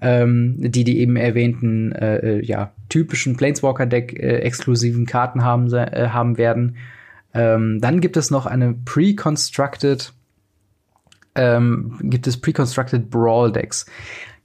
ähm, 0.01 0.55
die 0.59 0.83
die 0.83 0.99
eben 0.99 1.15
erwähnten 1.15 1.91
äh, 1.91 2.17
äh 2.17 2.45
ja 2.45 2.71
typischen 2.89 3.35
Planeswalker-Deck 3.35 4.13
äh, 4.13 4.39
exklusiven 4.39 5.07
Karten 5.07 5.43
haben 5.43 5.73
äh, 5.73 6.09
haben 6.09 6.37
werden. 6.37 6.77
Ähm, 7.33 7.79
dann 7.81 7.99
gibt 7.99 8.17
es 8.17 8.31
noch 8.31 8.45
eine 8.45 8.73
pre-constructed 8.73 10.13
ähm, 11.35 11.97
gibt 12.03 12.27
es 12.27 12.39
pre-constructed 12.39 13.09
Brawl 13.09 13.51
Decks. 13.51 13.85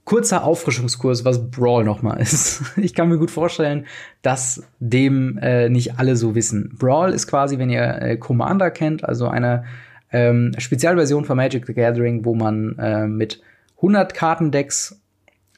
kurzer 0.05 0.43
Auffrischungskurs, 0.43 1.23
was 1.23 1.51
Brawl 1.51 1.83
nochmal 1.83 2.19
ist. 2.19 2.63
Ich 2.77 2.95
kann 2.95 3.09
mir 3.09 3.19
gut 3.19 3.29
vorstellen, 3.29 3.85
dass 4.23 4.63
dem 4.79 5.37
äh, 5.37 5.69
nicht 5.69 5.99
alle 5.99 6.15
so 6.15 6.33
wissen. 6.33 6.75
Brawl 6.79 7.13
ist 7.13 7.27
quasi, 7.27 7.59
wenn 7.59 7.69
ihr 7.69 8.01
äh, 8.01 8.17
Commander 8.17 8.71
kennt, 8.71 9.03
also 9.03 9.27
eine 9.27 9.65
ähm, 10.11 10.53
Spezialversion 10.57 11.25
von 11.25 11.37
Magic 11.37 11.67
the 11.67 11.75
Gathering, 11.75 12.25
wo 12.25 12.33
man 12.33 12.75
äh, 12.79 13.05
mit 13.05 13.41
100 13.77 14.15
Kartendecks 14.15 14.99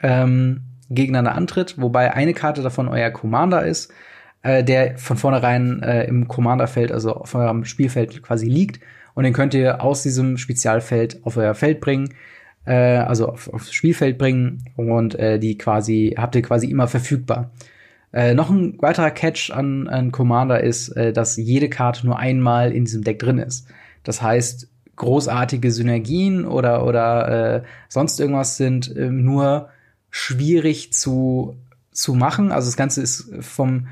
ähm, 0.02 0.64
gegeneinander 0.90 1.34
antritt, 1.34 1.80
wobei 1.80 2.14
eine 2.14 2.34
Karte 2.34 2.62
davon 2.62 2.90
euer 2.90 3.10
Commander 3.12 3.66
ist, 3.66 3.94
äh, 4.44 4.64
der 4.64 4.98
von 4.98 5.18
vornherein 5.18 5.82
äh, 5.84 6.06
im 6.06 6.28
Commanderfeld, 6.28 6.92
also 6.92 7.14
auf 7.14 7.36
eurem 7.36 7.66
Spielfeld 7.66 8.22
quasi 8.24 8.48
liegt. 8.48 8.80
Und 9.14 9.24
den 9.24 9.34
könnt 9.34 9.54
ihr 9.54 9.82
aus 9.84 10.04
diesem 10.04 10.38
Spezialfeld 10.38 11.20
auf 11.24 11.38
euer 11.38 11.54
Feld 11.54 11.82
bringen, 11.82 12.14
äh, 12.66 12.98
also 12.98 13.28
auf, 13.28 13.52
aufs 13.54 13.74
Spielfeld 13.74 14.18
bringen 14.18 14.64
und 14.76 15.16
äh, 15.16 15.40
die 15.40 15.58
quasi, 15.58 16.16
habt 16.18 16.36
ihr 16.36 16.42
quasi 16.42 16.68
immer 16.68 16.88
verfügbar. 16.88 17.52
Äh, 18.14 18.34
noch 18.34 18.50
ein 18.50 18.78
weiterer 18.82 19.12
Catch 19.12 19.52
an, 19.52 19.88
an 19.88 20.12
Commander 20.12 20.62
ist, 20.62 20.90
äh, 20.90 21.14
dass 21.14 21.38
jede 21.38 21.70
Karte 21.70 22.06
nur 22.06 22.20
einmal 22.20 22.72
in 22.72 22.86
diesem 22.86 23.04
Deck 23.04 23.20
drin 23.20 23.38
ist. 23.38 23.68
Das 24.04 24.22
heißt, 24.22 24.68
großartige 24.96 25.72
Synergien 25.72 26.46
oder, 26.46 26.86
oder 26.86 27.56
äh, 27.56 27.64
sonst 27.88 28.20
irgendwas 28.20 28.58
sind 28.58 28.96
äh, 28.96 29.10
nur 29.10 29.70
schwierig 30.10 30.94
zu, 30.94 31.56
zu 31.92 32.14
machen. 32.14 32.52
Also 32.52 32.68
das 32.68 32.78
Ganze 32.78 33.02
ist 33.02 33.34
vom 33.40 33.88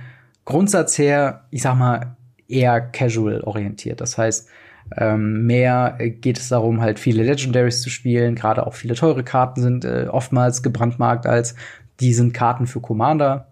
Grundsatz 0.49 0.97
her, 0.97 1.45
ich 1.51 1.61
sag 1.61 1.75
mal, 1.75 2.17
eher 2.47 2.81
casual 2.81 3.41
orientiert. 3.41 4.01
Das 4.01 4.17
heißt, 4.17 4.49
ähm, 4.97 5.45
mehr 5.45 5.95
geht 5.99 6.39
es 6.39 6.49
darum, 6.49 6.81
halt 6.81 6.97
viele 6.97 7.21
Legendaries 7.21 7.83
zu 7.83 7.91
spielen. 7.91 8.33
Gerade 8.33 8.65
auch 8.65 8.73
viele 8.73 8.95
teure 8.95 9.23
Karten 9.23 9.61
sind 9.61 9.85
äh, 9.85 10.07
oftmals 10.09 10.63
gebrandmarkt 10.63 11.27
als 11.27 11.53
die 11.99 12.13
sind 12.13 12.33
Karten 12.33 12.65
für 12.65 12.81
Commander 12.81 13.49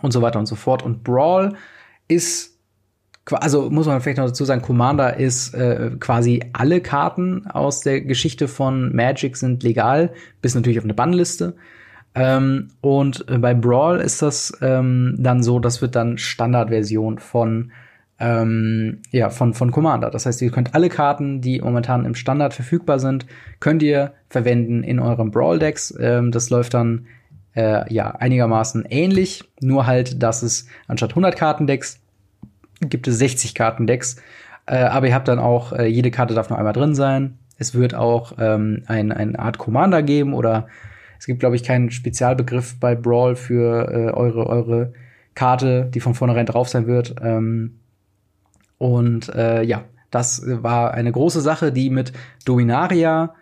und 0.00 0.12
so 0.12 0.22
weiter 0.22 0.38
und 0.38 0.46
so 0.46 0.54
fort. 0.54 0.82
Und 0.82 1.04
Brawl 1.04 1.54
ist 2.08 2.56
also 3.30 3.68
muss 3.70 3.86
man 3.86 4.00
vielleicht 4.00 4.18
noch 4.18 4.26
dazu 4.26 4.44
sagen, 4.44 4.62
Commander 4.62 5.18
ist 5.18 5.52
äh, 5.52 5.90
quasi 6.00 6.44
alle 6.54 6.80
Karten 6.80 7.46
aus 7.46 7.80
der 7.80 8.00
Geschichte 8.00 8.48
von 8.48 8.94
Magic 8.94 9.36
sind 9.36 9.64
legal, 9.64 10.14
bis 10.40 10.54
natürlich 10.54 10.78
auf 10.78 10.84
eine 10.84 10.94
Bannliste. 10.94 11.56
Ähm, 12.16 12.68
und 12.80 13.26
bei 13.26 13.54
Brawl 13.54 14.00
ist 14.00 14.22
das 14.22 14.56
ähm, 14.62 15.14
dann 15.18 15.42
so, 15.42 15.60
das 15.60 15.82
wird 15.82 15.94
dann 15.94 16.18
Standardversion 16.18 17.18
von 17.18 17.70
ähm, 18.18 19.02
ja, 19.10 19.28
von, 19.28 19.52
von 19.52 19.70
Commander. 19.70 20.10
Das 20.10 20.24
heißt, 20.24 20.40
ihr 20.40 20.50
könnt 20.50 20.74
alle 20.74 20.88
Karten, 20.88 21.42
die 21.42 21.60
momentan 21.60 22.06
im 22.06 22.14
Standard 22.14 22.54
verfügbar 22.54 22.98
sind, 22.98 23.26
könnt 23.60 23.82
ihr 23.82 24.14
verwenden 24.30 24.82
in 24.82 24.98
eurem 24.98 25.30
Brawl-Decks. 25.30 25.94
Ähm, 26.00 26.32
das 26.32 26.48
läuft 26.48 26.72
dann 26.72 27.06
äh, 27.54 27.92
ja 27.92 28.12
einigermaßen 28.12 28.86
ähnlich, 28.88 29.44
nur 29.60 29.86
halt, 29.86 30.22
dass 30.22 30.42
es 30.42 30.66
anstatt 30.88 31.10
100 31.10 31.36
Kartendecks 31.36 32.00
gibt 32.80 33.06
es 33.06 33.18
60 33.18 33.54
Kartendecks. 33.54 34.16
Äh, 34.66 34.76
aber 34.78 35.08
ihr 35.08 35.14
habt 35.14 35.28
dann 35.28 35.38
auch, 35.38 35.72
äh, 35.72 35.86
jede 35.86 36.10
Karte 36.10 36.34
darf 36.34 36.48
nur 36.48 36.58
einmal 36.58 36.72
drin 36.72 36.94
sein. 36.94 37.38
Es 37.58 37.74
wird 37.74 37.94
auch 37.94 38.32
ähm, 38.38 38.82
ein, 38.86 39.12
eine 39.12 39.38
Art 39.38 39.58
Commander 39.58 40.02
geben 40.02 40.34
oder 40.34 40.68
es 41.18 41.26
gibt, 41.26 41.40
glaube 41.40 41.56
ich, 41.56 41.62
keinen 41.62 41.90
Spezialbegriff 41.90 42.78
bei 42.78 42.94
Brawl 42.94 43.36
für 43.36 43.88
äh, 43.90 44.10
eure, 44.12 44.46
eure 44.46 44.92
Karte, 45.34 45.90
die 45.92 46.00
von 46.00 46.14
vornherein 46.14 46.46
drauf 46.46 46.68
sein 46.68 46.86
wird. 46.86 47.16
Ähm, 47.22 47.78
und 48.78 49.28
äh, 49.34 49.62
ja, 49.62 49.84
das 50.10 50.42
war 50.46 50.94
eine 50.94 51.12
große 51.12 51.40
Sache, 51.40 51.72
die 51.72 51.90
mit 51.90 52.12
Dominaria 52.44 53.34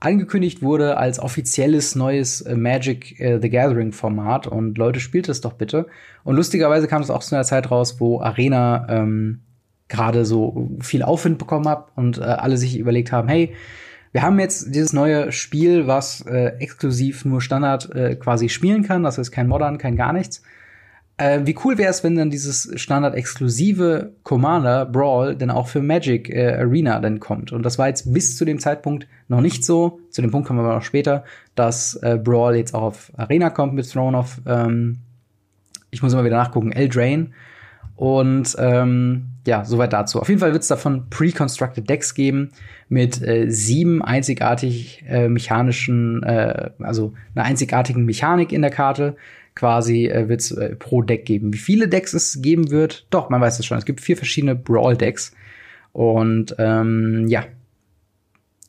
angekündigt 0.00 0.62
wurde 0.62 0.96
als 0.96 1.18
offizielles 1.18 1.94
neues 1.94 2.40
äh, 2.40 2.56
Magic 2.56 3.20
äh, 3.20 3.38
the 3.40 3.50
Gathering 3.50 3.92
Format 3.92 4.46
und 4.46 4.78
Leute 4.78 4.98
spielt 4.98 5.28
es 5.28 5.42
doch 5.42 5.52
bitte. 5.52 5.86
Und 6.24 6.36
lustigerweise 6.36 6.88
kam 6.88 7.02
es 7.02 7.10
auch 7.10 7.20
zu 7.20 7.34
einer 7.34 7.44
Zeit 7.44 7.70
raus, 7.70 8.00
wo 8.00 8.20
Arena 8.20 8.86
ähm, 8.88 9.40
gerade 9.88 10.24
so 10.24 10.70
viel 10.80 11.02
Aufwind 11.02 11.38
bekommen 11.38 11.68
hat 11.68 11.88
und 11.96 12.18
äh, 12.18 12.22
alle 12.22 12.56
sich 12.56 12.78
überlegt 12.78 13.12
haben, 13.12 13.28
hey, 13.28 13.54
wir 14.12 14.22
haben 14.22 14.38
jetzt 14.40 14.74
dieses 14.74 14.92
neue 14.92 15.30
Spiel, 15.30 15.86
was 15.86 16.22
äh, 16.26 16.56
exklusiv 16.58 17.24
nur 17.24 17.40
Standard 17.40 17.94
äh, 17.94 18.16
quasi 18.16 18.48
spielen 18.48 18.82
kann, 18.82 19.02
das 19.02 19.18
ist 19.18 19.30
kein 19.30 19.46
Modern, 19.46 19.78
kein 19.78 19.96
gar 19.96 20.12
nichts. 20.12 20.42
Äh, 21.20 21.40
wie 21.44 21.56
cool 21.64 21.76
wäre 21.76 21.90
es, 21.90 22.02
wenn 22.02 22.16
dann 22.16 22.30
dieses 22.30 22.72
standard-exklusive 22.80 24.14
Commander 24.22 24.86
Brawl 24.86 25.36
dann 25.36 25.50
auch 25.50 25.68
für 25.68 25.82
Magic 25.82 26.30
äh, 26.30 26.54
Arena 26.54 26.98
dann 26.98 27.20
kommt? 27.20 27.52
Und 27.52 27.62
das 27.62 27.78
war 27.78 27.88
jetzt 27.88 28.12
bis 28.12 28.38
zu 28.38 28.46
dem 28.46 28.58
Zeitpunkt 28.58 29.06
noch 29.28 29.42
nicht 29.42 29.62
so. 29.62 30.00
Zu 30.08 30.22
dem 30.22 30.30
Punkt 30.30 30.48
kommen 30.48 30.60
wir 30.60 30.64
aber 30.64 30.76
noch 30.76 30.82
später, 30.82 31.24
dass 31.54 31.94
äh, 31.96 32.16
Brawl 32.16 32.56
jetzt 32.56 32.74
auch 32.74 32.82
auf 32.82 33.12
Arena 33.16 33.50
kommt 33.50 33.74
mit 33.74 33.90
Throne 33.90 34.16
of, 34.16 34.40
ähm, 34.46 35.00
ich 35.90 36.02
muss 36.02 36.14
immer 36.14 36.24
wieder 36.24 36.38
nachgucken, 36.38 36.72
Eldraine. 36.72 37.32
Und 38.00 38.56
ähm, 38.58 39.26
ja, 39.46 39.66
soweit 39.66 39.92
dazu. 39.92 40.20
Auf 40.20 40.30
jeden 40.30 40.40
Fall 40.40 40.52
wird 40.52 40.62
es 40.62 40.68
davon 40.68 41.10
pre-constructed 41.10 41.86
Decks 41.86 42.14
geben 42.14 42.48
mit 42.88 43.20
äh, 43.20 43.50
sieben 43.50 44.00
einzigartig 44.00 45.04
äh, 45.06 45.28
mechanischen, 45.28 46.22
äh, 46.22 46.70
also 46.78 47.12
einer 47.34 47.44
einzigartigen 47.44 48.06
Mechanik 48.06 48.52
in 48.52 48.62
der 48.62 48.70
Karte 48.70 49.16
quasi 49.54 50.06
äh, 50.06 50.30
wird 50.30 50.40
es 50.40 50.50
äh, 50.52 50.76
pro 50.76 51.02
Deck 51.02 51.26
geben. 51.26 51.52
Wie 51.52 51.58
viele 51.58 51.88
Decks 51.88 52.14
es 52.14 52.40
geben 52.40 52.70
wird, 52.70 53.06
doch, 53.10 53.28
man 53.28 53.42
weiß 53.42 53.58
es 53.58 53.66
schon. 53.66 53.76
Es 53.76 53.84
gibt 53.84 54.00
vier 54.00 54.16
verschiedene 54.16 54.54
Brawl-Decks. 54.54 55.34
Und 55.92 56.54
ähm, 56.58 57.26
ja, 57.28 57.44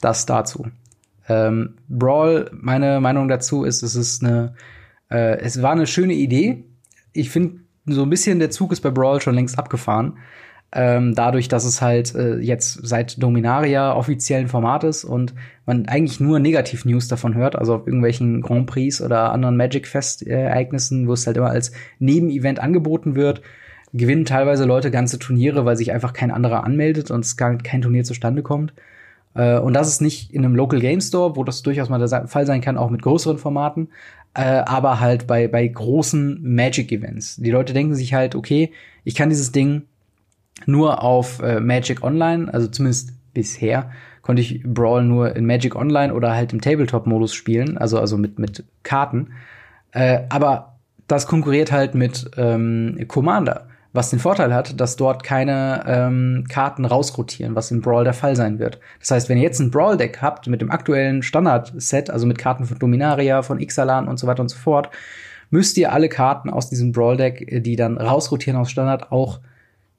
das 0.01 0.25
dazu. 0.25 0.67
Ähm, 1.29 1.75
Brawl, 1.87 2.51
meine 2.51 2.99
Meinung 2.99 3.29
dazu 3.29 3.63
ist, 3.63 3.81
es 3.81 3.95
ist 3.95 4.25
eine, 4.25 4.55
äh, 5.09 5.37
es 5.39 5.61
war 5.61 5.71
eine 5.71 5.87
schöne 5.87 6.15
Idee. 6.15 6.65
Ich 7.13 7.29
finde, 7.29 7.60
so 7.85 8.03
ein 8.03 8.09
bisschen 8.09 8.39
der 8.39 8.49
Zug 8.51 8.71
ist 8.71 8.81
bei 8.81 8.91
Brawl 8.91 9.21
schon 9.21 9.35
längst 9.35 9.57
abgefahren. 9.57 10.17
Ähm, 10.73 11.15
dadurch, 11.15 11.49
dass 11.49 11.65
es 11.65 11.81
halt 11.81 12.15
äh, 12.15 12.37
jetzt 12.37 12.79
seit 12.87 13.21
Dominaria 13.21 13.93
offiziellen 13.93 14.47
Format 14.47 14.85
ist 14.85 15.03
und 15.03 15.33
man 15.65 15.87
eigentlich 15.87 16.21
nur 16.21 16.39
Negativ-News 16.39 17.09
davon 17.09 17.35
hört, 17.35 17.57
also 17.57 17.75
auf 17.75 17.87
irgendwelchen 17.87 18.41
Grand 18.41 18.67
Prix 18.67 19.01
oder 19.01 19.33
anderen 19.33 19.57
Magic 19.57 19.85
Fest-Ereignissen, 19.85 21.09
wo 21.09 21.13
es 21.13 21.27
halt 21.27 21.35
immer 21.35 21.49
als 21.49 21.73
Nebenevent 21.99 22.61
angeboten 22.61 23.15
wird, 23.15 23.41
gewinnen 23.91 24.23
teilweise 24.23 24.63
Leute 24.63 24.91
ganze 24.91 25.19
Turniere, 25.19 25.65
weil 25.65 25.75
sich 25.75 25.91
einfach 25.91 26.13
kein 26.13 26.31
anderer 26.31 26.63
anmeldet 26.63 27.11
und 27.11 27.25
es 27.25 27.35
gar 27.35 27.57
kein 27.57 27.81
Turnier 27.81 28.05
zustande 28.05 28.41
kommt. 28.41 28.73
Äh, 29.33 29.59
und 29.59 29.73
das 29.73 29.87
ist 29.87 30.01
nicht 30.01 30.33
in 30.33 30.45
einem 30.45 30.55
Local 30.55 30.79
Game 30.79 31.01
Store, 31.01 31.35
wo 31.35 31.43
das 31.43 31.61
durchaus 31.63 31.89
mal 31.89 31.99
der 31.99 32.27
Fall 32.27 32.45
sein 32.45 32.61
kann, 32.61 32.77
auch 32.77 32.89
mit 32.89 33.01
größeren 33.01 33.37
Formaten, 33.37 33.89
äh, 34.33 34.41
aber 34.41 34.99
halt 34.99 35.27
bei, 35.27 35.47
bei 35.47 35.67
großen 35.67 36.39
Magic-Events. 36.41 37.37
Die 37.37 37.51
Leute 37.51 37.73
denken 37.73 37.95
sich 37.95 38.13
halt, 38.13 38.35
okay, 38.35 38.71
ich 39.03 39.15
kann 39.15 39.29
dieses 39.29 39.51
Ding 39.51 39.83
nur 40.65 41.03
auf 41.03 41.41
äh, 41.41 41.59
Magic 41.59 42.03
Online, 42.03 42.53
also 42.53 42.67
zumindest 42.67 43.13
bisher 43.33 43.91
konnte 44.21 44.41
ich 44.41 44.63
Brawl 44.63 45.03
nur 45.03 45.35
in 45.35 45.45
Magic 45.45 45.75
Online 45.75 46.13
oder 46.13 46.33
halt 46.33 46.53
im 46.53 46.61
Tabletop-Modus 46.61 47.33
spielen, 47.33 47.77
also, 47.77 47.99
also 47.99 48.17
mit, 48.17 48.37
mit 48.37 48.63
Karten. 48.83 49.31
Äh, 49.91 50.21
aber 50.29 50.77
das 51.07 51.27
konkurriert 51.27 51.71
halt 51.71 51.95
mit 51.95 52.29
ähm, 52.37 52.97
Commander, 53.07 53.67
was 53.93 54.09
den 54.09 54.19
Vorteil 54.19 54.53
hat, 54.53 54.79
dass 54.79 54.95
dort 54.95 55.23
keine 55.23 55.83
ähm, 55.85 56.45
Karten 56.49 56.85
rausrotieren, 56.85 57.55
was 57.55 57.71
im 57.71 57.81
Brawl 57.81 58.03
der 58.03 58.13
Fall 58.13 58.35
sein 58.35 58.57
wird. 58.57 58.79
Das 58.99 59.11
heißt, 59.11 59.29
wenn 59.29 59.37
ihr 59.37 59.43
jetzt 59.43 59.59
ein 59.59 59.71
Brawl-Deck 59.71 60.21
habt 60.21 60.47
mit 60.47 60.61
dem 60.61 60.71
aktuellen 60.71 61.23
Standard-Set, 61.23 62.09
also 62.09 62.25
mit 62.25 62.37
Karten 62.37 62.65
von 62.65 62.79
Dominaria, 62.79 63.41
von 63.41 63.59
Ixalan 63.59 64.07
und 64.07 64.17
so 64.17 64.27
weiter 64.27 64.41
und 64.41 64.49
so 64.49 64.57
fort, 64.57 64.89
müsst 65.49 65.77
ihr 65.77 65.91
alle 65.91 66.07
Karten 66.07 66.49
aus 66.49 66.69
diesem 66.69 66.93
Brawl-Deck, 66.93 67.51
äh, 67.51 67.59
die 67.59 67.75
dann 67.75 67.97
rausrotieren 67.97 68.59
aus 68.59 68.71
Standard, 68.71 69.11
auch 69.11 69.41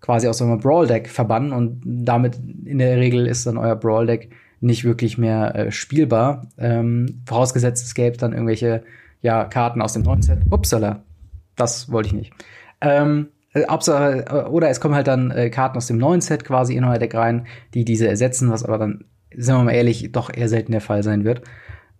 quasi 0.00 0.26
aus 0.26 0.40
eurem 0.40 0.58
Brawl-Deck 0.58 1.08
verbannen 1.08 1.52
und 1.52 1.82
damit 1.84 2.36
in 2.64 2.78
der 2.78 2.96
Regel 2.96 3.26
ist 3.26 3.46
dann 3.46 3.56
euer 3.56 3.76
Brawl-Deck 3.76 4.30
nicht 4.60 4.84
wirklich 4.84 5.18
mehr 5.18 5.54
äh, 5.54 5.72
spielbar. 5.72 6.46
Ähm, 6.56 7.22
vorausgesetzt, 7.26 7.84
es 7.84 7.94
gäbe 7.94 8.16
dann 8.16 8.32
irgendwelche 8.32 8.82
ja, 9.20 9.44
Karten 9.44 9.82
aus 9.82 9.92
dem 9.92 10.02
neuen 10.02 10.22
Set. 10.22 10.40
Upsala, 10.50 11.02
das 11.56 11.90
wollte 11.90 12.08
ich 12.08 12.14
nicht. 12.14 12.32
Ähm, 12.80 13.28
äh, 13.28 13.31
Hauptsache, 13.54 14.24
äh, 14.28 14.48
oder 14.48 14.68
es 14.70 14.80
kommen 14.80 14.94
halt 14.94 15.06
dann 15.08 15.30
äh, 15.30 15.50
Karten 15.50 15.76
aus 15.76 15.86
dem 15.86 15.98
neuen 15.98 16.20
Set 16.20 16.44
quasi 16.44 16.76
in 16.76 16.84
euer 16.84 16.98
Deck 16.98 17.14
rein, 17.14 17.46
die 17.74 17.84
diese 17.84 18.08
ersetzen, 18.08 18.50
was 18.50 18.64
aber 18.64 18.78
dann, 18.78 19.04
sind 19.34 19.54
wir 19.56 19.64
mal 19.64 19.72
ehrlich, 19.72 20.12
doch 20.12 20.34
eher 20.34 20.48
selten 20.48 20.72
der 20.72 20.80
Fall 20.80 21.02
sein 21.02 21.24
wird. 21.24 21.42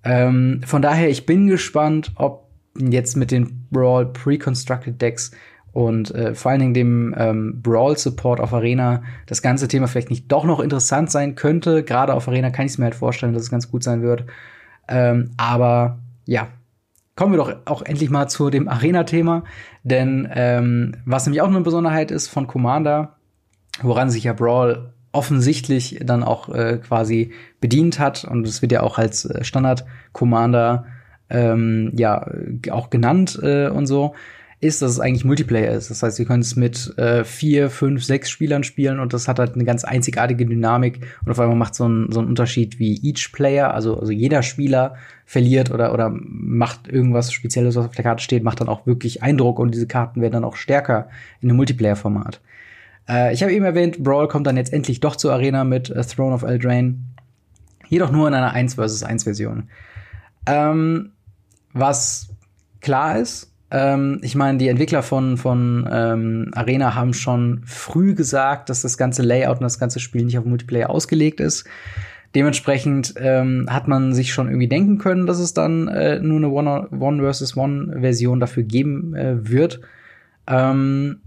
Ähm, 0.05 0.61
von 0.65 0.83
daher, 0.83 1.09
ich 1.09 1.27
bin 1.27 1.47
gespannt, 1.47 2.13
ob 2.17 2.49
jetzt 2.79 3.17
mit 3.17 3.31
den 3.31 3.67
Brawl 3.71 4.07
Pre-Constructed 4.07 5.01
Decks 5.01 5.31
und 5.73 6.15
äh, 6.15 6.35
vor 6.35 6.51
allen 6.51 6.61
Dingen 6.61 6.75
dem 6.75 7.15
ähm, 7.17 7.61
Brawl-Support 7.63 8.41
auf 8.41 8.53
Arena 8.53 9.03
das 9.27 9.41
ganze 9.41 9.69
Thema 9.69 9.89
vielleicht 9.89 10.11
nicht 10.11 10.31
doch 10.31 10.45
noch 10.45 10.61
interessant 10.61 11.11
sein 11.11 11.35
könnte. 11.35 11.83
Gerade 11.83 12.15
auf 12.15 12.29
Arena 12.29 12.51
kann 12.51 12.67
ich 12.67 12.73
es 12.73 12.79
mir 12.79 12.85
halt 12.85 12.95
vorstellen, 12.95 13.33
dass 13.33 13.43
es 13.43 13.51
ganz 13.51 13.71
gut 13.71 13.83
sein 13.83 14.03
wird. 14.03 14.27
Ähm, 14.89 15.31
aber 15.39 15.99
ja, 16.27 16.49
kommen 17.17 17.33
wir 17.33 17.39
doch 17.39 17.55
auch 17.67 17.83
endlich 17.83 18.11
mal 18.11 18.29
zu 18.29 18.51
dem 18.51 18.69
Arena-Thema. 18.69 19.45
Denn 19.83 20.29
ähm, 20.33 20.97
was 21.05 21.27
nämlich 21.27 21.43
auch 21.43 21.49
eine 21.49 21.61
Besonderheit 21.61 22.11
ist 22.11 22.29
von 22.29 22.47
Commander, 22.47 23.17
woran 23.83 24.11
sich 24.11 24.25
ja 24.25 24.33
Brawl 24.33 24.93
offensichtlich 25.13 26.01
dann 26.05 26.23
auch 26.23 26.49
äh, 26.49 26.79
quasi 26.79 27.33
bedient 27.61 27.99
hat, 27.99 28.25
und 28.25 28.47
es 28.47 28.63
wird 28.63 28.73
ja 28.73 28.83
auch 28.83 28.99
als 28.99 29.27
äh, 29.27 29.45
Standard-Commander 29.45 30.87
ähm, 31.29 31.93
ja 31.97 32.27
auch 32.71 32.91
genannt 32.91 33.39
äh, 33.43 33.69
und 33.69 33.87
so, 33.87 34.15
ist, 34.63 34.81
dass 34.81 34.93
es 34.93 35.01
eigentlich 35.01 35.25
Multiplayer 35.25 35.73
ist. 35.73 35.91
Das 35.91 36.05
heißt, 36.05 36.21
ihr 36.21 36.25
könnt 36.25 36.45
es 36.45 36.55
mit 36.55 36.97
äh, 36.97 37.25
vier, 37.25 37.69
fünf, 37.69 38.05
sechs 38.05 38.31
Spielern 38.31 38.63
spielen 38.63 39.01
und 39.01 39.13
das 39.13 39.27
hat 39.27 39.41
halt 39.41 39.55
eine 39.55 39.65
ganz 39.65 39.83
einzigartige 39.83 40.47
Dynamik 40.47 41.01
und 41.25 41.33
auf 41.33 41.41
einmal 41.41 41.57
macht 41.57 41.75
so 41.75 41.89
ein, 41.89 42.13
so 42.13 42.21
ein 42.21 42.29
Unterschied 42.29 42.79
wie 42.79 42.95
each 43.03 43.33
Player, 43.33 43.75
also, 43.75 43.99
also 43.99 44.13
jeder 44.13 44.45
Spieler 44.45 44.95
verliert 45.27 45.73
oder, 45.73 45.93
oder 45.93 46.13
macht 46.15 46.87
irgendwas 46.87 47.33
Spezielles, 47.33 47.75
was 47.75 47.87
auf 47.87 47.95
der 47.95 48.05
Karte 48.05 48.23
steht, 48.23 48.45
macht 48.45 48.61
dann 48.61 48.69
auch 48.69 48.87
wirklich 48.87 49.21
Eindruck 49.21 49.59
und 49.59 49.75
diese 49.75 49.89
Karten 49.89 50.21
werden 50.21 50.35
dann 50.35 50.45
auch 50.45 50.55
stärker 50.55 51.09
in 51.41 51.49
dem 51.49 51.57
Multiplayer-Format. 51.57 52.41
Äh, 53.09 53.35
ich 53.35 53.43
habe 53.43 53.53
eben 53.53 53.65
erwähnt, 53.65 54.05
Brawl 54.05 54.29
kommt 54.29 54.47
dann 54.47 54.57
jetzt 54.57 54.73
endlich 54.73 55.01
doch 55.01 55.17
zur 55.17 55.33
Arena 55.33 55.65
mit 55.65 55.91
äh, 55.91 56.05
Throne 56.05 56.35
of 56.35 56.43
Eldraine. 56.43 56.99
Jedoch 57.89 58.13
nur 58.13 58.29
in 58.29 58.35
einer 58.35 58.53
1 58.53 58.75
vs 58.75 59.03
1 59.03 59.25
Version. 59.25 59.69
Ähm, 60.47 61.11
was 61.73 62.29
klar 62.81 63.19
ist, 63.19 63.52
ähm, 63.73 64.21
ich 64.23 64.35
meine, 64.35 64.59
die 64.59 64.69
Entwickler 64.69 65.03
von, 65.03 65.39
von 65.39 65.89
ähm, 65.91 66.51
Arena 66.53 66.95
haben 66.95 67.15
schon 67.15 67.63
früh 67.65 68.15
gesagt, 68.15 68.69
dass 68.69 68.83
das 68.83 68.99
ganze 68.99 69.23
Layout 69.23 69.57
und 69.57 69.63
das 69.63 69.79
ganze 69.79 69.99
Spiel 69.99 70.27
nicht 70.27 70.39
auf 70.39 70.45
Multiplayer 70.45 70.91
ausgelegt 70.91 71.41
ist. 71.41 71.65
Dementsprechend 72.35 73.15
ähm, 73.17 73.67
hat 73.71 73.89
man 73.89 74.13
sich 74.13 74.35
schon 74.35 74.49
irgendwie 74.49 74.69
denken 74.69 74.99
können, 74.99 75.27
dass 75.27 75.39
es 75.39 75.55
dann 75.55 75.89
äh, 75.89 76.19
nur 76.21 76.37
eine 76.37 76.51
One, 76.51 76.89
One 76.91 77.23
versus 77.23 77.57
One 77.57 78.01
Version 78.01 78.41
dafür 78.41 78.63
geben 78.63 79.15
äh, 79.15 79.49
wird. 79.51 79.81
Ähm, 80.47 81.21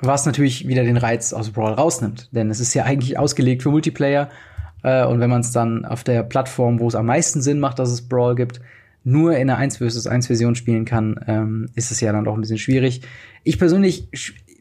was 0.00 0.24
natürlich 0.24 0.66
wieder 0.66 0.84
den 0.84 0.96
Reiz 0.96 1.34
aus 1.34 1.50
Brawl 1.50 1.74
rausnimmt. 1.74 2.34
Denn 2.34 2.50
es 2.50 2.60
ist 2.60 2.72
ja 2.72 2.84
eigentlich 2.84 3.18
ausgelegt 3.18 3.62
für 3.62 3.70
Multiplayer. 3.70 4.30
Äh, 4.82 5.04
und 5.04 5.20
wenn 5.20 5.28
man 5.28 5.42
es 5.42 5.52
dann 5.52 5.84
auf 5.84 6.02
der 6.02 6.22
Plattform, 6.22 6.80
wo 6.80 6.88
es 6.88 6.94
am 6.94 7.06
meisten 7.06 7.42
Sinn 7.42 7.60
macht, 7.60 7.78
dass 7.78 7.90
es 7.90 8.08
Brawl 8.08 8.36
gibt, 8.36 8.62
nur 9.04 9.36
in 9.36 9.48
einer 9.48 9.56
1 9.58 9.78
vs 9.78 10.06
1 10.06 10.26
Version 10.26 10.54
spielen 10.54 10.84
kann, 10.84 11.18
ähm, 11.26 11.68
ist 11.74 11.90
es 11.90 12.00
ja 12.00 12.12
dann 12.12 12.24
doch 12.24 12.34
ein 12.34 12.40
bisschen 12.40 12.58
schwierig. 12.58 13.02
Ich 13.44 13.58
persönlich 13.58 14.08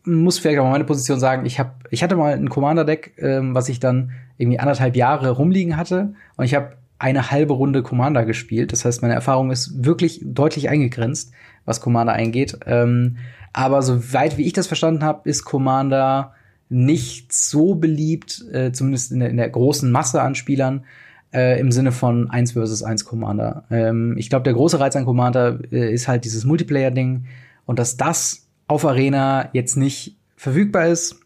muss 0.06 0.40
vielleicht 0.40 0.60
auch 0.60 0.70
meine 0.70 0.86
Position 0.86 1.20
sagen, 1.20 1.46
ich 1.46 1.60
habe 1.60 1.72
ich 1.92 2.04
hatte 2.04 2.16
mal 2.16 2.34
ein 2.34 2.50
Commander 2.50 2.86
Deck, 2.86 3.14
ähm, 3.18 3.54
was 3.54 3.70
ich 3.70 3.80
dann 3.80 4.12
irgendwie 4.38 4.60
anderthalb 4.60 4.96
Jahre 4.96 5.32
rumliegen 5.32 5.78
hatte 5.78 6.14
und 6.38 6.46
ich 6.46 6.56
habe 6.56 6.78
eine 7.00 7.32
halbe 7.32 7.54
Runde 7.54 7.82
Commander 7.82 8.26
gespielt. 8.26 8.74
Das 8.74 8.84
heißt, 8.84 9.02
meine 9.02 9.14
Erfahrung 9.14 9.52
ist 9.52 9.86
wirklich 9.86 10.22
deutlich 10.24 10.70
eingegrenzt, 10.70 11.32
was 11.66 11.82
Commander 11.82 12.14
eingeht. 12.14 12.58
Ähm, 12.66 13.18
aber 13.54 13.82
soweit 13.82 14.38
wie 14.38 14.46
ich 14.46 14.54
das 14.54 14.68
verstanden 14.68 15.04
habe, 15.04 15.28
ist 15.30 15.46
Commander 15.46 16.34
nicht 16.68 17.34
so 17.34 17.76
beliebt, 17.76 18.44
äh, 18.52 18.72
zumindest 18.72 19.12
in 19.12 19.22
der, 19.22 19.30
in 19.30 19.38
der 19.38 19.50
großen 19.50 19.90
Masse 19.90 20.22
an 20.22 20.36
Spielern, 20.36 20.86
äh, 21.34 21.60
im 21.60 21.72
Sinne 21.72 21.92
von 21.92 22.30
1 22.30 22.54
versus 22.54 22.84
1 22.84 23.06
Commander. 23.06 23.66
Ähm, 23.70 24.16
ich 24.18 24.30
glaube, 24.30 24.44
der 24.44 24.54
große 24.54 24.80
Reiz 24.80 24.96
an 24.96 25.06
Commander 25.06 25.60
äh, 25.72 25.94
ist 25.94 26.08
halt 26.08 26.26
dieses 26.26 26.46
Multiplayer-Ding 26.46 27.26
und 27.66 27.80
dass 27.80 27.98
das 27.98 28.48
auf 28.68 28.86
Arena 28.86 29.50
jetzt 29.54 29.78
nicht 29.78 30.18
verfügbar 30.36 30.88
ist, 30.88 31.20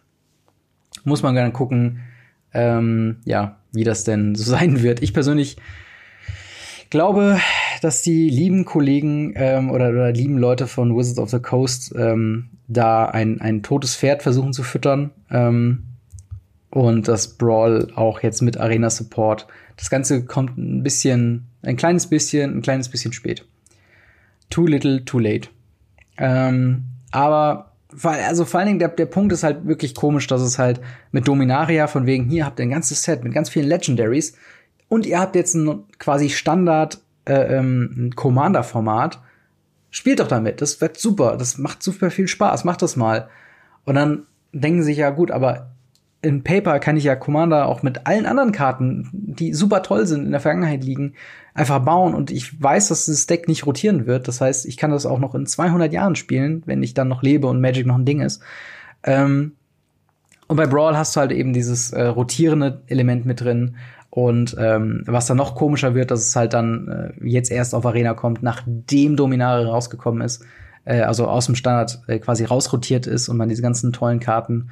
muss 1.04 1.24
man 1.24 1.36
gerne 1.36 1.52
gucken, 1.52 2.00
ähm, 2.54 3.18
ja, 3.26 3.58
wie 3.72 3.84
das 3.84 4.04
denn 4.04 4.36
so 4.36 4.44
sein 4.52 4.82
wird. 4.82 5.02
Ich 5.02 5.14
persönlich 5.14 5.58
glaube, 6.90 7.40
dass 7.82 8.02
die 8.02 8.30
lieben 8.30 8.66
Kollegen 8.66 9.34
ähm, 9.36 9.72
oder, 9.72 9.90
oder 9.90 10.12
lieben 10.12 10.38
Leute 10.38 10.68
von 10.68 10.96
Wizards 10.96 11.20
of 11.20 11.30
the 11.30 11.40
Coast 11.40 11.94
ähm, 11.98 12.50
da 12.68 13.06
ein, 13.06 13.42
ein 13.42 13.64
totes 13.64 13.96
Pferd 13.96 14.22
versuchen 14.24 14.54
zu 14.54 14.64
füttern. 14.64 15.12
Ähm, 15.32 15.84
und 16.70 17.08
das 17.08 17.38
Brawl 17.38 17.90
auch 17.96 18.22
jetzt 18.22 18.42
mit 18.42 18.58
Arena 18.58 18.90
Support 18.90 19.48
das 19.78 19.90
Ganze 19.90 20.26
kommt 20.26 20.58
ein 20.58 20.84
bisschen, 20.84 21.48
ein 21.62 21.78
kleines 21.78 22.08
bisschen, 22.08 22.58
ein 22.58 22.62
kleines 22.62 22.90
bisschen 22.90 23.14
spät. 23.14 23.46
Too 24.50 24.68
little, 24.68 25.04
too 25.06 25.20
late. 25.20 25.50
Ähm, 26.18 26.84
aber 27.12 27.74
also 28.02 28.46
vor 28.46 28.60
allen 28.60 28.68
Dingen 28.68 28.80
der, 28.80 28.90
der 28.90 29.06
Punkt 29.06 29.34
ist 29.34 29.44
halt 29.44 29.68
wirklich 29.68 29.96
komisch, 29.96 30.28
dass 30.28 30.42
es 30.42 30.58
halt 30.58 30.82
mit 31.12 31.28
Dominaria 31.28 31.88
von 31.88 32.06
wegen 32.06 32.30
hier 32.30 32.46
habt 32.46 32.60
ihr 32.60 32.66
ein 32.66 32.72
ganzes 32.72 33.04
Set 33.04 33.24
mit 33.24 33.34
ganz 33.34 33.50
vielen 33.50 33.68
Legendaries 33.68 34.36
und 34.90 35.06
ihr 35.06 35.20
habt 35.20 35.36
jetzt 35.36 35.56
ein 35.56 35.84
quasi 36.00 36.30
Standard 36.30 37.00
äh, 37.26 37.58
ähm, 37.58 38.12
Commander-Format. 38.16 39.20
Spielt 39.92 40.20
doch 40.20 40.28
damit, 40.28 40.62
das 40.62 40.82
wird 40.82 40.98
super, 40.98 41.38
das 41.38 41.58
macht 41.58 41.84
super 41.84 42.10
viel 42.10 42.28
Spaß, 42.28 42.64
macht 42.64 42.82
das 42.82 42.96
mal. 42.96 43.30
Und 43.86 43.96
dann 43.96 44.26
denken 44.52 44.82
sie 44.82 44.88
sich 44.88 44.98
ja 44.98 45.12
gut, 45.12 45.30
aber 45.30 45.73
in 46.24 46.42
Paper 46.44 46.80
kann 46.80 46.96
ich 46.96 47.04
ja 47.04 47.16
Commander 47.16 47.68
auch 47.68 47.84
mit 47.84 48.08
allen 48.08 48.26
anderen 48.26 48.54
Karten, 48.54 49.10
die 49.12 49.54
super 49.54 49.84
toll 49.84 50.08
sind, 50.08 50.26
in 50.26 50.32
der 50.32 50.40
Vergangenheit 50.40 50.84
liegen, 50.84 51.14
einfach 51.54 51.80
bauen 51.80 52.16
und 52.16 52.32
ich 52.32 52.62
weiß, 52.62 52.88
dass 52.88 53.08
das 53.08 53.28
Deck 53.28 53.50
nicht 53.50 53.66
rotieren 53.66 54.08
wird. 54.08 54.28
Das 54.30 54.40
heißt, 54.40 54.66
ich 54.66 54.78
kann 54.78 54.90
das 54.90 55.06
auch 55.06 55.20
noch 55.20 55.36
in 55.36 55.46
200 55.46 55.92
Jahren 55.92 56.16
spielen, 56.16 56.64
wenn 56.66 56.82
ich 56.82 56.94
dann 56.94 57.10
noch 57.10 57.24
lebe 57.24 57.48
und 57.48 57.60
Magic 57.60 57.86
noch 57.86 57.98
ein 57.98 58.06
Ding 58.06 58.22
ist. 58.22 58.42
Ähm, 59.04 59.52
und 60.48 60.56
bei 60.56 60.66
Brawl 60.66 60.98
hast 60.98 61.16
du 61.16 61.20
halt 61.20 61.34
eben 61.34 61.52
dieses 61.52 61.92
äh, 61.92 62.04
rotierende 62.04 62.82
Element 62.88 63.26
mit 63.26 63.42
drin. 63.42 63.76
Und 64.10 64.56
ähm, 64.60 65.04
was 65.06 65.26
dann 65.26 65.38
noch 65.38 65.56
komischer 65.56 65.94
wird, 65.94 66.12
dass 66.12 66.26
es 66.26 66.36
halt 66.36 66.54
dann 66.54 67.14
äh, 67.22 67.28
jetzt 67.28 67.52
erst 67.52 67.76
auf 67.76 67.86
Arena 67.86 68.14
kommt, 68.14 68.44
nachdem 68.44 69.18
Dominare 69.18 69.66
rausgekommen 69.66 70.22
ist, 70.22 70.46
äh, 70.86 71.02
also 71.02 71.28
aus 71.28 71.48
dem 71.48 71.56
Standard 71.56 72.02
äh, 72.08 72.20
quasi 72.20 72.46
rausrotiert 72.46 73.08
ist 73.08 73.28
und 73.28 73.38
man 73.38 73.50
diese 73.50 73.62
ganzen 73.62 73.92
tollen 73.92 74.20
Karten 74.20 74.70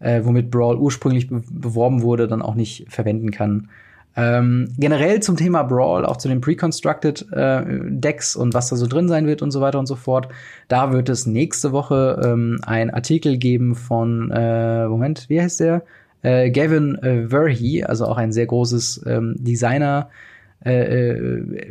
äh, 0.00 0.22
womit 0.24 0.50
Brawl 0.50 0.76
ursprünglich 0.76 1.28
be 1.28 1.42
beworben 1.50 2.02
wurde, 2.02 2.26
dann 2.26 2.42
auch 2.42 2.54
nicht 2.54 2.86
verwenden 2.88 3.30
kann. 3.30 3.68
Ähm, 4.16 4.72
generell 4.76 5.20
zum 5.20 5.36
Thema 5.36 5.62
Brawl, 5.62 6.04
auch 6.04 6.16
zu 6.16 6.28
den 6.28 6.40
Pre-Constructed 6.40 7.30
äh, 7.32 7.62
Decks 7.90 8.34
und 8.34 8.54
was 8.54 8.68
da 8.68 8.76
so 8.76 8.88
drin 8.88 9.08
sein 9.08 9.26
wird 9.26 9.40
und 9.40 9.52
so 9.52 9.60
weiter 9.60 9.78
und 9.78 9.86
so 9.86 9.94
fort. 9.94 10.28
Da 10.66 10.92
wird 10.92 11.08
es 11.08 11.26
nächste 11.26 11.70
Woche 11.70 12.20
ähm, 12.24 12.58
ein 12.66 12.90
Artikel 12.90 13.36
geben 13.36 13.76
von, 13.76 14.30
äh, 14.32 14.88
Moment, 14.88 15.28
wie 15.28 15.40
heißt 15.40 15.60
der? 15.60 15.82
Äh, 16.22 16.50
Gavin 16.50 16.96
äh, 16.96 17.28
Verhey, 17.28 17.84
also 17.84 18.06
auch 18.06 18.16
ein 18.16 18.32
sehr 18.32 18.46
großes 18.46 19.04
ähm, 19.06 19.36
Designer, 19.38 20.10
äh, 20.64 21.10
äh, 21.12 21.66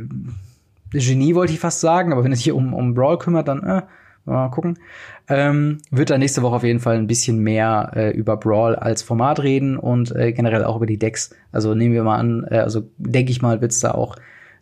Genie 0.92 1.36
wollte 1.36 1.54
ich 1.54 1.60
fast 1.60 1.82
sagen, 1.82 2.12
aber 2.12 2.24
wenn 2.24 2.32
es 2.32 2.40
sich 2.40 2.52
um, 2.52 2.74
um 2.74 2.94
Brawl 2.94 3.20
kümmert, 3.20 3.48
dann 3.48 3.64
äh, 3.64 3.82
Mal 4.30 4.50
gucken. 4.50 4.80
Ähm, 5.28 5.80
wird 5.92 6.10
dann 6.10 6.20
nächste 6.20 6.42
Woche 6.42 6.56
auf 6.56 6.64
jeden 6.64 6.80
Fall 6.80 6.96
ein 6.96 7.08
bisschen 7.08 7.40
mehr 7.40 7.92
äh, 7.96 8.12
über 8.12 8.38
Brawl 8.38 8.76
als 8.76 9.04
Format 9.04 9.42
reden 9.42 9.78
und 9.78 10.16
äh, 10.16 10.32
generell 10.32 10.64
auch 10.64 10.78
über 10.78 10.86
die 10.86 10.98
Decks. 10.98 11.32
Also 11.52 11.76
nehmen 11.76 11.94
wir 11.94 12.04
mal 12.04 12.18
an, 12.18 12.46
äh, 12.50 12.60
also 12.60 12.90
denke 12.98 13.32
ich 13.32 13.42
mal, 13.42 13.62
wird 13.62 13.72
es 13.72 13.80
da 13.80 13.92
auch 13.92 14.16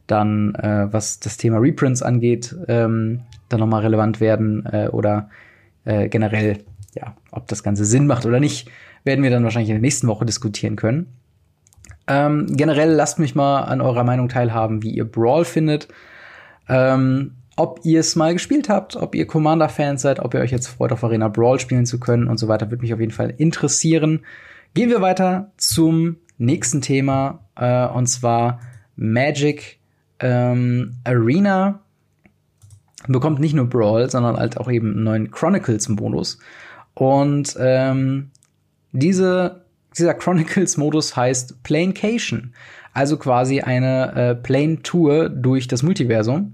dann, 0.07 0.55
äh, 0.55 0.87
was 0.91 1.19
das 1.19 1.37
Thema 1.37 1.57
Reprints 1.57 2.01
angeht, 2.01 2.55
ähm, 2.67 3.21
dann 3.49 3.59
nochmal 3.59 3.81
relevant 3.81 4.19
werden 4.19 4.65
äh, 4.65 4.87
oder 4.87 5.29
äh, 5.85 6.09
generell, 6.09 6.59
ja, 6.95 7.15
ob 7.31 7.47
das 7.47 7.63
Ganze 7.63 7.85
Sinn 7.85 8.07
macht 8.07 8.25
oder 8.25 8.39
nicht, 8.39 8.69
werden 9.03 9.23
wir 9.23 9.29
dann 9.29 9.43
wahrscheinlich 9.43 9.69
in 9.69 9.75
der 9.75 9.81
nächsten 9.81 10.07
Woche 10.07 10.25
diskutieren 10.25 10.75
können. 10.75 11.07
Ähm, 12.07 12.47
generell 12.49 12.91
lasst 12.91 13.19
mich 13.19 13.35
mal 13.35 13.61
an 13.61 13.81
eurer 13.81 14.03
Meinung 14.03 14.29
teilhaben, 14.29 14.81
wie 14.81 14.91
ihr 14.91 15.05
Brawl 15.05 15.45
findet. 15.45 15.87
Ähm, 16.69 17.36
ob 17.57 17.81
ihr 17.83 17.99
es 17.99 18.15
mal 18.15 18.33
gespielt 18.33 18.69
habt, 18.69 18.95
ob 18.95 19.15
ihr 19.15 19.27
Commander-Fans 19.27 20.01
seid, 20.01 20.19
ob 20.19 20.33
ihr 20.33 20.39
euch 20.39 20.51
jetzt 20.51 20.67
freut, 20.67 20.91
auf 20.91 21.03
Arena 21.03 21.27
Brawl 21.27 21.59
spielen 21.59 21.85
zu 21.85 21.99
können 21.99 22.27
und 22.27 22.37
so 22.37 22.47
weiter, 22.47 22.69
würde 22.71 22.83
mich 22.83 22.93
auf 22.93 22.99
jeden 22.99 23.11
Fall 23.11 23.33
interessieren. 23.37 24.21
Gehen 24.73 24.89
wir 24.89 25.01
weiter 25.01 25.51
zum 25.57 26.17
nächsten 26.37 26.81
Thema, 26.81 27.39
äh, 27.55 27.87
und 27.87 28.07
zwar 28.07 28.61
Magic 28.95 29.79
ähm, 30.19 30.95
Arena 31.03 31.81
bekommt 33.07 33.39
nicht 33.39 33.53
nur 33.53 33.67
Brawl, 33.67 34.09
sondern 34.09 34.37
halt 34.37 34.57
auch 34.57 34.69
eben 34.69 34.91
einen 34.91 35.03
neuen 35.03 35.31
Chronicles-Modus. 35.31 36.39
Und 36.93 37.55
ähm, 37.59 38.31
diese, 38.91 39.63
dieser 39.97 40.13
Chronicles-Modus 40.13 41.15
heißt 41.15 41.63
Planecation, 41.63 42.53
also 42.93 43.17
quasi 43.17 43.61
eine 43.61 44.13
äh, 44.15 44.35
Plane-Tour 44.35 45.29
durch 45.29 45.67
das 45.67 45.83
Multiversum. 45.83 46.53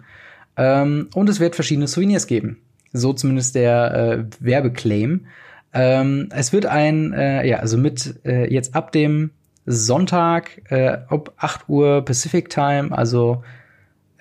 Ähm, 0.58 1.10
und 1.14 1.30
es 1.30 1.40
wird 1.40 1.56
verschiedene 1.56 1.88
Souvenirs 1.88 2.28
geben. 2.28 2.58
So 2.92 3.14
zumindest 3.14 3.56
der 3.56 3.94
äh, 3.94 4.26
Werbeclaim. 4.40 5.26
Ähm, 5.74 6.30
es 6.32 6.54
wird 6.54 6.68
ein, 6.68 7.14
äh, 7.14 7.48
ja, 7.48 7.58
also 7.58 7.78
mit 7.78 8.20
äh, 8.26 8.52
jetzt 8.54 8.76
ab 8.76 8.92
dem 8.92 9.32
Sonntag 9.66 10.62
äh, 10.72 10.98
ob 11.10 11.34
8 11.38 11.70
Uhr 11.70 12.04
Pacific 12.06 12.50
Time, 12.50 12.96
also 12.96 13.44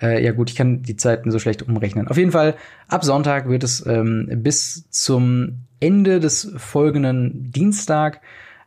äh, 0.01 0.23
ja 0.23 0.31
gut, 0.31 0.49
ich 0.49 0.55
kann 0.55 0.81
die 0.81 0.95
Zeiten 0.95 1.31
so 1.31 1.37
schlecht 1.37 1.61
umrechnen. 1.61 2.07
Auf 2.07 2.17
jeden 2.17 2.31
Fall, 2.31 2.55
ab 2.87 3.03
Sonntag 3.03 3.49
wird 3.49 3.63
es 3.63 3.85
ähm, 3.85 4.29
bis 4.37 4.89
zum 4.89 5.65
Ende 5.79 6.19
des 6.19 6.51
folgenden 6.57 7.51
Dienstag 7.51 8.21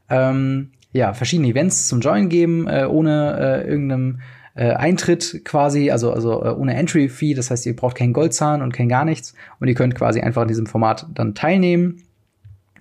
ähm, 0.08 0.70
ja, 0.92 1.12
verschiedene 1.14 1.48
Events 1.48 1.88
zum 1.88 2.00
Join 2.00 2.28
geben, 2.28 2.68
äh, 2.68 2.86
ohne 2.88 3.38
äh, 3.38 3.68
irgendeinem 3.68 4.20
äh, 4.56 4.72
Eintritt 4.72 5.42
quasi, 5.44 5.90
also, 5.90 6.12
also 6.12 6.42
äh, 6.44 6.48
ohne 6.48 6.74
Entry-Fee. 6.74 7.34
Das 7.34 7.50
heißt, 7.50 7.66
ihr 7.66 7.76
braucht 7.76 7.96
kein 7.96 8.12
Gold 8.12 8.34
zahlen 8.34 8.62
und 8.62 8.72
kein 8.72 8.88
gar 8.88 9.04
nichts. 9.04 9.34
Und 9.60 9.68
ihr 9.68 9.74
könnt 9.74 9.94
quasi 9.94 10.20
einfach 10.20 10.42
in 10.42 10.48
diesem 10.48 10.66
Format 10.66 11.06
dann 11.14 11.34
teilnehmen. 11.34 12.02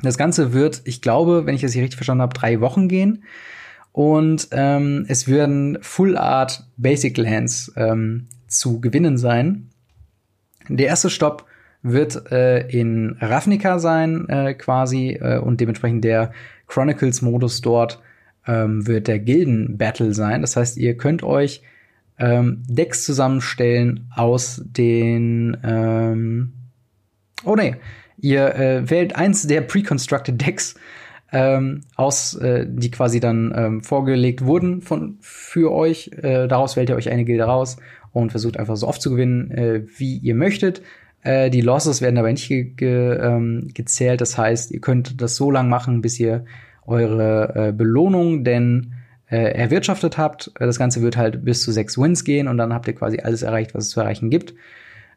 Das 0.02 0.18
Ganze 0.18 0.54
wird, 0.54 0.82
ich 0.86 1.02
glaube, 1.02 1.46
wenn 1.46 1.56
ich 1.56 1.62
das 1.62 1.74
hier 1.74 1.84
richtig 1.84 1.98
verstanden 1.98 2.22
habe, 2.22 2.34
drei 2.34 2.62
Wochen 2.62 2.88
gehen. 2.88 3.24
Und 3.92 4.50
ähm, 4.52 5.06
es 5.08 5.28
werden 5.28 5.78
Full 5.82 6.18
Art 6.18 6.66
Basic 6.78 7.18
Lands 7.18 7.72
ähm, 7.78 8.28
zu 8.48 8.82
gewinnen 8.82 9.18
sein. 9.18 9.70
Der 10.68 10.88
erste 10.88 11.10
Stopp 11.10 11.46
wird 11.82 12.32
äh, 12.32 12.68
in 12.68 13.16
Ravnica 13.20 13.80
sein, 13.80 14.28
äh, 14.28 14.54
quasi, 14.54 15.12
äh, 15.22 15.38
und 15.38 15.62
dementsprechend 15.62 16.04
der 16.04 16.32
Chronicles-Modus 16.68 17.62
dort 17.62 18.02
ähm, 18.48 18.88
wird 18.88 19.08
der 19.08 19.20
Gilden-Battle 19.20 20.14
sein. 20.14 20.42
Das 20.42 20.56
heißt, 20.56 20.78
ihr 20.78 20.96
könnt 20.98 21.24
euch 21.24 21.62
ähm, 22.18 22.64
Decks 22.68 23.04
zusammenstellen 23.04 24.08
aus 24.16 24.62
den 24.66 25.58
ähm 25.64 26.54
Oh 27.44 27.56
nee, 27.56 27.76
ihr 28.18 28.56
äh, 28.56 28.90
wählt 28.90 29.16
eins 29.16 29.46
der 29.46 29.62
pre-constructed 29.62 30.42
Decks 30.46 30.76
ähm, 31.32 31.82
aus, 31.96 32.34
äh, 32.36 32.66
die 32.68 32.90
quasi 32.90 33.20
dann 33.20 33.54
ähm, 33.56 33.84
vorgelegt 33.84 34.46
wurden 34.46 34.82
von 34.82 35.18
für 35.22 35.72
euch. 35.72 36.12
Äh, 36.22 36.48
daraus 36.48 36.76
wählt 36.76 36.90
ihr 36.90 36.96
euch 36.96 37.10
eine 37.10 37.26
Gilde 37.26 37.44
raus 37.44 37.78
und 38.14 38.32
versucht 38.32 38.58
einfach 38.58 38.78
so 38.78 38.88
oft 38.88 39.02
zu 39.02 39.12
gewinnen, 39.12 39.52
äh, 39.52 39.84
wie 39.98 40.18
ihr 40.18 40.34
möchtet. 40.34 40.82
Äh, 41.22 41.50
die 41.50 41.62
Losses 41.62 42.02
werden 42.02 42.16
dabei 42.16 42.32
nicht 42.32 42.48
ge 42.48 42.64
ge 42.64 43.18
ähm, 43.20 43.70
gezählt. 43.74 44.22
Das 44.22 44.38
heißt, 44.38 44.72
ihr 44.72 44.80
könnt 44.80 45.22
das 45.22 45.36
so 45.36 45.52
lang 45.52 45.70
machen, 45.70 46.02
bis 46.02 46.20
ihr 46.20 46.46
eure 46.86 47.70
äh, 47.70 47.72
Belohnung 47.72 48.44
denn 48.44 48.94
äh, 49.30 49.54
erwirtschaftet 49.54 50.18
habt. 50.18 50.52
Das 50.60 50.78
Ganze 50.78 51.02
wird 51.02 51.18
halt 51.18 51.44
bis 51.44 51.64
zu 51.64 51.72
sechs 51.72 51.98
Wins 51.98 52.24
gehen 52.24 52.48
und 52.48 52.58
dann 52.58 52.74
habt 52.74 52.88
ihr 52.88 52.96
quasi 52.96 53.20
alles 53.20 53.42
erreicht, 53.42 53.74
was 53.74 53.86
es 53.86 53.90
zu 53.92 54.00
erreichen 54.00 54.30
gibt. 54.30 54.54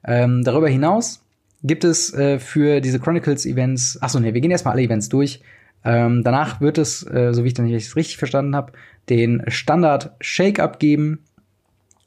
Ähm, 0.04 0.44
darüber 0.44 0.68
hinaus 0.68 1.24
gibt 1.62 1.84
es 1.84 2.14
äh, 2.14 2.38
für 2.38 2.80
diese 2.80 3.00
Chronicles-Events, 3.00 4.00
achso, 4.00 4.20
nee, 4.20 4.32
wir 4.34 4.40
gehen 4.40 4.50
erstmal 4.50 4.74
alle 4.74 4.82
Events 4.82 5.08
durch. 5.08 5.42
Ähm, 5.84 6.22
danach 6.24 6.60
wird 6.60 6.78
es, 6.78 7.02
äh, 7.06 7.32
so 7.32 7.44
wie 7.44 7.48
ich 7.48 7.58
nicht 7.58 7.96
richtig 7.96 8.16
verstanden 8.16 8.54
habe, 8.54 8.72
den 9.08 9.42
Standard 9.48 10.12
Shake-Up 10.20 10.78
geben. 10.78 11.20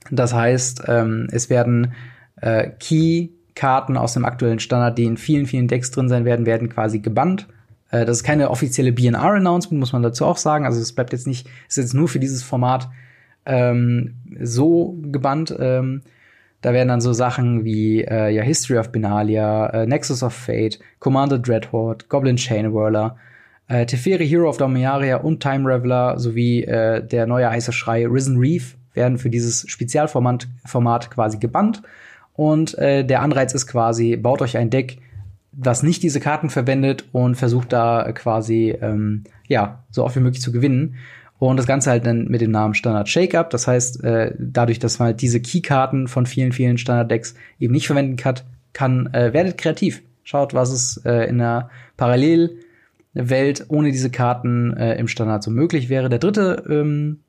Das 0.09 0.33
heißt, 0.33 0.83
ähm, 0.87 1.27
es 1.31 1.49
werden 1.49 1.93
äh, 2.37 2.69
Key-Karten 2.79 3.97
aus 3.97 4.13
dem 4.13 4.25
aktuellen 4.25 4.59
Standard, 4.59 4.97
die 4.97 5.05
in 5.05 5.17
vielen, 5.17 5.45
vielen 5.45 5.67
Decks 5.67 5.91
drin 5.91 6.09
sein 6.09 6.25
werden, 6.25 6.45
werden 6.45 6.69
quasi 6.69 6.99
gebannt. 6.99 7.47
Äh, 7.91 8.05
das 8.05 8.17
ist 8.17 8.23
keine 8.23 8.49
offizielle 8.49 8.91
BNR-Announcement, 8.91 9.79
muss 9.79 9.93
man 9.93 10.01
dazu 10.01 10.25
auch 10.25 10.37
sagen. 10.37 10.65
Also 10.65 10.81
es 10.81 10.93
bleibt 10.93 11.13
jetzt 11.13 11.27
nicht, 11.27 11.47
ist 11.67 11.77
jetzt 11.77 11.93
nur 11.93 12.07
für 12.07 12.19
dieses 12.19 12.43
Format 12.43 12.89
ähm, 13.45 14.15
so 14.39 14.97
gebannt. 15.03 15.55
Ähm, 15.59 16.01
da 16.61 16.73
werden 16.73 16.89
dann 16.89 17.01
so 17.01 17.11
Sachen 17.13 17.63
wie 17.63 18.03
äh, 18.03 18.29
ja, 18.29 18.43
History 18.43 18.77
of 18.77 18.91
Benalia, 18.91 19.67
äh, 19.67 19.87
Nexus 19.87 20.21
of 20.23 20.33
Fate, 20.33 20.79
Commander 20.99 21.39
Dreadhorde, 21.39 22.05
Goblin 22.07 22.35
Chain 22.35 22.73
Whirler, 22.73 23.17
äh, 23.67 23.85
Teferi 23.85 24.27
Hero 24.27 24.47
of 24.47 24.57
Dominaria 24.57 25.17
und 25.17 25.41
Time 25.41 25.67
Reveler 25.67 26.19
sowie 26.19 26.63
äh, 26.63 27.05
der 27.05 27.25
neue 27.25 27.49
heiße 27.49 27.71
Schrei 27.71 28.05
Risen 28.05 28.37
Reef 28.37 28.77
werden 28.93 29.17
für 29.17 29.29
dieses 29.29 29.65
Spezialformat 29.69 30.47
Format 30.65 31.09
quasi 31.09 31.37
gebannt. 31.37 31.81
Und 32.33 32.77
äh, 32.77 33.03
der 33.03 33.21
Anreiz 33.21 33.53
ist 33.53 33.67
quasi, 33.67 34.15
baut 34.15 34.41
euch 34.41 34.57
ein 34.57 34.69
Deck, 34.69 34.97
das 35.51 35.83
nicht 35.83 36.03
diese 36.03 36.19
Karten 36.19 36.49
verwendet 36.49 37.05
und 37.11 37.35
versucht 37.35 37.73
da 37.73 38.11
quasi 38.13 38.75
ähm, 38.81 39.23
ja 39.47 39.83
so 39.89 40.03
oft 40.03 40.15
wie 40.15 40.21
möglich 40.21 40.41
zu 40.41 40.51
gewinnen. 40.51 40.95
Und 41.39 41.57
das 41.57 41.65
Ganze 41.65 41.89
halt 41.89 42.05
dann 42.05 42.27
mit 42.27 42.39
dem 42.39 42.51
Namen 42.51 42.75
Standard 42.75 43.09
Shake-Up. 43.09 43.49
Das 43.49 43.67
heißt, 43.67 44.03
äh, 44.03 44.35
dadurch, 44.37 44.77
dass 44.77 44.99
man 44.99 45.07
halt 45.07 45.21
diese 45.21 45.41
Keykarten 45.41 46.07
von 46.07 46.27
vielen, 46.27 46.51
vielen 46.51 46.77
Standard-Decks 46.77 47.33
eben 47.59 47.73
nicht 47.73 47.87
verwenden 47.87 48.15
kann, 48.15 48.35
kann 48.73 49.07
äh, 49.13 49.33
werdet 49.33 49.57
kreativ. 49.57 50.03
Schaut, 50.23 50.53
was 50.53 50.71
es 50.71 50.97
äh, 51.03 51.27
in 51.27 51.41
einer 51.41 51.71
Parallelwelt 51.97 53.65
ohne 53.69 53.91
diese 53.91 54.11
Karten 54.11 54.77
äh, 54.77 54.95
im 54.99 55.07
Standard 55.07 55.41
so 55.41 55.49
möglich 55.49 55.89
wäre. 55.89 56.09
Der 56.09 56.19
dritte 56.19 56.63
ähm, 56.69 57.21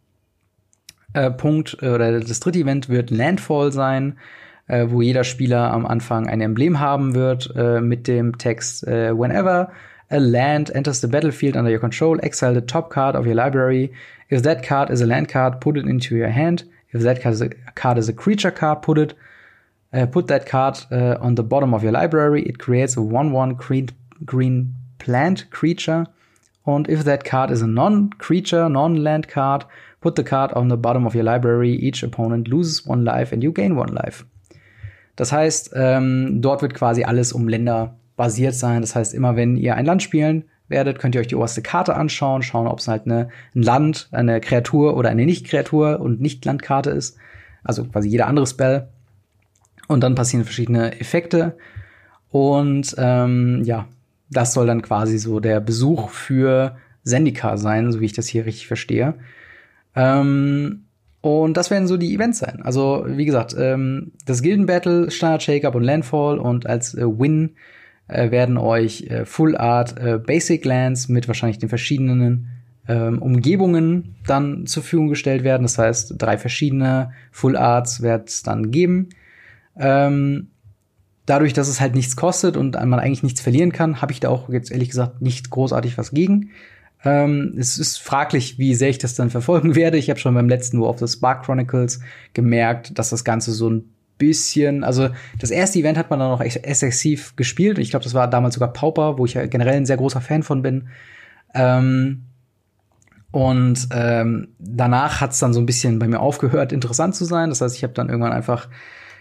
äh, 1.14 1.30
Punkt 1.30 1.78
äh, 1.80 1.88
oder 1.88 2.20
das 2.20 2.40
dritte 2.40 2.58
Event 2.58 2.88
wird 2.88 3.10
Landfall 3.10 3.72
sein, 3.72 4.18
äh, 4.72 4.90
wo 4.90 5.02
jeder 5.02 5.22
Spieler 5.22 5.70
am 5.70 5.86
Anfang 5.86 6.26
ein 6.26 6.40
Emblem 6.40 6.80
haben 6.80 7.14
wird 7.14 7.52
äh, 7.54 7.80
mit 7.80 8.08
dem 8.08 8.38
Text 8.38 8.86
äh, 8.86 9.12
Whenever 9.12 9.70
a 10.10 10.16
land 10.18 10.74
enters 10.74 11.00
the 11.00 11.06
battlefield 11.06 11.56
under 11.56 11.70
your 11.70 11.78
control, 11.78 12.18
exile 12.22 12.54
the 12.54 12.66
top 12.66 12.90
card 12.90 13.14
of 13.14 13.26
your 13.26 13.34
library. 13.34 13.92
If 14.30 14.42
that 14.42 14.62
card 14.62 14.90
is 14.90 15.02
a 15.02 15.06
land 15.06 15.28
card, 15.28 15.60
put 15.60 15.76
it 15.76 15.86
into 15.86 16.16
your 16.16 16.28
hand. 16.28 16.64
If 16.92 17.02
that 17.02 17.22
card 17.22 17.34
is 17.34 17.42
a, 17.42 17.48
card 17.74 17.98
is 17.98 18.08
a 18.08 18.12
creature 18.12 18.50
card, 18.50 18.82
put 18.82 18.98
it 18.98 19.14
uh, 19.92 20.06
put 20.06 20.26
that 20.28 20.46
card 20.46 20.78
uh, 20.90 21.18
on 21.20 21.34
the 21.34 21.42
bottom 21.42 21.74
of 21.74 21.82
your 21.82 21.92
library. 21.92 22.42
It 22.42 22.58
creates 22.58 22.96
a 22.96 23.00
1-1 23.00 23.58
green, 23.58 23.90
green 24.24 24.74
plant 24.98 25.50
creature. 25.50 26.06
And 26.64 26.88
if 26.88 27.04
that 27.04 27.24
card 27.24 27.50
is 27.50 27.60
a 27.60 27.66
non-creature, 27.66 28.70
non-land 28.70 29.28
card, 29.28 29.66
put 30.00 30.14
the 30.14 30.24
card 30.24 30.50
on 30.52 30.68
the 30.68 30.78
bottom 30.78 31.06
of 31.06 31.14
your 31.14 31.24
library. 31.24 31.74
Each 31.74 32.02
opponent 32.02 32.48
loses 32.48 32.86
one 32.86 33.04
life 33.04 33.32
and 33.32 33.42
you 33.42 33.52
gain 33.52 33.76
one 33.76 33.92
life. 33.92 34.24
Das 35.16 35.32
heißt, 35.32 35.72
ähm, 35.74 36.40
dort 36.40 36.62
wird 36.62 36.74
quasi 36.74 37.04
alles 37.04 37.32
um 37.32 37.48
Länder 37.48 37.96
basiert 38.16 38.54
sein. 38.54 38.80
Das 38.80 38.94
heißt, 38.94 39.14
immer 39.14 39.36
wenn 39.36 39.56
ihr 39.56 39.76
ein 39.76 39.86
Land 39.86 40.02
spielen 40.02 40.44
werdet, 40.68 40.98
könnt 40.98 41.14
ihr 41.14 41.20
euch 41.20 41.26
die 41.26 41.36
oberste 41.36 41.62
Karte 41.62 41.94
anschauen, 41.94 42.42
schauen, 42.42 42.66
ob 42.66 42.78
es 42.78 42.88
halt 42.88 43.06
eine, 43.06 43.28
ein 43.54 43.62
Land, 43.62 44.08
eine 44.10 44.40
Kreatur 44.40 44.96
oder 44.96 45.10
eine 45.10 45.26
Nicht-Kreatur 45.26 46.00
und 46.00 46.20
Nicht-Landkarte 46.20 46.90
ist. 46.90 47.16
Also 47.62 47.84
quasi 47.84 48.08
jeder 48.08 48.26
andere 48.26 48.46
Spell. 48.46 48.88
Und 49.88 50.02
dann 50.02 50.14
passieren 50.14 50.44
verschiedene 50.44 50.98
Effekte. 51.00 51.56
Und 52.30 52.94
ähm, 52.96 53.62
ja, 53.64 53.86
das 54.30 54.54
soll 54.54 54.66
dann 54.66 54.82
quasi 54.82 55.18
so 55.18 55.40
der 55.40 55.60
Besuch 55.60 56.08
für 56.08 56.76
Zendika 57.04 57.56
sein, 57.56 57.92
so 57.92 58.00
wie 58.00 58.06
ich 58.06 58.14
das 58.14 58.28
hier 58.28 58.46
richtig 58.46 58.66
verstehe. 58.66 59.14
Ähm, 59.94 60.84
und 61.22 61.56
das 61.56 61.70
werden 61.70 61.86
so 61.86 61.96
die 61.96 62.14
Events 62.14 62.40
sein. 62.40 62.60
Also, 62.62 63.04
wie 63.06 63.24
gesagt, 63.24 63.54
ähm, 63.58 64.12
das 64.26 64.42
Gilden 64.42 64.66
Battle, 64.66 65.10
Standard 65.10 65.42
Shake-Up 65.42 65.74
und 65.74 65.84
Landfall 65.84 66.38
und 66.38 66.66
als 66.66 66.94
äh, 66.94 67.06
Win 67.06 67.54
äh, 68.08 68.32
werden 68.32 68.58
euch 68.58 69.02
äh, 69.04 69.24
Full 69.24 69.56
Art 69.56 69.98
äh, 69.98 70.18
Basic 70.18 70.64
Lands 70.64 71.08
mit 71.08 71.28
wahrscheinlich 71.28 71.58
den 71.58 71.68
verschiedenen 71.68 72.48
ähm, 72.88 73.22
Umgebungen 73.22 74.16
dann 74.26 74.66
zur 74.66 74.82
Verfügung 74.82 75.08
gestellt 75.08 75.44
werden. 75.44 75.62
Das 75.62 75.78
heißt, 75.78 76.14
drei 76.18 76.38
verschiedene 76.38 77.12
Full 77.30 77.56
Arts 77.56 78.02
wird 78.02 78.28
es 78.28 78.42
dann 78.42 78.72
geben. 78.72 79.10
Ähm, 79.78 80.48
dadurch, 81.26 81.52
dass 81.52 81.68
es 81.68 81.80
halt 81.80 81.94
nichts 81.94 82.16
kostet 82.16 82.56
und 82.56 82.74
man 82.74 82.98
eigentlich 82.98 83.22
nichts 83.22 83.40
verlieren 83.40 83.70
kann, 83.70 84.02
habe 84.02 84.10
ich 84.10 84.18
da 84.18 84.28
auch 84.28 84.48
jetzt 84.48 84.72
ehrlich 84.72 84.88
gesagt 84.88 85.22
nicht 85.22 85.50
großartig 85.50 85.96
was 85.96 86.10
gegen. 86.10 86.50
Ähm, 87.04 87.54
es 87.58 87.78
ist 87.78 87.98
fraglich, 87.98 88.58
wie 88.58 88.74
sehr 88.74 88.90
ich 88.90 88.98
das 88.98 89.14
dann 89.14 89.30
verfolgen 89.30 89.74
werde. 89.74 89.98
Ich 89.98 90.10
habe 90.10 90.20
schon 90.20 90.34
beim 90.34 90.48
letzten 90.48 90.80
War 90.80 90.90
of 90.90 90.98
the 90.98 91.08
Spark 91.08 91.44
Chronicles 91.44 92.00
gemerkt, 92.32 92.98
dass 92.98 93.10
das 93.10 93.24
Ganze 93.24 93.52
so 93.52 93.70
ein 93.70 93.92
bisschen, 94.18 94.84
also 94.84 95.08
das 95.40 95.50
erste 95.50 95.80
Event 95.80 95.98
hat 95.98 96.10
man 96.10 96.20
dann 96.20 96.30
noch 96.30 96.40
exzessiv 96.40 97.34
gespielt. 97.34 97.78
Ich 97.78 97.90
glaube, 97.90 98.04
das 98.04 98.14
war 98.14 98.28
damals 98.28 98.54
sogar 98.54 98.72
Pauper, 98.72 99.18
wo 99.18 99.24
ich 99.24 99.34
ja 99.34 99.46
generell 99.46 99.74
ein 99.74 99.86
sehr 99.86 99.96
großer 99.96 100.20
Fan 100.20 100.42
von 100.42 100.62
bin. 100.62 100.88
Ähm, 101.54 102.24
und 103.32 103.88
ähm, 103.92 104.48
danach 104.58 105.20
hat 105.20 105.32
es 105.32 105.38
dann 105.38 105.54
so 105.54 105.60
ein 105.60 105.66
bisschen 105.66 105.98
bei 105.98 106.06
mir 106.06 106.20
aufgehört, 106.20 106.72
interessant 106.72 107.16
zu 107.16 107.24
sein. 107.24 107.48
Das 107.48 107.62
heißt, 107.62 107.74
ich 107.76 107.82
habe 107.82 107.94
dann 107.94 108.10
irgendwann 108.10 108.32
einfach 108.32 108.68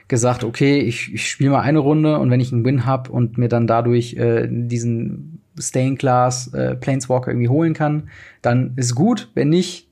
gesagt, 0.10 0.44
okay, 0.44 0.80
ich, 0.82 1.13
ich 1.13 1.30
spiele 1.30 1.52
mal 1.52 1.62
eine 1.62 1.80
Runde 1.80 2.20
und 2.20 2.30
wenn 2.30 2.41
ich 2.41 2.52
einen 2.52 2.65
Win 2.65 2.86
hab 2.86 3.10
und 3.10 3.38
mir 3.38 3.48
dann 3.48 3.67
dadurch 3.67 4.15
äh, 4.15 4.48
diesen 4.52 5.31
Staying 5.59 5.97
Class 5.97 6.53
äh, 6.53 6.75
Planeswalker 6.75 7.31
irgendwie 7.31 7.49
holen 7.49 7.73
kann, 7.73 8.09
dann 8.41 8.73
ist 8.75 8.95
gut. 8.95 9.29
Wenn 9.33 9.49
nicht, 9.49 9.87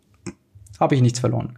habe 0.80 0.96
ich 0.96 1.02
nichts 1.02 1.20
verloren. 1.20 1.58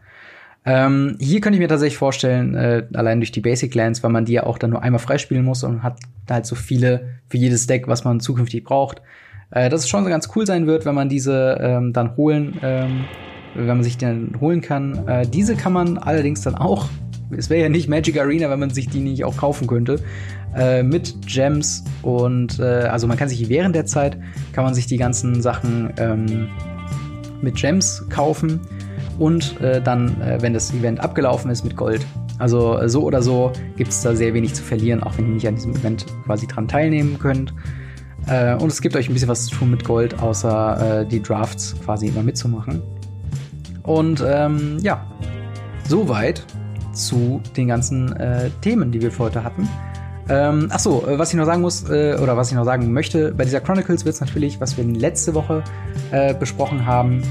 Ähm, 0.64 1.18
hier 1.20 1.42
könnte 1.42 1.56
ich 1.56 1.62
mir 1.62 1.68
tatsächlich 1.68 1.98
vorstellen, 1.98 2.56
äh, 2.56 2.86
allein 2.94 3.20
durch 3.20 3.32
die 3.32 3.42
Basic 3.42 3.74
Lands, 3.74 4.04
weil 4.04 4.12
man 4.12 4.26
die 4.26 4.34
ja 4.34 4.44
auch 4.44 4.60
dann 4.60 4.70
nur 4.70 4.84
einmal 4.84 5.00
freispielen 5.00 5.44
muss 5.44 5.64
und 5.64 5.82
hat 5.82 5.98
halt 6.30 6.46
so 6.46 6.56
viele 6.56 7.20
für 7.28 7.38
jedes 7.38 7.66
Deck, 7.66 7.88
was 7.88 8.04
man 8.04 8.20
zukünftig 8.20 8.64
braucht. 8.64 9.02
Äh, 9.50 9.70
dass 9.70 9.82
es 9.82 9.90
schon 9.90 10.04
so 10.04 10.10
ganz 10.10 10.30
cool 10.36 10.46
sein 10.46 10.68
wird, 10.68 10.86
wenn 10.86 10.96
man 10.96 11.10
diese 11.10 11.58
ähm, 11.60 11.94
dann 11.94 12.16
holen, 12.16 12.58
ähm, 12.62 13.06
wenn 13.56 13.68
man 13.68 13.84
sich 13.84 13.98
dann 13.98 14.38
holen 14.40 14.62
kann. 14.62 15.08
Äh, 15.08 15.28
diese 15.28 15.56
kann 15.56 15.74
man 15.74 15.98
allerdings 15.98 16.42
dann 16.42 16.56
auch, 16.56 16.88
es 17.36 17.50
wäre 17.50 17.64
ja 17.64 17.70
nicht 17.70 17.90
Magic 17.90 18.20
Arena, 18.20 18.50
wenn 18.50 18.60
man 18.60 18.70
sich 18.70 18.88
die 18.88 19.00
nicht 19.00 19.26
auch 19.26 19.38
kaufen 19.38 19.68
könnte, 19.68 20.00
äh, 20.56 20.84
mit 20.84 21.28
Gems 21.28 21.84
und 22.02 22.60
äh, 22.60 22.64
also 22.64 23.08
man 23.08 23.18
kann 23.18 23.30
sich 23.30 23.48
während 23.50 23.76
der 23.76 23.86
Zeit 23.86 24.18
kann 24.54 24.64
man 24.64 24.74
sich 24.74 24.86
die 24.86 24.98
ganzen 24.98 25.42
Sachen 25.42 25.94
ähm, 25.98 26.50
mit 27.42 27.56
Gems 27.56 28.06
kaufen 28.10 28.60
und 29.20 29.60
äh, 29.62 29.82
dann, 29.82 30.20
äh, 30.22 30.42
wenn 30.42 30.54
das 30.54 30.74
Event 30.74 31.00
abgelaufen 31.00 31.52
ist, 31.52 31.64
mit 31.64 31.76
Gold. 31.76 32.06
Also 32.40 32.78
äh, 32.78 32.90
so 32.90 33.04
oder 33.04 33.22
so 33.22 33.52
gibt 33.78 33.92
es 33.92 34.02
da 34.02 34.16
sehr 34.16 34.34
wenig 34.34 34.54
zu 34.54 34.64
verlieren, 34.64 35.04
auch 35.04 35.18
wenn 35.18 35.28
ihr 35.28 35.34
nicht 35.34 35.48
an 35.48 35.56
diesem 35.56 35.76
Event 35.76 36.06
quasi 36.26 36.48
dran 36.48 36.68
teilnehmen 36.68 37.18
könnt. 37.20 37.54
Und 38.28 38.68
es 38.68 38.84
gibt 38.84 38.96
euch 38.96 39.10
ein 39.10 39.14
bisschen 39.14 39.30
was 39.30 39.48
zu 39.48 39.56
tun 39.56 39.72
mit 39.72 39.84
Gold, 39.84 40.20
außer 40.22 41.08
die 41.10 41.24
Drafts 41.24 41.76
quasi 41.84 42.06
immer 42.06 42.22
mitzumachen. 42.22 42.84
Und 43.82 44.24
ähm, 44.24 44.78
ja, 44.80 45.04
soweit 45.88 46.46
zu 46.94 47.42
den 47.58 47.68
ganzen 47.68 48.16
äh, 48.18 48.50
Themen, 48.62 48.92
die 48.92 49.02
wir 49.02 49.12
für 49.12 49.24
heute 49.24 49.44
hatten. 49.44 49.68
Ähm, 50.32 50.70
ach 50.72 50.80
so, 50.80 51.06
äh, 51.06 51.20
was 51.20 51.32
ich 51.32 51.36
noch 51.36 51.46
sagen 51.46 51.62
muss, 51.62 51.90
äh, 51.90 52.16
oder 52.16 52.38
was 52.38 52.50
ich 52.50 52.56
noch 52.56 52.64
sagen 52.64 52.94
möchte, 52.94 53.34
bei 53.34 53.44
dieser 53.44 53.60
Chronicles 53.60 54.06
wird 54.06 54.16
es 54.16 54.22
natürlich, 54.22 54.62
was 54.62 54.78
wir 54.78 54.86
letzte 54.86 55.34
Woche 55.34 55.62
äh, 56.12 56.34
besprochen 56.34 56.86
haben, 56.86 57.22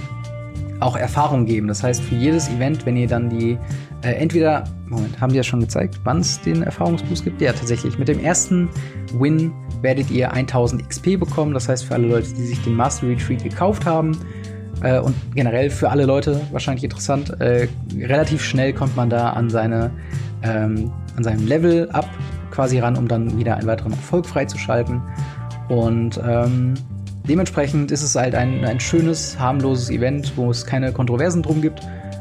auch 0.80 0.96
Erfahrung 0.96 1.46
geben. 1.46 1.66
Das 1.66 1.82
heißt, 1.82 2.03
für 2.03 2.14
jedes 2.14 2.51
Event, 2.51 2.84
wenn 2.84 2.98
ihr 2.98 3.09
dann 3.09 3.30
die 3.30 3.57
äh, 4.03 4.12
entweder, 4.12 4.64
Moment, 4.86 5.18
haben 5.18 5.30
die 5.30 5.38
ja 5.38 5.42
schon 5.42 5.61
gezeigt, 5.61 5.98
wann 6.05 6.20
es 6.20 6.42
den 6.42 6.62
Erfahrungsboost 6.62 7.24
gibt? 7.24 7.40
Ja, 7.40 7.55
tatsächlich. 7.55 7.98
Mit 7.98 8.09
dem 8.09 8.20
ersten 8.20 8.68
Win 9.14 9.51
werdet 9.80 10.11
ihr 10.11 10.32
1000 10.32 10.86
XP 10.86 11.18
bekommen. 11.18 11.55
Das 11.55 11.70
heißt, 11.70 11.86
für 11.86 11.94
alle 11.94 12.07
Leute, 12.07 12.34
die 12.34 12.46
sich 12.46 12.62
den 12.64 12.74
Master 12.74 13.09
Retreat 13.09 13.42
gekauft 13.42 13.86
haben 13.86 14.14
äh, 14.82 15.01
und 15.01 15.14
generell 15.34 15.70
für 15.70 15.88
alle 15.88 16.05
Leute 16.05 16.38
wahrscheinlich 16.53 16.84
interessant, 16.84 17.40
äh, 17.40 17.66
relativ 17.98 18.42
schnell 18.44 18.74
kommt 18.74 18.94
man 18.94 19.09
da 19.09 19.30
an 19.30 19.48
seine 19.48 19.90
ähm, 20.42 20.92
an 21.16 21.24
seinem 21.24 21.46
Level 21.46 21.90
up 21.90 22.09
quasi 22.61 22.78
ran, 22.78 22.94
um 22.98 23.08
dann 23.08 23.38
wieder 23.38 23.56
einen 23.56 23.66
weiteren 23.66 23.92
Erfolg 23.92 24.26
freizuschalten. 24.26 25.00
Und 25.70 26.20
ähm, 26.22 26.74
dementsprechend 27.26 27.90
ist 27.90 28.02
es 28.02 28.14
halt 28.14 28.34
ein, 28.34 28.66
ein 28.66 28.78
schönes, 28.78 29.38
harmloses 29.38 29.88
Event, 29.88 30.36
wo 30.36 30.50
es 30.50 30.66
keine 30.66 30.92
Kontroversen 30.92 31.42
drum 31.42 31.62
gibt. 31.62 31.80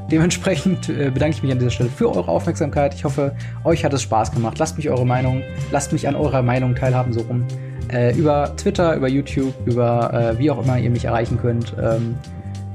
Dementsprechend 0.10 0.88
äh, 0.88 1.12
bedanke 1.14 1.36
ich 1.36 1.44
mich 1.44 1.52
an 1.52 1.60
dieser 1.60 1.72
Stelle 1.72 1.90
für 1.90 2.08
eure 2.08 2.30
Aufmerksamkeit. 2.30 2.94
Ich 2.94 3.04
hoffe, 3.04 3.36
euch 3.66 3.84
hat 3.84 3.92
es 3.92 4.02
Spaß 4.02 4.32
gemacht. 4.32 4.58
Lasst 4.60 4.78
mich 4.78 4.90
eure 4.90 5.06
Meinung, 5.06 5.44
lasst 5.74 5.92
mich 5.92 6.08
an 6.08 6.16
eurer 6.16 6.42
Meinung 6.42 6.74
teilhaben, 6.74 7.12
so 7.12 7.20
rum. 7.20 7.44
Äh, 7.92 8.16
über 8.16 8.56
Twitter, 8.56 8.96
über 8.96 9.10
YouTube, 9.10 9.54
über 9.66 10.14
äh, 10.14 10.40
wie 10.40 10.52
auch 10.52 10.64
immer 10.64 10.80
ihr 10.80 10.90
mich 10.90 11.04
erreichen 11.04 11.38
könnt. 11.38 11.76
Ähm, 11.82 12.16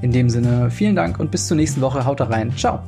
in 0.02 0.12
dem 0.12 0.28
Sinne, 0.28 0.70
vielen 0.70 0.96
Dank 0.96 1.18
und 1.18 1.30
bis 1.30 1.46
zur 1.46 1.56
nächsten 1.56 1.80
Woche. 1.80 2.04
Haut 2.04 2.20
da 2.20 2.24
rein. 2.24 2.54
Ciao. 2.54 2.80